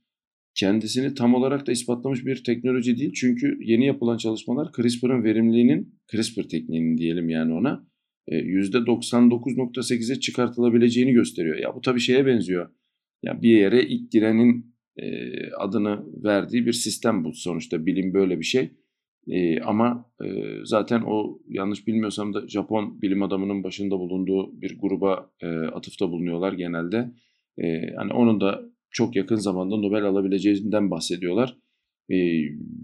Kendisini 0.57 1.13
tam 1.13 1.35
olarak 1.35 1.67
da 1.67 1.71
ispatlamış 1.71 2.25
bir 2.25 2.43
teknoloji 2.43 2.97
değil. 2.97 3.13
Çünkü 3.13 3.57
yeni 3.61 3.85
yapılan 3.85 4.17
çalışmalar 4.17 4.71
CRISPR'ın 4.75 5.23
verimliliğinin, 5.23 5.99
CRISPR 6.11 6.41
tekniğinin 6.41 6.97
diyelim 6.97 7.29
yani 7.29 7.53
ona 7.53 7.87
%99.8'e 8.31 10.19
çıkartılabileceğini 10.19 11.11
gösteriyor. 11.11 11.57
Ya 11.57 11.75
bu 11.75 11.81
tabii 11.81 11.99
şeye 11.99 12.25
benziyor. 12.25 12.69
Ya 13.23 13.41
bir 13.41 13.57
yere 13.57 13.83
ilk 13.83 14.11
girenin 14.11 14.75
adını 15.57 16.23
verdiği 16.23 16.65
bir 16.65 16.73
sistem 16.73 17.23
bu 17.23 17.33
sonuçta 17.33 17.85
bilim 17.85 18.13
böyle 18.13 18.39
bir 18.39 18.45
şey. 18.45 18.71
E, 19.27 19.61
ama 19.61 20.11
e, 20.25 20.27
zaten 20.63 21.01
o 21.01 21.39
yanlış 21.47 21.87
bilmiyorsam 21.87 22.33
da 22.33 22.47
Japon 22.47 23.01
bilim 23.01 23.23
adamının 23.23 23.63
başında 23.63 23.99
bulunduğu 23.99 24.61
bir 24.61 24.79
gruba 24.79 25.31
e, 25.41 25.47
atıfta 25.47 26.11
bulunuyorlar 26.11 26.53
genelde. 26.53 27.11
E, 27.57 27.93
hani 27.95 28.13
onun 28.13 28.41
da 28.41 28.61
çok 28.97 29.15
yakın 29.15 29.35
zamanda 29.35 29.77
Nobel 29.77 30.03
alabileceğinden 30.03 30.91
bahsediyorlar. 30.91 31.57
E, 32.09 32.15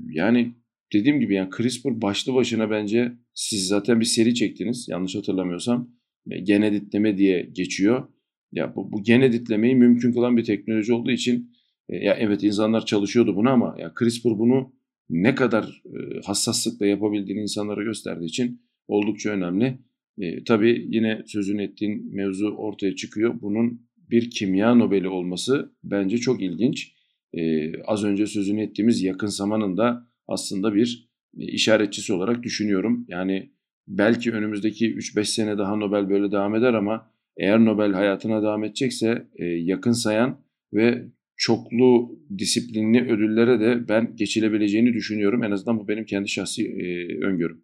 yani 0.09 0.55
dediğim 0.93 1.19
gibi 1.19 1.35
yani 1.35 1.49
CRISPR 1.57 2.01
başlı 2.01 2.33
başına 2.33 2.69
bence 2.69 3.11
siz 3.33 3.67
zaten 3.67 3.99
bir 3.99 4.05
seri 4.05 4.35
çektiniz 4.35 4.87
yanlış 4.89 5.15
hatırlamıyorsam. 5.15 5.89
E, 6.31 6.39
gen 6.39 6.61
editleme 6.61 7.17
diye 7.17 7.49
geçiyor. 7.51 8.07
Ya 8.51 8.75
bu, 8.75 8.91
bu 8.91 9.03
gen 9.03 9.21
editlemeyi 9.21 9.75
mümkün 9.75 10.13
kılan 10.13 10.37
bir 10.37 10.43
teknoloji 10.43 10.93
olduğu 10.93 11.11
için 11.11 11.51
e, 11.89 11.95
ya 11.95 12.13
evet 12.13 12.43
insanlar 12.43 12.85
çalışıyordu 12.85 13.35
bunu 13.35 13.49
ama 13.49 13.75
ya 13.79 13.93
CRISPR 13.99 14.39
bunu 14.39 14.73
ne 15.09 15.35
kadar 15.35 15.83
e, 15.85 16.21
hassaslıkla 16.25 16.85
yapabildiğini 16.85 17.41
insanlara 17.41 17.83
gösterdiği 17.83 18.25
için 18.25 18.61
oldukça 18.87 19.29
önemli. 19.29 19.77
E, 20.17 20.43
tabii 20.43 20.87
yine 20.89 21.23
sözünü 21.25 21.63
ettiğin 21.63 22.15
mevzu 22.15 22.55
ortaya 22.57 22.95
çıkıyor. 22.95 23.41
Bunun 23.41 23.92
bir 24.13 24.29
kimya 24.29 24.75
Nobel'i 24.75 25.09
olması 25.09 25.71
bence 25.83 26.17
çok 26.17 26.41
ilginç. 26.41 26.93
E, 27.33 27.71
az 27.81 28.03
önce 28.03 28.27
sözünü 28.27 28.61
ettiğimiz 28.61 29.03
yakın 29.03 29.27
zamanın 29.27 29.77
da 29.77 30.07
aslında 30.27 30.73
bir 30.73 31.09
e, 31.37 31.45
işaretçisi 31.45 32.13
olarak 32.13 32.43
düşünüyorum. 32.43 33.05
Yani 33.07 33.49
belki 33.87 34.31
önümüzdeki 34.31 34.95
3-5 34.95 35.25
sene 35.25 35.57
daha 35.57 35.75
Nobel 35.75 36.09
böyle 36.09 36.31
devam 36.31 36.55
eder 36.55 36.73
ama 36.73 37.11
eğer 37.37 37.65
Nobel 37.65 37.93
hayatına 37.93 38.41
devam 38.41 38.63
edecekse 38.63 39.27
e, 39.35 39.45
yakın 39.45 39.91
sayan 39.91 40.39
ve 40.73 41.05
çoklu 41.35 42.19
disiplinli 42.37 43.01
ödüllere 43.13 43.59
de 43.59 43.87
ben 43.89 44.15
geçilebileceğini 44.15 44.93
düşünüyorum. 44.93 45.43
En 45.43 45.51
azından 45.51 45.79
bu 45.79 45.87
benim 45.87 46.05
kendi 46.05 46.29
şahsi 46.29 46.67
e, 46.67 47.17
öngörüm. 47.25 47.63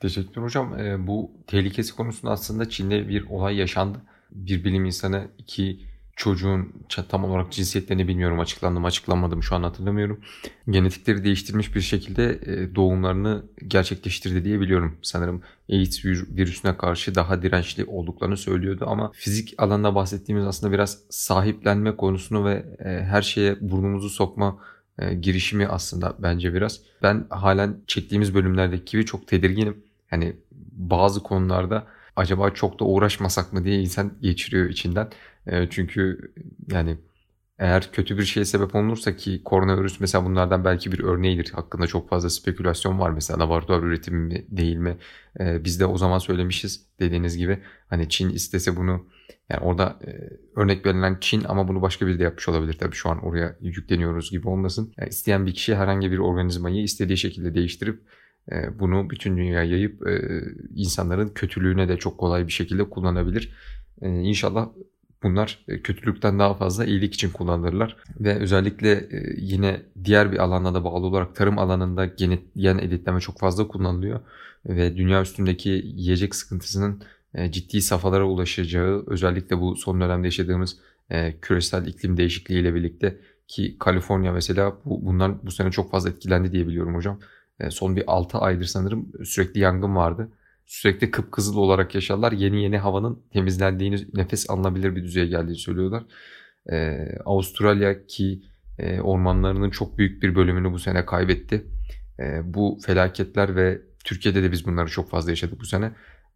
Teşekkür 0.00 0.42
hocam. 0.42 0.78
E, 0.78 1.06
bu 1.06 1.30
tehlikesi 1.46 1.94
konusunda 1.96 2.32
aslında 2.32 2.68
Çin'de 2.68 3.08
bir 3.08 3.22
olay 3.22 3.56
yaşandı. 3.56 4.02
Bir 4.32 4.64
bilim 4.64 4.84
insanı 4.84 5.28
iki 5.38 5.80
çocuğun 6.18 6.72
tam 7.08 7.24
olarak 7.24 7.52
cinsiyetlerini 7.52 8.08
bilmiyorum 8.08 8.40
açıklandı 8.40 8.80
mı 8.80 8.86
açıklanmadı 8.86 9.42
şu 9.42 9.54
an 9.54 9.62
hatırlamıyorum. 9.62 10.20
Genetikleri 10.70 11.24
değiştirmiş 11.24 11.74
bir 11.74 11.80
şekilde 11.80 12.30
e, 12.30 12.74
doğumlarını 12.74 13.42
gerçekleştirdi 13.68 14.44
diye 14.44 14.60
biliyorum. 14.60 14.96
Sanırım 15.02 15.42
AIDS 15.72 16.04
virüsüne 16.04 16.76
karşı 16.76 17.14
daha 17.14 17.42
dirençli 17.42 17.84
olduklarını 17.84 18.36
söylüyordu 18.36 18.84
ama 18.88 19.10
fizik 19.14 19.54
alanında 19.58 19.94
bahsettiğimiz 19.94 20.46
aslında 20.46 20.72
biraz 20.72 20.98
sahiplenme 21.10 21.96
konusunu 21.96 22.44
ve 22.44 22.64
e, 22.78 22.88
her 22.88 23.22
şeye 23.22 23.56
burnumuzu 23.60 24.10
sokma 24.10 24.58
e, 24.98 25.14
girişimi 25.14 25.66
aslında 25.66 26.16
bence 26.18 26.54
biraz. 26.54 26.80
Ben 27.02 27.26
halen 27.30 27.76
çektiğimiz 27.86 28.34
bölümlerdeki 28.34 28.92
gibi 28.92 29.04
çok 29.04 29.26
tedirginim. 29.26 29.76
Hani 30.10 30.36
bazı 30.72 31.22
konularda 31.22 31.86
acaba 32.18 32.50
çok 32.50 32.80
da 32.80 32.84
uğraşmasak 32.84 33.52
mı 33.52 33.64
diye 33.64 33.80
insan 33.80 34.12
geçiriyor 34.20 34.68
içinden. 34.68 35.10
E, 35.46 35.66
çünkü 35.70 36.32
yani 36.72 36.98
eğer 37.58 37.92
kötü 37.92 38.18
bir 38.18 38.24
şeye 38.24 38.44
sebep 38.44 38.74
olursa 38.74 39.16
ki 39.16 39.42
koronavirüs 39.44 40.00
mesela 40.00 40.24
bunlardan 40.24 40.64
belki 40.64 40.92
bir 40.92 40.98
örneğidir. 41.04 41.52
Hakkında 41.52 41.86
çok 41.86 42.08
fazla 42.08 42.30
spekülasyon 42.30 42.98
var 42.98 43.10
mesela 43.10 43.40
laboratuvar 43.40 43.82
üretimi 43.82 44.18
mi 44.18 44.46
değil 44.50 44.76
mi? 44.76 44.96
Ee, 45.40 45.64
biz 45.64 45.80
de 45.80 45.86
o 45.86 45.98
zaman 45.98 46.18
söylemişiz 46.18 46.86
dediğiniz 47.00 47.36
gibi 47.36 47.58
hani 47.88 48.08
Çin 48.08 48.30
istese 48.30 48.76
bunu 48.76 49.06
yani 49.48 49.60
orada 49.60 49.98
e, 50.06 50.10
örnek 50.60 50.86
verilen 50.86 51.18
Çin 51.20 51.44
ama 51.44 51.68
bunu 51.68 51.82
başka 51.82 52.06
biri 52.06 52.18
de 52.18 52.22
yapmış 52.22 52.48
olabilir 52.48 52.72
tabii 52.72 52.94
şu 52.94 53.10
an 53.10 53.24
oraya 53.24 53.56
yükleniyoruz 53.60 54.30
gibi 54.30 54.48
olmasın. 54.48 54.92
Yani 54.98 55.08
isteyen 55.08 55.46
bir 55.46 55.54
kişi 55.54 55.76
herhangi 55.76 56.10
bir 56.10 56.18
organizmayı 56.18 56.82
istediği 56.82 57.16
şekilde 57.16 57.54
değiştirip 57.54 58.00
e, 58.00 58.02
bunu 58.78 59.10
bütün 59.10 59.36
dünyaya 59.36 59.70
yayıp 59.70 60.06
e, 60.06 60.42
insanların 60.74 61.28
kötülüğüne 61.28 61.88
de 61.88 61.96
çok 61.96 62.18
kolay 62.18 62.46
bir 62.46 62.52
şekilde 62.52 62.84
kullanabilir. 62.84 63.52
E, 64.02 64.08
inşallah 64.08 64.68
bunlar 65.22 65.64
e, 65.68 65.82
kötülükten 65.82 66.38
daha 66.38 66.54
fazla 66.54 66.84
iyilik 66.84 67.14
için 67.14 67.30
kullanılırlar. 67.30 67.96
Ve 68.20 68.34
özellikle 68.34 68.92
e, 68.92 69.34
yine 69.36 69.82
diğer 70.04 70.32
bir 70.32 70.38
alanda 70.38 70.74
da 70.74 70.84
bağlı 70.84 71.06
olarak 71.06 71.34
tarım 71.36 71.58
alanında 71.58 72.06
gen, 72.06 72.38
gen 72.56 72.78
editleme 72.78 73.20
çok 73.20 73.38
fazla 73.38 73.68
kullanılıyor. 73.68 74.20
Ve 74.66 74.96
dünya 74.96 75.22
üstündeki 75.22 75.68
yiyecek 75.68 76.34
sıkıntısının 76.34 77.02
ciddi 77.50 77.82
safhalara 77.82 78.24
ulaşacağı 78.24 79.04
özellikle 79.06 79.60
bu 79.60 79.76
son 79.76 80.00
dönemde 80.00 80.26
yaşadığımız 80.26 80.76
küresel 81.42 81.86
iklim 81.86 82.16
değişikliği 82.16 82.60
ile 82.60 82.74
birlikte 82.74 83.20
ki 83.48 83.76
Kaliforniya 83.78 84.32
mesela 84.32 84.76
bu, 84.84 85.06
bundan 85.06 85.40
bu 85.42 85.50
sene 85.50 85.70
çok 85.70 85.90
fazla 85.90 86.10
etkilendi 86.10 86.52
diye 86.52 86.66
biliyorum 86.66 86.94
hocam. 86.94 87.18
Son 87.70 87.96
bir 87.96 88.04
6 88.06 88.38
aydır 88.38 88.64
sanırım 88.64 89.12
sürekli 89.24 89.60
yangın 89.60 89.96
vardı 89.96 90.28
sürekli 90.68 91.10
kıpkızıl 91.10 91.56
olarak 91.56 91.94
yaşarlar. 91.94 92.32
Yeni 92.32 92.62
yeni 92.62 92.78
havanın 92.78 93.22
temizlendiğini, 93.32 94.06
nefes 94.14 94.50
alınabilir 94.50 94.96
bir 94.96 95.04
düzeye 95.04 95.26
geldiğini 95.26 95.56
söylüyorlar. 95.56 96.02
Ee, 96.72 97.08
Avustralya 97.24 98.06
ki 98.06 98.42
e, 98.78 99.00
ormanlarının 99.00 99.70
çok 99.70 99.98
büyük 99.98 100.22
bir 100.22 100.34
bölümünü 100.34 100.72
bu 100.72 100.78
sene 100.78 101.06
kaybetti. 101.06 101.66
E, 102.18 102.54
bu 102.54 102.78
felaketler 102.86 103.56
ve 103.56 103.80
Türkiye'de 104.04 104.42
de 104.42 104.52
biz 104.52 104.66
bunları 104.66 104.88
çok 104.88 105.10
fazla 105.10 105.30
yaşadık 105.30 105.60
bu 105.60 105.64
sene. 105.64 105.92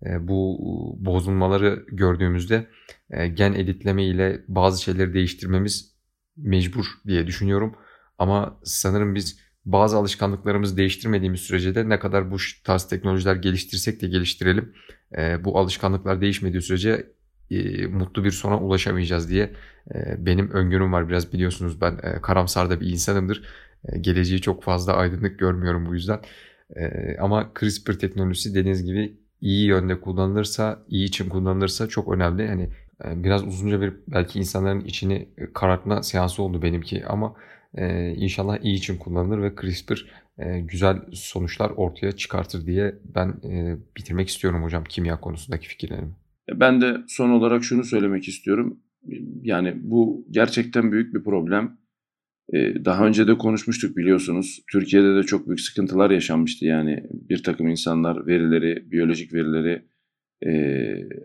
E, 0.07 0.29
bu 0.29 0.59
bozulmaları 1.01 1.85
gördüğümüzde 1.89 2.67
e, 3.11 3.29
gen 3.29 3.53
editleme 3.53 4.05
ile 4.05 4.45
bazı 4.49 4.83
şeyleri 4.83 5.15
değiştirmemiz 5.15 5.93
mecbur 6.37 6.87
diye 7.07 7.27
düşünüyorum. 7.27 7.75
Ama 8.19 8.61
sanırım 8.65 9.15
biz 9.15 9.42
bazı 9.65 9.97
alışkanlıklarımızı 9.97 10.77
değiştirmediğimiz 10.77 11.41
sürece 11.41 11.75
de 11.75 11.89
ne 11.89 11.99
kadar 11.99 12.31
bu 12.31 12.37
tarz 12.65 12.89
teknolojiler 12.89 13.37
geliştirsek 13.37 14.03
de 14.03 14.09
geliştirelim 14.09 14.73
bu 15.41 15.59
alışkanlıklar 15.59 16.21
değişmediği 16.21 16.63
sürece 16.63 17.07
mutlu 17.91 18.25
bir 18.25 18.31
sona 18.31 18.59
ulaşamayacağız 18.59 19.31
diye 19.31 19.51
benim 20.19 20.51
öngörüm 20.51 20.93
var. 20.93 21.09
Biraz 21.09 21.33
biliyorsunuz 21.33 21.81
ben 21.81 22.21
karamsar 22.23 22.71
da 22.71 22.81
bir 22.81 22.87
insanımdır. 22.87 23.45
Geleceği 24.01 24.41
çok 24.41 24.63
fazla 24.63 24.93
aydınlık 24.93 25.39
görmüyorum 25.39 25.87
bu 25.87 25.95
yüzden. 25.95 26.21
Ama 27.21 27.51
CRISPR 27.61 27.93
teknolojisi 27.93 28.55
dediğiniz 28.55 28.85
gibi 28.85 29.17
iyi 29.41 29.67
yönde 29.67 30.01
kullanılırsa, 30.01 30.83
iyi 30.89 31.07
için 31.07 31.29
kullanılırsa 31.29 31.89
çok 31.89 32.13
önemli. 32.13 32.49
Hani 32.49 32.69
biraz 33.05 33.47
uzunca 33.47 33.81
bir 33.81 33.93
belki 34.09 34.39
insanların 34.39 34.81
içini 34.81 35.29
karartma 35.55 36.03
seansı 36.03 36.43
oldu 36.43 36.63
benimki 36.63 37.07
ama 37.07 37.35
e, 37.79 38.15
inşallah 38.15 38.59
iyi 38.63 38.75
için 38.75 38.97
kullanılır 38.97 39.43
ve 39.43 39.53
CRISPR 39.61 40.07
e, 40.39 40.61
güzel 40.61 40.97
sonuçlar 41.13 41.71
ortaya 41.71 42.13
çıkartır 42.13 42.67
diye 42.67 42.95
ben 43.15 43.29
e, 43.29 43.77
bitirmek 43.97 44.29
istiyorum 44.29 44.63
hocam 44.63 44.85
kimya 44.85 45.21
konusundaki 45.21 45.69
fikirlerimi. 45.69 46.13
Ben 46.55 46.81
de 46.81 46.97
son 47.09 47.31
olarak 47.31 47.65
şunu 47.65 47.85
söylemek 47.85 48.29
istiyorum. 48.29 48.81
Yani 49.43 49.75
bu 49.83 50.27
gerçekten 50.31 50.93
büyük 50.93 51.15
bir 51.15 51.25
problem. 51.25 51.83
Daha 52.85 53.07
önce 53.07 53.27
de 53.27 53.39
konuşmuştuk 53.39 53.97
biliyorsunuz. 53.97 54.61
Türkiye'de 54.73 55.17
de 55.17 55.23
çok 55.23 55.47
büyük 55.47 55.61
sıkıntılar 55.61 56.11
yaşanmıştı. 56.11 56.67
Yani 56.67 57.05
bir 57.13 57.43
takım 57.43 57.69
insanlar 57.69 58.27
verileri, 58.27 58.91
biyolojik 58.91 59.35
verileri 59.35 59.85
e, 60.47 60.53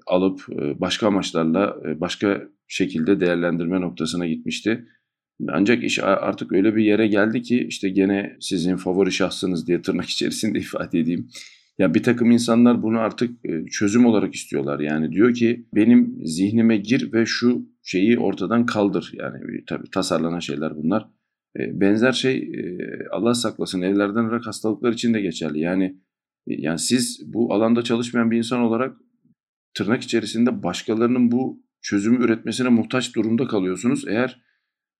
alıp 0.08 0.40
başka 0.80 1.08
amaçlarla 1.08 1.78
başka 2.02 2.44
şekilde 2.68 3.20
değerlendirme 3.20 3.82
noktasına 3.82 4.28
gitmişti. 4.28 4.86
Ancak 5.50 5.84
iş 5.84 6.00
artık 6.04 6.52
öyle 6.52 6.76
bir 6.76 6.84
yere 6.84 7.08
geldi 7.08 7.42
ki 7.42 7.66
işte 7.70 7.90
gene 7.90 8.38
sizin 8.40 8.76
favori 8.76 9.12
şahsınız 9.12 9.68
diye 9.68 9.82
tırnak 9.82 10.06
içerisinde 10.06 10.60
ifade 10.68 11.00
edeyim. 11.00 11.30
Ya 11.78 11.94
bir 11.94 12.04
takım 12.04 12.32
insanlar 12.32 12.84
bunu 12.84 13.00
artık 13.00 13.46
e, 13.46 13.66
çözüm 13.66 14.06
olarak 14.06 14.36
istiyorlar. 14.36 14.80
Yani 14.80 15.12
diyor 15.12 15.34
ki 15.34 15.66
benim 15.76 16.20
zihnime 16.24 16.78
gir 16.78 17.14
ve 17.14 17.26
şu 17.26 17.66
şeyi 17.84 18.20
ortadan 18.20 18.66
kaldır. 18.66 19.12
Yani 19.14 19.40
tabii 19.68 19.90
tasarlanan 19.90 20.40
şeyler 20.40 20.76
bunlar. 20.76 21.08
E, 21.60 21.82
benzer 21.82 22.12
şey 22.12 22.38
e, 22.38 22.78
Allah 23.12 23.34
saklasın 23.34 23.82
evlerden 23.82 24.26
ırak 24.26 24.48
hastalıklar 24.48 24.94
için 24.94 25.14
de 25.14 25.22
geçerli. 25.22 25.60
Yani 25.60 25.98
yani 26.48 26.80
siz 26.80 27.34
bu 27.34 27.54
alanda 27.54 27.82
çalışmayan 27.82 28.32
bir 28.32 28.38
insan 28.38 28.60
olarak 28.60 28.98
tırnak 29.74 30.04
içerisinde 30.04 30.64
başkalarının 30.64 31.32
bu 31.32 31.64
çözümü 31.82 32.26
üretmesine 32.26 32.70
muhtaç 32.70 33.16
durumda 33.16 33.48
kalıyorsunuz. 33.48 34.08
Eğer 34.08 34.47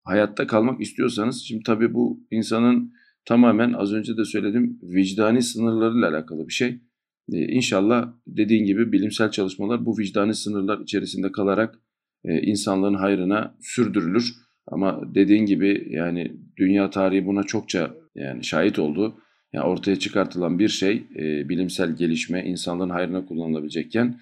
hayatta 0.08 0.48
kalmak 0.48 0.82
istiyorsanız 0.82 1.44
şimdi 1.48 1.64
tabii 1.64 1.94
bu 1.94 2.20
insanın 2.32 2.94
tamamen 3.26 3.74
az 3.74 3.94
önce 3.94 4.18
de 4.18 4.26
söyledim 4.26 4.80
vicdani 4.84 5.42
sınırlarıyla 5.42 6.10
alakalı 6.10 6.48
bir 6.48 6.54
şey. 6.54 6.80
Ee, 7.34 7.48
inşallah 7.48 8.14
dediğin 8.28 8.66
gibi 8.66 8.92
bilimsel 8.92 9.32
çalışmalar 9.32 9.86
bu 9.86 9.98
vicdani 9.98 10.34
sınırlar 10.34 10.80
içerisinde 10.80 11.32
kalarak 11.32 11.80
e, 12.26 12.42
insanlığın 12.42 12.94
hayrına 12.94 13.56
sürdürülür. 13.62 14.34
Ama 14.68 15.02
dediğin 15.16 15.46
gibi 15.46 15.88
yani 15.90 16.38
dünya 16.58 16.90
tarihi 16.90 17.26
buna 17.26 17.44
çokça 17.44 17.94
yani 18.16 18.44
şahit 18.44 18.80
oldu. 18.80 19.18
Yani 19.54 19.66
ortaya 19.66 19.96
çıkartılan 19.96 20.60
bir 20.60 20.70
şey 20.70 21.04
e, 21.16 21.50
bilimsel 21.50 21.96
gelişme 21.96 22.44
insanlığın 22.46 22.90
hayrına 22.90 23.26
kullanılabilecekken 23.26 24.20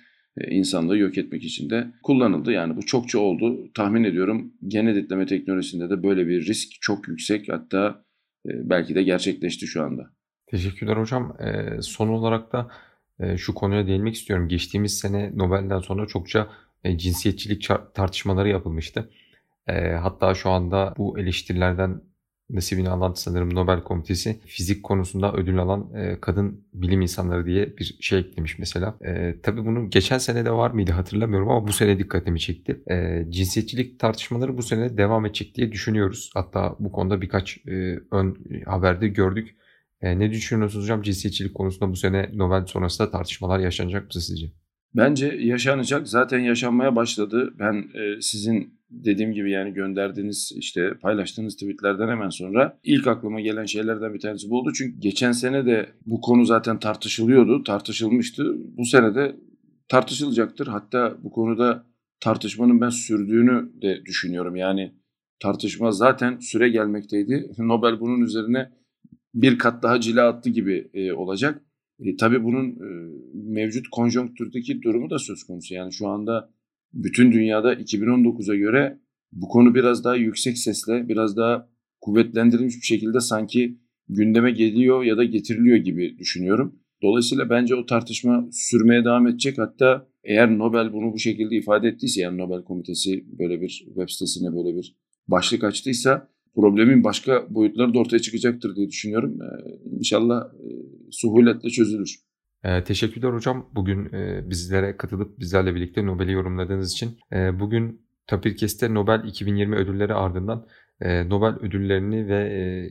insanlığı 0.48 0.98
yok 0.98 1.18
etmek 1.18 1.44
için 1.44 1.70
de 1.70 1.88
kullanıldı. 2.04 2.52
Yani 2.52 2.78
bu 2.78 2.86
çokça 2.86 3.20
oldu. 3.20 3.72
Tahmin 3.74 4.04
ediyorum 4.04 4.54
gen 4.68 4.86
editleme 4.86 5.26
teknolojisinde 5.26 5.90
de 5.90 6.04
böyle 6.04 6.28
bir 6.28 6.46
risk 6.46 6.82
çok 6.82 7.08
yüksek. 7.08 7.50
Hatta 7.50 8.06
e, 8.46 8.50
belki 8.70 8.96
de 8.96 9.04
gerçekleşti 9.04 9.68
şu 9.68 9.84
anda. 9.84 10.10
Teşekkürler 10.48 10.98
hocam. 10.98 11.38
E, 11.40 11.82
son 11.82 12.08
olarak 12.08 12.54
da 12.54 12.68
şu 13.38 13.54
konuya 13.54 13.88
değinmek 13.88 14.16
istiyorum. 14.16 14.48
Geçtiğimiz 14.48 15.00
sene 15.00 15.32
Nobel'den 15.36 15.80
sonra 15.80 16.08
çokça 16.08 16.48
cinsiyetçilik 16.96 17.70
tartışmaları 17.94 18.50
yapılmıştı. 18.50 19.10
Hatta 20.02 20.34
şu 20.34 20.50
anda 20.50 20.94
bu 20.98 21.20
eleştirilerden 21.20 22.02
nasibini 22.50 22.90
alan 22.90 23.14
sanırım 23.14 23.56
Nobel 23.56 23.84
Komitesi 23.84 24.40
fizik 24.46 24.84
konusunda 24.84 25.34
ödül 25.34 25.60
alan 25.60 25.94
e, 25.96 26.18
kadın 26.22 26.66
bilim 26.74 27.02
insanları 27.02 27.46
diye 27.46 27.78
bir 27.78 27.98
şey 28.00 28.20
eklemiş 28.20 28.60
mesela. 28.60 28.98
E, 29.06 29.36
tabii 29.44 29.66
bunu 29.66 29.90
geçen 29.90 30.18
sene 30.18 30.46
de 30.46 30.52
var 30.52 30.72
mıydı 30.72 30.92
hatırlamıyorum 30.92 31.50
ama 31.50 31.68
bu 31.68 31.74
sene 31.74 32.00
dikkatimi 32.00 32.40
çekti. 32.40 32.84
E, 32.92 33.26
cinsiyetçilik 33.30 34.00
tartışmaları 34.00 34.58
bu 34.58 34.64
sene 34.64 34.98
devam 34.98 35.26
edecek 35.26 35.56
diye 35.56 35.72
düşünüyoruz. 35.72 36.32
Hatta 36.34 36.76
bu 36.80 36.92
konuda 36.92 37.22
birkaç 37.22 37.58
e, 37.68 38.00
ön 38.12 38.38
haberde 38.66 39.08
gördük. 39.08 39.56
E, 40.02 40.20
ne 40.20 40.32
düşünüyorsunuz 40.32 40.84
hocam 40.84 41.02
cinsiyetçilik 41.02 41.56
konusunda 41.56 41.92
bu 41.92 41.96
sene 41.96 42.30
Nobel 42.34 42.66
sonrasında 42.66 43.12
tartışmalar 43.12 43.60
yaşanacak 43.60 44.04
mı 44.04 44.22
sizce? 44.22 44.65
Bence 44.96 45.38
yaşanacak. 45.40 46.08
Zaten 46.08 46.40
yaşanmaya 46.40 46.96
başladı. 46.96 47.54
Ben 47.60 47.74
e, 47.74 48.22
sizin 48.22 48.80
dediğim 48.90 49.34
gibi 49.34 49.52
yani 49.52 49.74
gönderdiğiniz 49.74 50.52
işte 50.56 50.94
paylaştığınız 51.02 51.56
tweetlerden 51.56 52.08
hemen 52.08 52.30
sonra 52.30 52.80
ilk 52.84 53.08
aklıma 53.08 53.42
gelen 53.42 53.66
şeylerden 53.66 54.14
bir 54.14 54.20
tanesi 54.20 54.50
bu 54.50 54.60
oldu. 54.60 54.72
Çünkü 54.78 55.00
geçen 55.00 55.32
sene 55.32 55.66
de 55.66 55.90
bu 56.06 56.22
konu 56.22 56.46
zaten 56.46 56.80
tartışılıyordu, 56.80 57.64
tartışılmıştı. 57.64 58.56
Bu 58.58 58.86
sene 58.86 59.16
de 59.16 59.36
tartışılacaktır. 59.88 60.68
Hatta 60.68 61.18
bu 61.24 61.32
konuda 61.32 61.84
tartışmanın 62.20 62.82
ben 62.82 62.90
sürdüğünü 62.90 63.82
de 63.82 64.06
düşünüyorum. 64.06 64.56
Yani 64.56 64.94
tartışma 65.40 65.92
zaten 65.92 66.40
süre 66.40 66.70
gelmekteydi. 66.70 67.52
Nobel 67.58 68.00
bunun 68.00 68.22
üzerine 68.22 68.72
bir 69.34 69.58
kat 69.58 69.84
daha 69.84 70.02
cila 70.02 70.28
attı 70.28 70.50
gibi 70.50 70.90
e, 70.94 71.14
olacak. 71.14 71.62
E, 72.00 72.16
tabii 72.16 72.44
bunun 72.44 72.70
e, 72.70 72.88
mevcut 73.34 73.88
konjonktürdeki 73.92 74.82
durumu 74.82 75.10
da 75.10 75.20
söz 75.20 75.44
konusu. 75.44 75.74
Yani 75.74 75.94
şu 75.94 76.08
anda 76.08 76.54
bütün 76.94 77.32
dünyada 77.32 77.74
2019'a 77.74 78.56
göre 78.56 79.00
bu 79.32 79.48
konu 79.48 79.76
biraz 79.76 80.04
daha 80.04 80.16
yüksek 80.16 80.58
sesle, 80.58 81.10
biraz 81.10 81.38
daha 81.38 81.70
kuvvetlendirilmiş 82.02 82.76
bir 82.76 82.86
şekilde 82.86 83.20
sanki 83.20 83.80
gündeme 84.10 84.52
geliyor 84.52 85.04
ya 85.04 85.18
da 85.18 85.24
getiriliyor 85.24 85.78
gibi 85.78 86.18
düşünüyorum. 86.18 86.80
Dolayısıyla 87.02 87.50
bence 87.50 87.76
o 87.76 87.86
tartışma 87.86 88.50
sürmeye 88.52 89.06
devam 89.06 89.28
edecek. 89.28 89.58
Hatta 89.58 90.08
eğer 90.24 90.58
Nobel 90.58 90.94
bunu 90.94 91.14
bu 91.14 91.20
şekilde 91.20 91.56
ifade 91.56 91.88
ettiyse 91.88 92.22
yani 92.22 92.38
Nobel 92.38 92.64
Komitesi 92.64 93.26
böyle 93.40 93.62
bir 93.62 93.84
web 93.86 94.10
sitesine 94.10 94.56
böyle 94.56 94.78
bir 94.78 94.96
başlık 95.28 95.64
açtıysa 95.64 96.30
problemin 96.56 97.04
başka 97.04 97.46
boyutları 97.50 97.94
da 97.94 98.00
ortaya 98.00 98.20
çıkacaktır 98.20 98.76
diye 98.76 98.88
düşünüyorum. 98.88 99.40
İnşallah 99.92 100.44
suhuletle 101.12 101.70
çözülür. 101.70 102.26
Ee, 102.66 102.84
teşekkürler 102.84 103.34
hocam. 103.34 103.70
Bugün 103.76 104.14
e, 104.14 104.50
bizlere 104.50 104.98
katılıp 104.98 105.40
bizlerle 105.40 105.76
birlikte 105.76 106.06
Nobel'i 106.06 106.32
yorumladığınız 106.32 106.92
için. 106.92 107.18
E, 107.34 107.60
bugün 107.60 108.02
Tapirkes'te 108.28 108.94
Nobel 108.94 109.24
2020 109.28 109.76
ödülleri 109.76 110.14
ardından 110.14 110.68
e, 111.02 111.30
Nobel 111.30 111.60
ödüllerini 111.60 112.28
ve 112.28 112.38
e, 112.38 112.90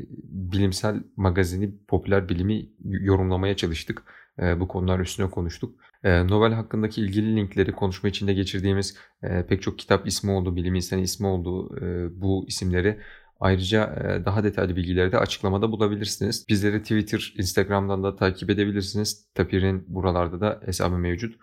bilimsel 0.53 1.03
magazini, 1.17 1.75
popüler 1.89 2.29
bilimi 2.29 2.69
yorumlamaya 2.85 3.57
çalıştık. 3.57 4.03
E, 4.43 4.61
bu 4.61 4.69
konular 4.69 5.01
üstüne 5.01 5.31
konuştuk. 5.31 5.81
E, 6.05 6.27
Nobel 6.27 6.53
hakkındaki 6.53 7.01
ilgili 7.01 7.37
linkleri 7.37 7.73
konuşma 7.73 8.09
içinde 8.09 8.33
geçirdiğimiz 8.35 8.97
e, 9.23 9.47
pek 9.47 9.63
çok 9.63 9.79
kitap 9.79 10.07
ismi 10.07 10.31
oldu, 10.31 10.57
bilim 10.57 10.75
insanı 10.75 11.01
ismi 11.01 11.27
oldu. 11.27 11.77
E, 11.81 12.21
bu 12.21 12.45
isimleri 12.49 12.99
Ayrıca 13.41 13.97
daha 14.25 14.45
detaylı 14.45 14.77
bilgileri 14.77 15.13
de 15.13 15.19
açıklamada 15.19 15.73
bulabilirsiniz. 15.73 16.47
Bizleri 16.49 16.83
Twitter, 16.83 17.35
Instagram'dan 17.39 18.03
da 18.03 18.17
takip 18.17 18.51
edebilirsiniz. 18.51 19.27
Tapir'in 19.35 19.85
buralarda 19.89 20.41
da 20.41 20.61
hesabı 20.65 20.99
mevcut. 20.99 21.35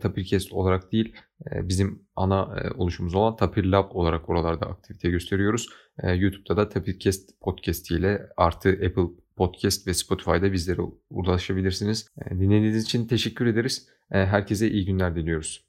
Tapircast 0.00 0.52
olarak 0.52 0.92
değil 0.92 1.14
bizim 1.46 2.02
ana 2.16 2.56
oluşumuz 2.76 3.14
olan 3.14 3.36
Tapir 3.36 3.64
Lab 3.64 3.90
olarak 3.90 4.28
oralarda 4.28 4.66
aktivite 4.66 5.10
gösteriyoruz. 5.10 5.68
YouTube'da 6.14 6.56
da 6.56 6.68
Tapircast 6.68 7.40
Podcast 7.40 7.90
ile 7.90 8.26
artı 8.36 8.68
Apple 8.68 9.06
Podcast 9.36 9.86
ve 9.86 9.94
Spotify'da 9.94 10.52
bizlere 10.52 10.80
ulaşabilirsiniz. 11.10 12.08
Dinlediğiniz 12.30 12.84
için 12.84 13.06
teşekkür 13.06 13.46
ederiz. 13.46 13.88
Herkese 14.08 14.70
iyi 14.70 14.84
günler 14.86 15.16
diliyoruz. 15.16 15.63